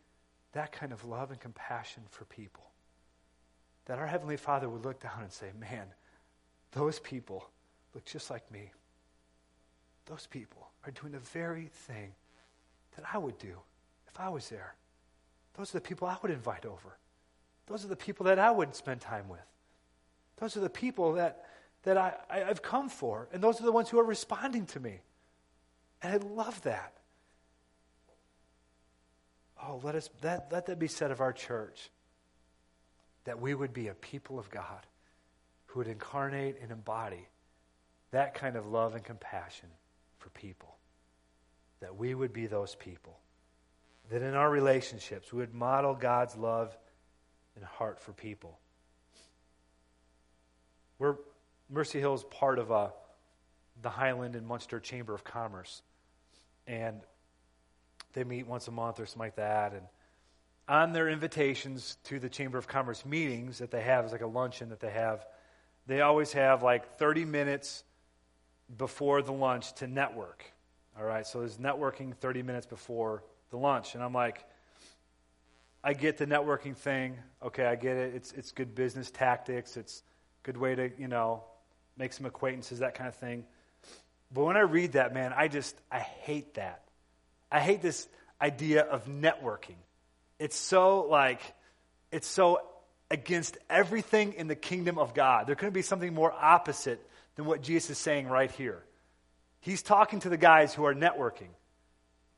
that 0.52 0.72
kind 0.72 0.92
of 0.92 1.04
love 1.04 1.30
and 1.30 1.40
compassion 1.40 2.02
for 2.10 2.24
people? 2.24 2.64
That 3.86 3.98
our 3.98 4.06
Heavenly 4.06 4.36
Father 4.36 4.68
would 4.68 4.84
look 4.84 5.00
down 5.00 5.22
and 5.22 5.32
say, 5.32 5.50
man, 5.58 5.86
those 6.72 6.98
people 6.98 7.48
look 7.94 8.04
just 8.04 8.30
like 8.30 8.50
me. 8.50 8.70
Those 10.06 10.26
people 10.26 10.68
are 10.84 10.90
doing 10.90 11.12
the 11.12 11.18
very 11.18 11.66
thing 11.66 12.12
that 12.96 13.04
I 13.12 13.18
would 13.18 13.38
do 13.38 13.56
if 14.08 14.18
I 14.18 14.28
was 14.28 14.48
there. 14.48 14.74
Those 15.56 15.70
are 15.70 15.78
the 15.78 15.82
people 15.82 16.08
I 16.08 16.16
would 16.22 16.30
invite 16.30 16.64
over. 16.64 16.96
Those 17.66 17.84
are 17.84 17.88
the 17.88 17.96
people 17.96 18.26
that 18.26 18.38
I 18.38 18.50
would 18.50 18.74
spend 18.74 19.00
time 19.00 19.28
with. 19.28 19.40
Those 20.38 20.56
are 20.56 20.60
the 20.60 20.70
people 20.70 21.14
that 21.14 21.44
that 21.84 21.96
I, 21.96 22.14
I, 22.30 22.38
have 22.38 22.62
come 22.62 22.88
for. 22.88 23.28
And 23.32 23.42
those 23.42 23.60
are 23.60 23.64
the 23.64 23.72
ones 23.72 23.88
who 23.88 23.98
are 23.98 24.04
responding 24.04 24.66
to 24.66 24.80
me. 24.80 25.00
And 26.00 26.14
I 26.14 26.16
love 26.16 26.60
that. 26.62 26.94
Oh, 29.64 29.80
let, 29.82 29.94
us, 29.94 30.10
that, 30.22 30.48
let 30.50 30.66
that 30.66 30.78
be 30.78 30.88
said 30.88 31.10
of 31.10 31.20
our 31.20 31.32
church 31.32 31.90
that 33.24 33.40
we 33.40 33.54
would 33.54 33.72
be 33.72 33.88
a 33.88 33.94
people 33.94 34.38
of 34.38 34.50
God 34.50 34.86
who 35.66 35.80
would 35.80 35.88
incarnate 35.88 36.56
and 36.60 36.72
embody 36.72 37.28
that 38.10 38.34
kind 38.34 38.56
of 38.56 38.66
love 38.66 38.94
and 38.94 39.04
compassion 39.04 39.68
for 40.18 40.30
people. 40.30 40.76
That 41.80 41.96
we 41.96 42.14
would 42.14 42.32
be 42.32 42.46
those 42.46 42.74
people. 42.74 43.18
That 44.12 44.20
in 44.20 44.34
our 44.34 44.50
relationships, 44.50 45.32
we 45.32 45.38
would 45.38 45.54
model 45.54 45.94
God's 45.94 46.36
love 46.36 46.76
and 47.56 47.64
heart 47.64 47.98
for 47.98 48.12
people. 48.12 48.58
We're 50.98 51.16
Mercy 51.70 51.98
Hill 51.98 52.12
is 52.12 52.24
part 52.24 52.58
of 52.58 52.70
uh, 52.70 52.88
the 53.80 53.88
Highland 53.88 54.36
and 54.36 54.46
Munster 54.46 54.80
Chamber 54.80 55.14
of 55.14 55.24
Commerce. 55.24 55.80
And 56.66 57.00
they 58.12 58.24
meet 58.24 58.46
once 58.46 58.68
a 58.68 58.70
month 58.70 59.00
or 59.00 59.06
something 59.06 59.20
like 59.20 59.36
that. 59.36 59.72
And 59.72 59.86
on 60.68 60.92
their 60.92 61.08
invitations 61.08 61.96
to 62.04 62.18
the 62.18 62.28
Chamber 62.28 62.58
of 62.58 62.68
Commerce 62.68 63.06
meetings 63.06 63.60
that 63.60 63.70
they 63.70 63.80
have, 63.80 64.04
it's 64.04 64.12
like 64.12 64.20
a 64.20 64.26
luncheon 64.26 64.68
that 64.68 64.80
they 64.80 64.90
have, 64.90 65.24
they 65.86 66.02
always 66.02 66.34
have 66.34 66.62
like 66.62 66.98
30 66.98 67.24
minutes 67.24 67.82
before 68.76 69.22
the 69.22 69.32
lunch 69.32 69.72
to 69.76 69.86
network. 69.86 70.44
All 70.98 71.04
right, 71.04 71.26
so 71.26 71.38
there's 71.38 71.56
networking 71.56 72.14
30 72.14 72.42
minutes 72.42 72.66
before 72.66 73.22
the 73.52 73.58
lunch. 73.58 73.94
And 73.94 74.02
I'm 74.02 74.12
like, 74.12 74.44
I 75.84 75.92
get 75.92 76.16
the 76.16 76.26
networking 76.26 76.76
thing. 76.76 77.16
Okay, 77.40 77.64
I 77.64 77.76
get 77.76 77.96
it. 77.96 78.14
It's, 78.16 78.32
it's 78.32 78.50
good 78.50 78.74
business 78.74 79.10
tactics. 79.10 79.76
It's 79.76 80.02
good 80.42 80.56
way 80.56 80.74
to, 80.74 80.90
you 80.98 81.06
know, 81.06 81.44
make 81.96 82.12
some 82.12 82.26
acquaintances, 82.26 82.80
that 82.80 82.94
kind 82.94 83.06
of 83.08 83.14
thing. 83.14 83.44
But 84.34 84.44
when 84.44 84.56
I 84.56 84.60
read 84.60 84.92
that, 84.92 85.14
man, 85.14 85.32
I 85.36 85.46
just, 85.46 85.76
I 85.90 86.00
hate 86.00 86.54
that. 86.54 86.82
I 87.50 87.60
hate 87.60 87.82
this 87.82 88.08
idea 88.40 88.82
of 88.82 89.06
networking. 89.06 89.76
It's 90.38 90.56
so 90.56 91.02
like, 91.02 91.40
it's 92.10 92.26
so 92.26 92.60
against 93.10 93.58
everything 93.68 94.32
in 94.32 94.48
the 94.48 94.56
kingdom 94.56 94.98
of 94.98 95.12
God. 95.14 95.46
There 95.46 95.54
couldn't 95.54 95.74
be 95.74 95.82
something 95.82 96.14
more 96.14 96.32
opposite 96.32 97.06
than 97.36 97.44
what 97.44 97.62
Jesus 97.62 97.90
is 97.90 97.98
saying 97.98 98.26
right 98.26 98.50
here. 98.50 98.82
He's 99.60 99.82
talking 99.82 100.20
to 100.20 100.30
the 100.30 100.38
guys 100.38 100.74
who 100.74 100.84
are 100.86 100.94
networking. 100.94 101.50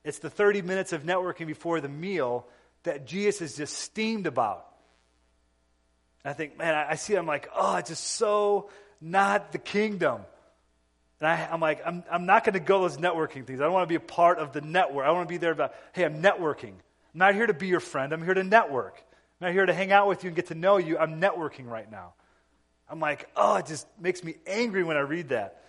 It's 0.05 0.19
the 0.19 0.31
30 0.31 0.63
minutes 0.63 0.93
of 0.93 1.03
networking 1.03 1.47
before 1.47 1.81
the 1.81 1.89
meal 1.89 2.47
that 2.83 3.07
Jesus 3.07 3.53
is 3.53 3.57
just 3.57 3.79
steamed 3.79 4.27
about. 4.27 4.67
I 6.25 6.33
think, 6.33 6.59
man, 6.59 6.75
I 6.75 6.95
see 6.95 7.15
it, 7.15 7.19
I'm 7.19 7.27
like, 7.27 7.51
oh, 7.55 7.77
it's 7.77 7.91
just 7.91 8.05
so 8.05 8.71
not 9.01 9.53
the 9.53 9.59
kingdom. 9.59 10.23
And 11.21 11.29
I, 11.29 11.49
am 11.51 11.61
like, 11.61 11.83
I'm, 11.87 12.03
I'm 12.11 12.27
not 12.27 12.45
going 12.45 12.55
to 12.55 12.61
go 12.61 12.81
those 12.81 12.97
networking 12.97 13.47
things. 13.47 13.61
I 13.61 13.65
don't 13.65 13.73
want 13.73 13.85
to 13.85 13.93
be 13.93 13.95
a 13.95 14.01
part 14.01 14.39
of 14.39 14.53
the 14.53 14.61
network. 14.61 15.07
I 15.07 15.11
want 15.11 15.29
to 15.29 15.33
be 15.33 15.39
there 15.39 15.53
about, 15.53 15.75
hey, 15.93 16.05
I'm 16.05 16.23
networking. 16.23 16.73
I'm 16.73 17.19
not 17.19 17.35
here 17.35 17.47
to 17.47 17.55
be 17.55 17.67
your 17.67 17.81
friend. 17.81 18.13
I'm 18.13 18.23
here 18.23 18.35
to 18.35 18.45
network. 18.45 19.03
I'm 19.41 19.49
not 19.49 19.53
here 19.53 19.67
to 19.67 19.75
hang 19.75 19.93
out 19.93 20.09
with 20.09 20.25
you 20.25 20.29
and 20.29 20.37
get 20.37 20.47
to 20.49 20.55
know 20.55 20.79
you. 20.79 20.99
I'm 20.99 21.21
networking 21.21 21.67
right 21.67 21.91
now. 21.91 22.15
I'm 22.89 23.01
like, 23.01 23.29
oh, 23.37 23.57
it 23.57 23.67
just 23.67 23.87
makes 24.01 24.25
me 24.25 24.37
angry 24.47 24.83
when 24.83 24.97
I 24.97 25.01
read 25.01 25.31
that. 25.31 25.63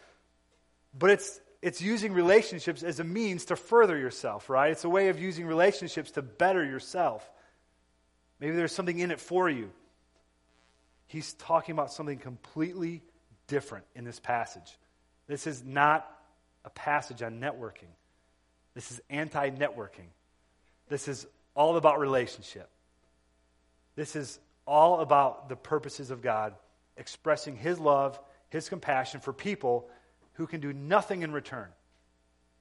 But 0.98 1.12
it's, 1.12 1.40
it's 1.66 1.82
using 1.82 2.14
relationships 2.14 2.84
as 2.84 3.00
a 3.00 3.04
means 3.04 3.46
to 3.46 3.56
further 3.56 3.98
yourself, 3.98 4.52
right? 4.52 4.72
It's 4.72 4.84
a 4.84 4.90
way 4.90 5.08
of 5.08 5.20
using 5.20 5.48
relationships 5.48 6.12
to 6.12 6.22
better 6.22 6.64
yourself. 6.64 7.28
Maybe 8.40 8.56
there's 8.56 8.72
something 8.72 9.00
in 9.00 9.10
it 9.10 9.20
for 9.20 9.50
you. 9.50 9.72
He's 11.08 11.34
talking 11.34 11.74
about 11.74 11.92
something 11.92 12.20
completely 12.20 13.02
different 13.48 13.86
in 13.96 14.04
this 14.04 14.20
passage. 14.20 14.78
This 15.26 15.48
is 15.48 15.64
not 15.64 16.08
a 16.66 16.70
passage 16.70 17.24
on 17.24 17.40
networking. 17.40 17.90
This 18.76 18.92
is 18.92 19.02
anti 19.10 19.50
networking. 19.50 20.12
This 20.88 21.08
is 21.08 21.26
all 21.56 21.78
about 21.78 21.98
relationship. 21.98 22.70
This 23.96 24.16
is 24.16 24.38
all 24.68 25.00
about 25.00 25.50
the 25.50 25.56
purposes 25.56 26.12
of 26.12 26.22
God 26.22 26.54
expressing 26.96 27.56
His 27.56 27.80
love, 27.80 28.20
His 28.50 28.70
compassion 28.70 29.20
for 29.20 29.34
people 29.34 29.90
who 30.36 30.48
can 30.48 30.62
do 30.62 30.72
nothing 30.74 31.24
in 31.24 31.32
return. 31.32 31.68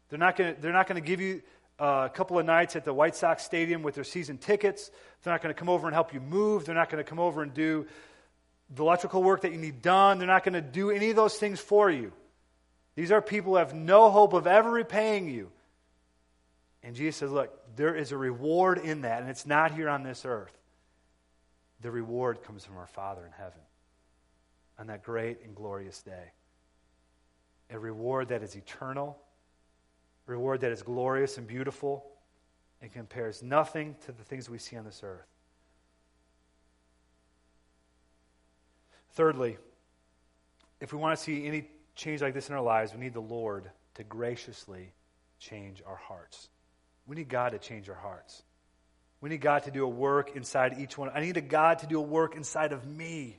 They're 0.09 0.19
not 0.19 0.37
going 0.37 0.57
to 0.61 1.01
give 1.01 1.21
you 1.21 1.43
a 1.79 2.11
couple 2.13 2.39
of 2.39 2.47
nights 2.47 2.77
at 2.77 2.85
the 2.85 2.93
White 2.93 3.17
Sox 3.17 3.43
Stadium 3.43 3.83
with 3.83 3.95
their 3.95 4.05
season 4.05 4.39
tickets. 4.39 4.91
They're 5.23 5.33
not 5.33 5.43
going 5.43 5.55
to 5.55 5.59
come 5.59 5.69
over 5.69 5.87
and 5.87 5.95
help 5.95 6.15
you 6.15 6.21
move. 6.21 6.65
They're 6.65 6.75
not 6.75 6.91
going 6.91 7.03
to 7.03 7.09
come 7.09 7.19
over 7.19 7.43
and 7.43 7.53
do 7.53 7.87
the 8.75 8.83
electrical 8.83 9.23
work 9.23 9.43
that 9.43 9.53
you 9.53 9.59
need 9.59 9.83
done. 9.83 10.19
They're 10.19 10.27
not 10.27 10.45
going 10.45 10.55
to 10.55 10.61
do 10.61 10.91
any 10.91 11.11
of 11.11 11.17
those 11.17 11.37
things 11.37 11.61
for 11.61 11.91
you. 11.91 12.13
These 12.97 13.11
are 13.11 13.21
people 13.21 13.53
who 13.53 13.59
have 13.59 13.75
no 13.75 14.11
hope 14.11 14.33
of 14.35 14.47
ever 14.47 14.71
repaying 14.71 15.29
you. 15.29 15.51
And 16.83 16.95
Jesus 16.95 17.17
says, 17.17 17.31
Look, 17.31 17.51
there 17.77 17.97
is 17.97 18.13
a 18.13 18.17
reward 18.17 18.79
in 18.79 19.01
that, 19.03 19.23
and 19.23 19.31
it's 19.31 19.47
not 19.47 19.73
here 19.73 19.89
on 19.89 20.03
this 20.03 20.25
earth. 20.25 20.57
the 21.81 21.91
reward 21.91 22.43
comes 22.45 22.65
from 22.65 22.77
our 22.77 22.87
Father 22.87 23.27
in 23.27 23.33
heaven 23.33 23.61
on 24.79 24.87
that 24.87 25.03
great 25.03 25.39
and 25.45 25.55
glorious 25.55 26.03
day. 26.03 26.33
A 27.71 27.79
reward 27.79 28.29
that 28.29 28.43
is 28.43 28.55
eternal, 28.55 29.19
a 30.29 30.33
reward 30.33 30.61
that 30.61 30.73
is 30.73 30.83
glorious 30.83 31.39
and 31.39 31.47
beautiful, 31.47 32.05
and 32.81 32.93
compares 32.93 33.43
nothing 33.43 33.97
to 34.07 34.13
the 34.13 34.23
things 34.23 34.49
we 34.49 34.59
see 34.59 34.77
on 34.77 34.85
this 34.85 35.01
earth. 35.03 35.27
Thirdly, 39.13 39.59
if 40.81 40.93
we 40.93 40.99
want 40.99 41.17
to 41.17 41.23
see 41.23 41.47
any 41.47 41.69
change 41.95 42.21
like 42.21 42.35
this 42.35 42.49
in 42.49 42.55
our 42.55 42.63
lives, 42.63 42.93
we 42.93 43.01
need 43.01 43.15
the 43.15 43.21
Lord 43.21 43.71
to 43.95 44.05
graciously 44.05 44.93
change 45.39 45.83
our 45.87 45.97
hearts. 45.97 46.49
We 47.07 47.17
need 47.17 47.29
God 47.29 47.51
to 47.51 47.59
change 47.59 47.89
our 47.89 47.95
hearts. 47.95 48.43
We 49.21 49.31
need 49.31 49.41
God 49.41 49.63
to 49.65 49.71
do 49.71 49.85
a 49.85 49.89
work 49.89 50.37
inside 50.37 50.77
each 50.79 50.99
one. 50.99 51.11
I 51.15 51.21
need 51.21 51.37
a 51.37 51.43
God 51.43 51.79
to 51.79 51.87
do 51.87 51.99
a 51.99 52.03
work 52.03 52.35
inside 52.35 52.73
of 52.73 52.87
me. 52.87 53.39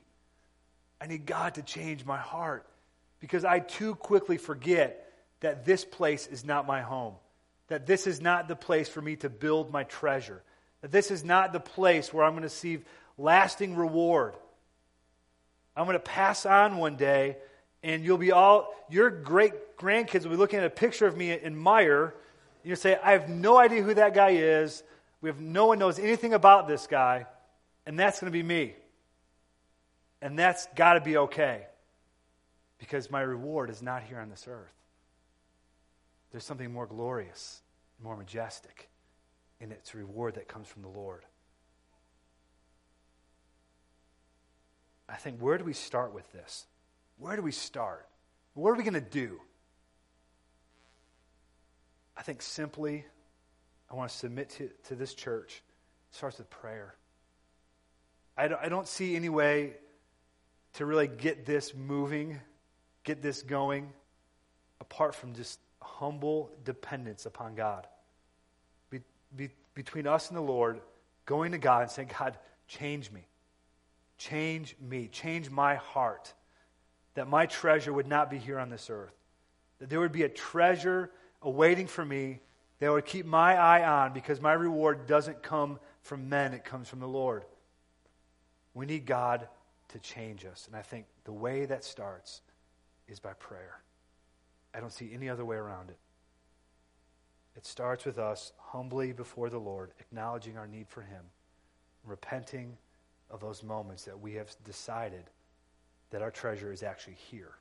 I 1.00 1.06
need 1.06 1.26
God 1.26 1.54
to 1.54 1.62
change 1.62 2.04
my 2.04 2.16
heart 2.16 2.66
because 3.20 3.44
I 3.44 3.60
too 3.60 3.94
quickly 3.94 4.36
forget 4.36 5.12
that 5.40 5.64
this 5.64 5.84
place 5.84 6.26
is 6.26 6.44
not 6.44 6.66
my 6.66 6.82
home, 6.82 7.14
that 7.68 7.86
this 7.86 8.06
is 8.06 8.20
not 8.20 8.48
the 8.48 8.56
place 8.56 8.88
for 8.88 9.00
me 9.00 9.16
to 9.16 9.30
build 9.30 9.72
my 9.72 9.84
treasure, 9.84 10.42
that 10.82 10.90
this 10.90 11.10
is 11.10 11.24
not 11.24 11.52
the 11.52 11.60
place 11.60 12.12
where 12.12 12.24
I'm 12.24 12.32
going 12.32 12.42
to 12.42 12.46
receive 12.46 12.84
lasting 13.18 13.76
reward. 13.76 14.34
I'm 15.76 15.84
going 15.84 15.96
to 15.96 16.00
pass 16.00 16.46
on 16.46 16.78
one 16.78 16.96
day, 16.96 17.36
and 17.82 18.04
you'll 18.04 18.18
be 18.18 18.32
all, 18.32 18.74
your 18.88 19.10
great 19.10 19.76
grandkids 19.76 20.22
will 20.22 20.30
be 20.30 20.36
looking 20.36 20.58
at 20.58 20.64
a 20.64 20.70
picture 20.70 21.06
of 21.06 21.16
me 21.16 21.32
in 21.32 21.54
Meijer. 21.54 22.12
You'll 22.64 22.76
say, 22.76 22.98
I 23.02 23.12
have 23.12 23.28
no 23.28 23.58
idea 23.58 23.82
who 23.82 23.94
that 23.94 24.14
guy 24.14 24.30
is. 24.30 24.82
We 25.20 25.28
have 25.28 25.40
no 25.40 25.66
one 25.66 25.78
knows 25.78 25.98
anything 25.98 26.34
about 26.34 26.66
this 26.68 26.86
guy, 26.86 27.26
and 27.84 27.98
that's 27.98 28.20
going 28.20 28.32
to 28.32 28.36
be 28.36 28.42
me. 28.42 28.74
And 30.22 30.38
that's 30.38 30.66
got 30.74 30.94
to 30.94 31.00
be 31.00 31.18
okay 31.18 31.66
because 32.78 33.10
my 33.10 33.20
reward 33.20 33.70
is 33.70 33.82
not 33.82 34.02
here 34.02 34.20
on 34.20 34.28
this 34.28 34.46
earth. 34.48 34.74
There's 36.30 36.44
something 36.44 36.72
more 36.72 36.86
glorious, 36.86 37.62
more 38.02 38.16
majestic 38.16 38.90
in 39.60 39.72
its 39.72 39.94
reward 39.94 40.34
that 40.34 40.48
comes 40.48 40.68
from 40.68 40.82
the 40.82 40.88
Lord. 40.88 41.24
I 45.08 45.14
think, 45.14 45.40
where 45.40 45.56
do 45.56 45.64
we 45.64 45.72
start 45.72 46.12
with 46.12 46.30
this? 46.32 46.66
Where 47.18 47.36
do 47.36 47.42
we 47.42 47.52
start? 47.52 48.08
What 48.54 48.70
are 48.70 48.74
we 48.74 48.82
going 48.82 48.94
to 48.94 49.00
do? 49.00 49.40
I 52.16 52.22
think 52.22 52.42
simply, 52.42 53.04
I 53.90 53.94
want 53.94 54.10
to 54.10 54.16
submit 54.16 54.50
to, 54.50 54.70
to 54.88 54.94
this 54.94 55.14
church. 55.14 55.62
It 56.10 56.16
starts 56.16 56.38
with 56.38 56.50
prayer. 56.50 56.96
I 58.36 58.48
don't, 58.48 58.60
I 58.62 58.68
don't 58.68 58.88
see 58.88 59.14
any 59.16 59.28
way 59.28 59.74
to 60.74 60.84
really 60.84 61.08
get 61.08 61.46
this 61.46 61.74
moving, 61.74 62.40
get 63.06 63.22
this 63.22 63.40
going, 63.40 63.90
apart 64.80 65.14
from 65.14 65.32
just 65.32 65.58
humble 65.80 66.50
dependence 66.64 67.24
upon 67.24 67.54
God. 67.54 67.86
Be, 68.90 69.00
be, 69.34 69.48
between 69.74 70.06
us 70.06 70.28
and 70.28 70.36
the 70.36 70.42
Lord, 70.42 70.80
going 71.24 71.52
to 71.52 71.58
God 71.58 71.82
and 71.82 71.90
saying, 71.90 72.10
God, 72.18 72.36
change 72.68 73.10
me. 73.10 73.26
Change 74.18 74.76
me. 74.80 75.08
Change 75.08 75.48
my 75.48 75.76
heart. 75.76 76.34
That 77.14 77.28
my 77.28 77.46
treasure 77.46 77.92
would 77.92 78.08
not 78.08 78.28
be 78.28 78.38
here 78.38 78.58
on 78.58 78.68
this 78.68 78.90
earth. 78.90 79.14
That 79.78 79.88
there 79.88 80.00
would 80.00 80.12
be 80.12 80.24
a 80.24 80.28
treasure 80.28 81.10
awaiting 81.40 81.86
for 81.86 82.04
me 82.04 82.40
that 82.80 82.90
would 82.90 83.06
keep 83.06 83.24
my 83.24 83.56
eye 83.56 83.84
on 83.84 84.12
because 84.12 84.40
my 84.40 84.52
reward 84.52 85.06
doesn't 85.06 85.42
come 85.42 85.78
from 86.02 86.28
men, 86.28 86.52
it 86.52 86.64
comes 86.64 86.88
from 86.88 87.00
the 87.00 87.08
Lord. 87.08 87.44
We 88.74 88.84
need 88.84 89.06
God 89.06 89.48
to 89.88 89.98
change 89.98 90.44
us. 90.44 90.66
And 90.66 90.76
I 90.76 90.82
think 90.82 91.06
the 91.24 91.32
way 91.32 91.66
that 91.66 91.84
starts 91.84 92.42
is 93.08 93.20
by 93.20 93.32
prayer. 93.34 93.80
I 94.74 94.80
don't 94.80 94.92
see 94.92 95.10
any 95.12 95.28
other 95.28 95.44
way 95.44 95.56
around 95.56 95.90
it. 95.90 95.98
It 97.56 97.64
starts 97.64 98.04
with 98.04 98.18
us 98.18 98.52
humbly 98.58 99.12
before 99.12 99.48
the 99.48 99.58
Lord, 99.58 99.92
acknowledging 99.98 100.58
our 100.58 100.66
need 100.66 100.88
for 100.88 101.00
Him, 101.00 101.24
repenting 102.04 102.76
of 103.30 103.40
those 103.40 103.62
moments 103.62 104.04
that 104.04 104.20
we 104.20 104.34
have 104.34 104.54
decided 104.64 105.24
that 106.10 106.22
our 106.22 106.30
treasure 106.30 106.72
is 106.72 106.82
actually 106.82 107.16
here. 107.30 107.52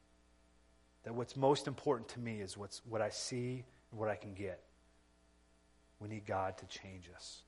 That 1.03 1.15
what's 1.15 1.35
most 1.35 1.67
important 1.67 2.09
to 2.09 2.19
me 2.19 2.41
is 2.41 2.57
what's, 2.57 2.81
what 2.87 3.01
I 3.01 3.09
see 3.09 3.63
and 3.91 3.99
what 3.99 4.09
I 4.09 4.15
can 4.15 4.33
get. 4.33 4.61
We 5.99 6.09
need 6.09 6.25
God 6.25 6.57
to 6.57 6.65
change 6.65 7.09
us. 7.15 7.41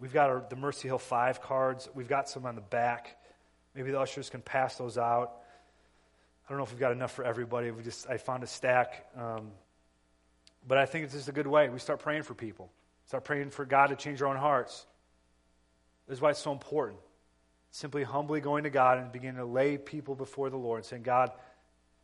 We've 0.00 0.12
got 0.12 0.30
our, 0.30 0.44
the 0.50 0.56
Mercy 0.56 0.88
Hill 0.88 0.98
5 0.98 1.40
cards. 1.40 1.88
We've 1.94 2.08
got 2.08 2.28
some 2.28 2.44
on 2.44 2.56
the 2.56 2.60
back. 2.60 3.18
Maybe 3.74 3.92
the 3.92 4.00
ushers 4.00 4.28
can 4.28 4.42
pass 4.42 4.76
those 4.76 4.98
out. 4.98 5.41
I 6.44 6.48
don't 6.48 6.58
know 6.58 6.64
if 6.64 6.70
we've 6.70 6.80
got 6.80 6.92
enough 6.92 7.12
for 7.12 7.24
everybody. 7.24 7.70
We 7.70 7.82
just 7.82 8.08
I 8.08 8.16
found 8.16 8.42
a 8.42 8.46
stack. 8.46 9.06
Um, 9.16 9.52
but 10.66 10.78
I 10.78 10.86
think 10.86 11.04
it's 11.04 11.14
just 11.14 11.28
a 11.28 11.32
good 11.32 11.46
way. 11.46 11.68
We 11.68 11.78
start 11.78 12.00
praying 12.00 12.22
for 12.22 12.34
people. 12.34 12.70
Start 13.06 13.24
praying 13.24 13.50
for 13.50 13.64
God 13.64 13.88
to 13.88 13.96
change 13.96 14.22
our 14.22 14.28
own 14.28 14.36
hearts. 14.36 14.86
This 16.06 16.18
is 16.18 16.22
why 16.22 16.30
it's 16.30 16.38
so 16.38 16.52
important. 16.52 16.98
Simply 17.70 18.02
humbly 18.02 18.40
going 18.40 18.64
to 18.64 18.70
God 18.70 18.98
and 18.98 19.10
beginning 19.10 19.36
to 19.36 19.44
lay 19.44 19.78
people 19.78 20.14
before 20.14 20.50
the 20.50 20.56
Lord, 20.56 20.84
saying, 20.84 21.02
God, 21.02 21.30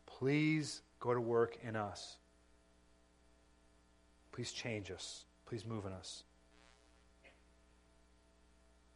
please 0.07 0.83
go 0.99 1.13
to 1.13 1.21
work 1.21 1.59
in 1.63 1.77
us. 1.77 2.17
Please 4.33 4.53
change 4.53 4.91
us. 4.91 5.25
Please 5.47 5.67
move 5.67 5.85
in 5.85 5.93
us. 5.93 6.25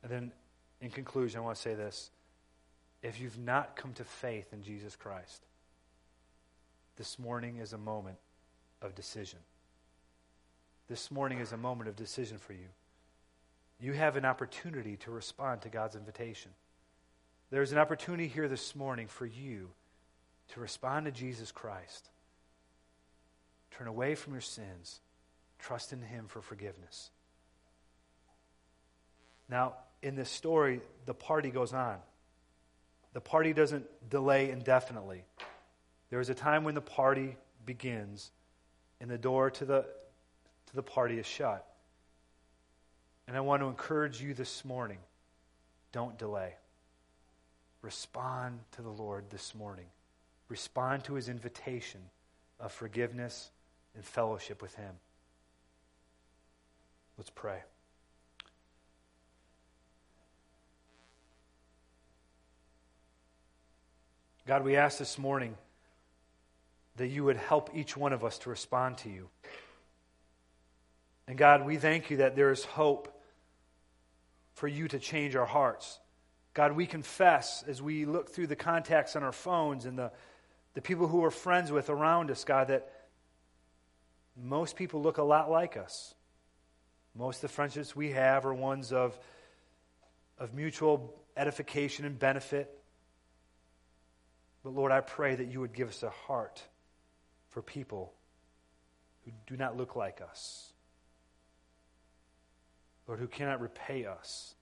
And 0.03 0.11
then, 0.11 0.32
in 0.80 0.90
conclusion, 0.90 1.40
I 1.40 1.45
want 1.45 1.57
to 1.57 1.62
say 1.62 1.74
this. 1.74 2.11
If 3.03 3.21
you've 3.21 3.39
not 3.39 3.77
come 3.77 3.93
to 3.95 4.05
faith 4.05 4.53
in 4.53 4.63
Jesus 4.63 4.95
Christ, 4.95 5.43
this 6.97 7.19
morning 7.19 7.57
is 7.57 7.73
a 7.73 7.79
moment 7.79 8.19
of 8.81 8.95
decision. 8.95 9.41
This 10.89 11.11
morning 11.11 11.41
is 11.41 11.53
a 11.53 11.57
moment 11.57 11.89
of 11.89 11.97
decision 11.97 12.39
for 12.39 12.53
you. 12.53 12.69
You 13.81 13.93
have 13.95 14.17
an 14.17 14.25
opportunity 14.25 14.97
to 14.99 15.11
respond 15.11 15.63
to 15.63 15.69
God's 15.69 15.97
invitation. 15.97 16.53
There's 17.51 17.73
an 17.73 17.79
opportunity 17.79 18.29
here 18.29 18.47
this 18.47 18.77
morning 18.77 19.09
for 19.09 19.27
you 19.27 19.71
to 20.51 20.61
respond 20.61 21.07
to 21.07 21.13
Jesus 21.13 21.51
Christ. 21.51 22.09
Turn 23.73 23.89
away 23.89 24.15
from 24.15 24.35
your 24.35 24.43
sins. 24.43 25.01
Trust 25.59 25.93
in 25.93 26.03
Him 26.03 26.27
for 26.29 26.41
forgiveness. 26.41 27.11
Now, 29.49 29.75
in 30.03 30.15
this 30.15 30.31
story, 30.31 30.81
the 31.07 31.15
party 31.15 31.51
goes 31.51 31.73
on. 31.73 31.97
The 33.13 33.21
party 33.21 33.53
doesn't 33.53 33.87
delay 34.09 34.51
indefinitely. 34.51 35.25
There 36.11 36.21
is 36.21 36.31
a 36.31 36.35
time 36.35 36.65
when 36.65 36.75
the 36.75 36.81
party 36.81 37.37
begins 37.65 38.31
and 39.01 39.11
the 39.11 39.19
door 39.19 39.51
to 39.51 39.65
the, 39.65 39.83
to 40.67 40.75
the 40.75 40.83
party 40.83 41.19
is 41.19 41.27
shut. 41.27 41.67
And 43.27 43.37
I 43.37 43.41
want 43.41 43.63
to 43.63 43.67
encourage 43.67 44.21
you 44.21 44.35
this 44.35 44.65
morning 44.65 44.99
don't 45.93 46.19
delay. 46.19 46.55
Respond 47.83 48.61
to 48.73 48.83
the 48.83 48.91
Lord 48.91 49.25
this 49.31 49.55
morning. 49.55 49.87
Respond 50.49 51.05
to 51.05 51.15
his 51.15 51.29
invitation 51.29 52.01
of 52.59 52.73
forgiveness 52.73 53.51
and 53.95 54.05
fellowship 54.05 54.63
with 54.63 54.75
him. 54.75 54.95
Let's 57.19 57.31
pray. 57.31 57.63
God, 64.47 64.64
we 64.64 64.76
ask 64.76 64.99
this 64.99 65.18
morning 65.18 65.57
that 66.97 67.09
you 67.09 67.24
would 67.24 67.36
help 67.36 67.70
each 67.74 67.97
one 67.97 68.12
of 68.12 68.24
us 68.24 68.38
to 68.38 68.51
respond 68.51 68.99
to 68.99 69.09
you. 69.09 69.28
And 71.28 71.38
God, 71.38 71.64
we 71.64 71.76
thank 71.76 72.11
you 72.11 72.18
that 72.18 72.34
there 72.34 72.51
is 72.51 72.64
hope 72.64 73.09
for 74.55 74.66
you 74.66 74.88
to 74.88 74.99
change 74.99 75.36
our 75.36 75.47
hearts. 75.47 76.01
God, 76.55 76.72
we 76.72 76.86
confess 76.86 77.64
as 77.66 77.80
we 77.80 78.05
look 78.05 78.30
through 78.30 78.49
the 78.49 78.57
contacts 78.57 79.16
on 79.16 79.22
our 79.22 79.32
phones 79.32 79.86
and 79.86 79.97
the, 79.97 80.11
the 80.74 80.82
people 80.82 81.07
who 81.07 81.18
we're 81.18 81.30
friends 81.30 81.70
with 81.70 81.88
around 81.88 82.30
us, 82.30 82.45
God, 82.45 82.68
that 82.68 82.90
most 84.36 84.76
people 84.76 85.01
look 85.01 85.18
a 85.18 85.22
lot 85.22 85.51
like 85.51 85.76
us. 85.76 86.14
Most 87.14 87.36
of 87.36 87.43
the 87.43 87.49
friendships 87.49 87.95
we 87.95 88.11
have 88.11 88.45
are 88.45 88.55
ones 88.55 88.93
of, 88.93 89.18
of 90.38 90.53
mutual 90.53 91.14
edification 91.36 92.05
and 92.05 92.18
benefit. 92.18 92.82
But 94.63 94.75
Lord, 94.75 94.93
I 94.93 95.01
pray 95.01 95.35
that 95.35 95.51
you 95.51 95.61
would 95.61 95.73
give 95.73 95.89
us 95.89 96.03
a 96.03 96.11
heart 96.11 96.63
for 97.49 97.63
people 97.63 98.13
who 99.25 99.33
do 99.47 99.57
not 99.57 99.77
look 99.77 99.97
like 99.97 100.21
us. 100.21 100.73
Lord, 103.07 103.21
who 103.21 103.27
cannot 103.27 103.61
repay 103.61 104.07
us. 104.07 104.55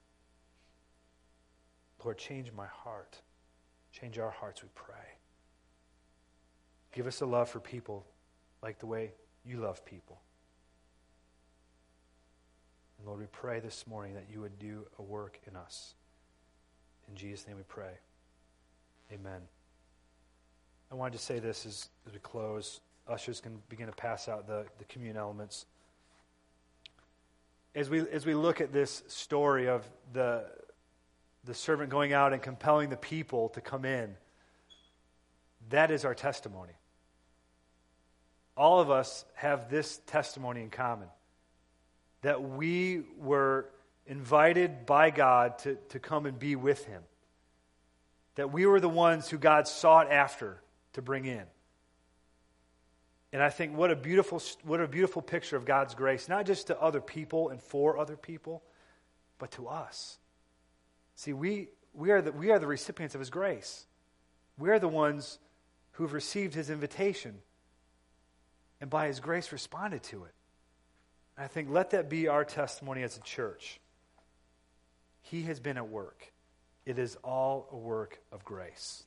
Lord, 2.03 2.17
change 2.17 2.51
my 2.51 2.65
heart. 2.65 3.21
Change 3.91 4.17
our 4.17 4.31
hearts, 4.31 4.63
we 4.63 4.69
pray. 4.73 4.95
Give 6.93 7.07
us 7.07 7.21
a 7.21 7.25
love 7.25 7.49
for 7.49 7.59
people 7.59 8.05
like 8.63 8.79
the 8.79 8.85
way 8.85 9.13
you 9.45 9.57
love 9.57 9.85
people. 9.85 10.19
And 12.97 13.07
Lord, 13.07 13.19
we 13.19 13.27
pray 13.27 13.59
this 13.59 13.85
morning 13.87 14.13
that 14.15 14.25
you 14.31 14.41
would 14.41 14.59
do 14.59 14.85
a 14.97 15.01
work 15.01 15.39
in 15.47 15.55
us. 15.55 15.93
In 17.07 17.15
Jesus' 17.15 17.47
name 17.47 17.57
we 17.57 17.63
pray. 17.63 17.93
Amen. 19.11 19.41
I 20.91 20.95
wanted 20.95 21.17
to 21.17 21.23
say 21.23 21.39
this 21.39 21.65
as, 21.65 21.89
as 22.05 22.13
we 22.13 22.19
close. 22.19 22.81
Ushers 23.07 23.39
can 23.39 23.61
begin 23.69 23.85
to 23.85 23.93
pass 23.93 24.27
out 24.27 24.45
the, 24.45 24.65
the 24.77 24.83
communion 24.85 25.15
elements. 25.15 25.65
As 27.73 27.89
we, 27.89 28.01
as 28.09 28.25
we 28.25 28.33
look 28.33 28.59
at 28.59 28.73
this 28.73 29.01
story 29.07 29.69
of 29.69 29.89
the, 30.11 30.43
the 31.45 31.53
servant 31.53 31.89
going 31.89 32.11
out 32.11 32.33
and 32.33 32.41
compelling 32.41 32.89
the 32.89 32.97
people 32.97 33.47
to 33.49 33.61
come 33.61 33.85
in, 33.85 34.15
that 35.69 35.91
is 35.91 36.03
our 36.03 36.13
testimony. 36.13 36.73
All 38.57 38.81
of 38.81 38.91
us 38.91 39.23
have 39.35 39.69
this 39.69 40.01
testimony 40.05 40.61
in 40.61 40.69
common 40.69 41.07
that 42.21 42.43
we 42.43 43.03
were 43.17 43.69
invited 44.05 44.85
by 44.85 45.09
God 45.09 45.57
to, 45.59 45.77
to 45.89 45.99
come 45.99 46.25
and 46.25 46.37
be 46.37 46.57
with 46.57 46.85
Him, 46.85 47.01
that 48.35 48.51
we 48.51 48.65
were 48.65 48.81
the 48.81 48.89
ones 48.89 49.29
who 49.29 49.37
God 49.37 49.69
sought 49.69 50.11
after 50.11 50.61
to 50.93 51.01
bring 51.01 51.25
in. 51.25 51.43
And 53.33 53.41
I 53.41 53.49
think 53.49 53.75
what 53.77 53.91
a 53.91 53.95
beautiful, 53.95 54.41
what 54.63 54.81
a 54.81 54.87
beautiful 54.87 55.21
picture 55.21 55.55
of 55.55 55.65
God's 55.65 55.95
grace, 55.95 56.27
not 56.27 56.45
just 56.45 56.67
to 56.67 56.79
other 56.81 56.99
people 56.99 57.49
and 57.49 57.61
for 57.61 57.97
other 57.97 58.17
people, 58.17 58.61
but 59.39 59.51
to 59.51 59.67
us. 59.67 60.17
See, 61.15 61.33
we, 61.33 61.69
we, 61.93 62.11
are 62.11 62.21
the, 62.21 62.31
we 62.31 62.51
are 62.51 62.59
the 62.59 62.67
recipients 62.67 63.15
of 63.15 63.19
His 63.19 63.29
grace. 63.29 63.85
We 64.57 64.69
are 64.69 64.79
the 64.79 64.87
ones 64.87 65.39
who've 65.93 66.11
received 66.11 66.53
His 66.53 66.69
invitation 66.69 67.39
and 68.81 68.89
by 68.89 69.07
His 69.07 69.19
grace 69.19 69.51
responded 69.51 70.03
to 70.03 70.25
it. 70.25 70.33
I 71.37 71.47
think 71.47 71.69
let 71.69 71.91
that 71.91 72.09
be 72.09 72.27
our 72.27 72.43
testimony 72.43 73.03
as 73.03 73.15
a 73.17 73.21
church. 73.21 73.79
He 75.21 75.43
has 75.43 75.59
been 75.59 75.77
at 75.77 75.87
work. 75.87 76.33
It 76.85 76.99
is 76.99 77.15
all 77.23 77.69
a 77.71 77.77
work 77.77 78.19
of 78.31 78.43
grace. 78.43 79.03